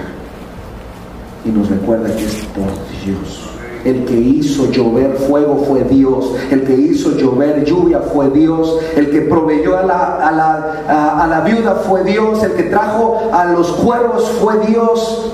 y 1.44 1.50
nos 1.50 1.70
recuerda 1.70 2.14
que 2.14 2.24
es 2.24 2.34
por 2.46 2.66
Dios. 3.04 3.44
El 3.84 4.04
que 4.04 4.16
hizo 4.18 4.68
llover 4.72 5.14
fuego 5.14 5.64
fue 5.64 5.84
Dios. 5.84 6.34
El 6.50 6.64
que 6.64 6.74
hizo 6.74 7.16
llover 7.16 7.64
lluvia 7.64 8.00
fue 8.00 8.28
Dios. 8.30 8.80
El 8.96 9.10
que 9.10 9.20
proveyó 9.20 9.78
a 9.78 9.84
la, 9.84 10.28
a 10.28 10.32
la, 10.32 11.22
a 11.22 11.26
la 11.28 11.40
viuda 11.42 11.76
fue 11.88 12.02
Dios. 12.02 12.42
El 12.42 12.54
que 12.54 12.64
trajo 12.64 13.30
a 13.32 13.44
los 13.44 13.68
cuervos 13.74 14.28
fue 14.40 14.58
Dios. 14.66 15.30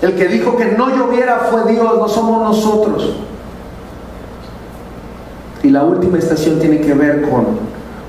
El 0.00 0.14
que 0.14 0.28
dijo 0.28 0.56
que 0.56 0.66
no 0.76 0.90
lloviera 0.90 1.48
fue 1.50 1.72
Dios, 1.72 1.98
no 1.98 2.08
somos 2.08 2.42
nosotros. 2.42 3.16
Y 5.62 5.70
la 5.70 5.82
última 5.82 6.18
estación 6.18 6.60
tiene 6.60 6.80
que 6.80 6.94
ver 6.94 7.22
con 7.22 7.46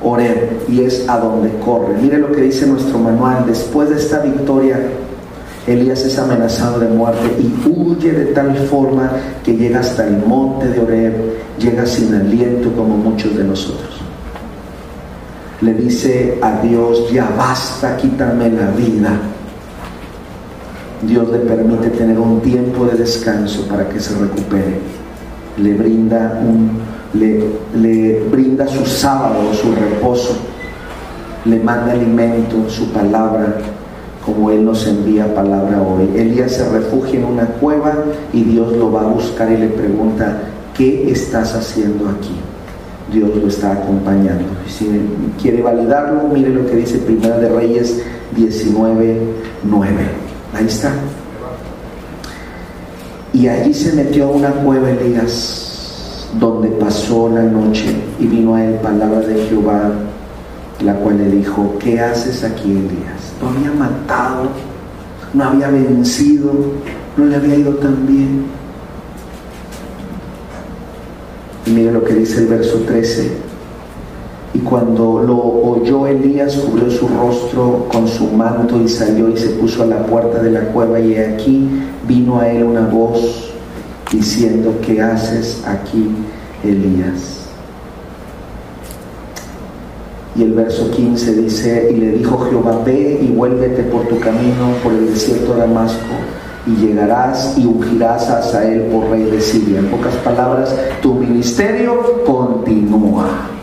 Oreb 0.04 0.66
y 0.68 0.82
es 0.82 1.10
a 1.10 1.18
donde 1.18 1.52
corre. 1.66 1.96
Mire 2.00 2.20
lo 2.20 2.32
que 2.32 2.42
dice 2.42 2.68
nuestro 2.68 3.00
manual. 3.00 3.44
Después 3.48 3.90
de 3.90 3.96
esta 3.96 4.20
victoria, 4.20 4.80
Elías 5.66 6.04
es 6.06 6.18
amenazado 6.20 6.80
de 6.80 6.88
muerte 6.88 7.36
y 7.40 7.68
huye 7.68 8.12
de 8.12 8.26
tal 8.28 8.56
forma 8.56 9.12
que 9.44 9.56
llega 9.56 9.80
hasta 9.80 10.08
el 10.08 10.18
monte 10.18 10.68
de 10.68 10.80
Oreb, 10.80 11.14
llega 11.58 11.88
sin 11.88 12.14
aliento 12.14 12.72
como 12.74 12.98
muchos 12.98 13.36
de 13.36 13.44
nosotros. 13.44 13.90
Le 15.62 15.74
dice 15.74 16.38
a 16.42 16.62
Dios, 16.62 17.12
ya 17.12 17.30
basta, 17.36 17.98
quítame 17.98 18.50
la 18.52 18.70
vida 18.72 19.20
Dios 21.02 21.30
le 21.30 21.40
permite 21.40 21.90
tener 21.92 22.20
un 22.20 22.42
tiempo 22.42 22.86
de 22.86 22.98
descanso 22.98 23.66
para 23.68 23.88
que 23.88 24.00
se 24.00 24.18
recupere. 24.20 24.80
Le 25.58 25.74
brinda, 25.74 26.42
un, 26.46 26.72
le, 27.14 28.24
brinda 28.30 28.68
su 28.68 28.86
sábado, 28.86 29.54
su 29.54 29.74
reposo. 29.74 30.36
Le 31.46 31.58
manda 31.60 31.94
alimento, 31.94 32.70
su 32.70 32.92
palabra, 32.92 33.56
como 34.26 34.52
Él 34.52 34.66
nos 34.66 34.86
envía 34.88 35.34
palabra 35.34 35.82
hoy. 35.82 36.10
Elías 36.20 36.52
se 36.52 36.70
refugia 36.70 37.20
en 37.20 37.26
una 37.26 37.46
cueva 37.46 37.94
y 38.34 38.44
Dios 38.44 38.74
lo 38.74 38.92
va 38.92 39.02
a 39.02 39.08
buscar 39.08 39.50
y 39.52 39.58
le 39.58 39.70
pregunta, 39.70 40.38
¿qué 40.76 41.10
estás 41.10 41.56
haciendo 41.56 42.10
aquí? 42.10 42.36
Dios 43.14 43.36
lo 43.36 43.48
está 43.48 43.72
acompañando. 43.72 44.46
Si 44.68 44.88
quiere 45.42 45.62
validarlo, 45.62 46.28
mire 46.34 46.50
lo 46.50 46.66
que 46.68 46.76
dice 46.76 46.98
Primera 47.00 47.40
de 47.40 47.50
Reyes 47.50 48.02
19, 48.36 49.18
9. 49.64 50.29
Ahí 50.54 50.66
está. 50.66 50.92
Y 53.34 53.48
allí 53.48 53.74
se 53.74 53.94
metió 53.94 54.26
a 54.26 54.32
una 54.32 54.50
cueva 54.50 54.90
Elías, 54.90 56.28
donde 56.40 56.70
pasó 56.70 57.30
la 57.30 57.44
noche 57.44 57.96
y 58.20 58.28
vino 58.28 58.56
a 58.56 58.64
él 58.64 58.76
palabra 58.76 59.20
de 59.20 59.46
Jehová, 59.46 59.92
la 60.84 60.96
cual 60.96 61.18
le 61.18 61.30
dijo, 61.30 61.76
¿qué 61.80 62.00
haces 62.00 62.44
aquí 62.44 62.72
Elías? 62.72 63.34
No 63.42 63.50
había 63.50 63.72
matado, 63.72 64.50
no 65.34 65.44
había 65.44 65.70
vencido, 65.70 66.52
no 67.18 67.26
le 67.26 67.36
había 67.36 67.56
ido 67.56 67.74
tan 67.76 68.08
bien. 68.08 68.46
Y 71.66 71.72
mire 71.72 71.92
lo 71.92 72.04
que 72.04 72.16
dice 72.16 72.40
el 72.40 72.48
verso 72.48 72.80
13 72.80 73.49
y 74.54 74.60
cuando 74.60 75.22
lo 75.22 75.38
oyó 75.38 76.08
Elías, 76.08 76.56
cubrió 76.56 76.90
su 76.90 77.08
rostro 77.08 77.88
con 77.92 78.08
su 78.08 78.26
manto 78.28 78.82
y 78.82 78.88
salió 78.88 79.30
y 79.30 79.38
se 79.38 79.50
puso 79.50 79.84
a 79.84 79.86
la 79.86 80.06
puerta 80.06 80.42
de 80.42 80.52
la 80.52 80.62
cueva. 80.62 81.00
Y 81.00 81.16
aquí 81.16 81.70
vino 82.08 82.40
a 82.40 82.50
él 82.50 82.64
una 82.64 82.88
voz 82.88 83.52
diciendo, 84.12 84.74
¿qué 84.84 85.02
haces 85.02 85.62
aquí, 85.68 86.10
Elías? 86.64 87.36
Y 90.36 90.44
el 90.44 90.54
verso 90.54 90.90
15 90.90 91.36
dice, 91.42 91.92
y 91.92 91.98
le 91.98 92.12
dijo 92.14 92.40
Jehová, 92.50 92.82
ve 92.84 93.20
y 93.22 93.28
vuélvete 93.28 93.84
por 93.84 94.08
tu 94.08 94.20
camino 94.20 94.74
por 94.84 94.94
el 94.94 95.14
desierto 95.14 95.54
de 95.54 95.60
Damasco, 95.62 96.16
y 96.66 96.72
llegarás 96.88 97.56
y 97.58 97.66
ungirás 97.66 98.30
a 98.30 98.64
él 98.66 98.84
por 98.84 99.10
rey 99.10 99.24
de 99.26 99.42
Siria. 99.42 99.80
En 99.80 99.88
pocas 99.88 100.16
palabras, 100.16 100.76
tu 101.02 101.14
ministerio 101.14 102.24
continúa. 102.26 103.59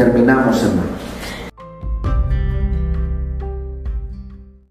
Terminamos, 0.00 0.62
hermanos. 0.62 0.99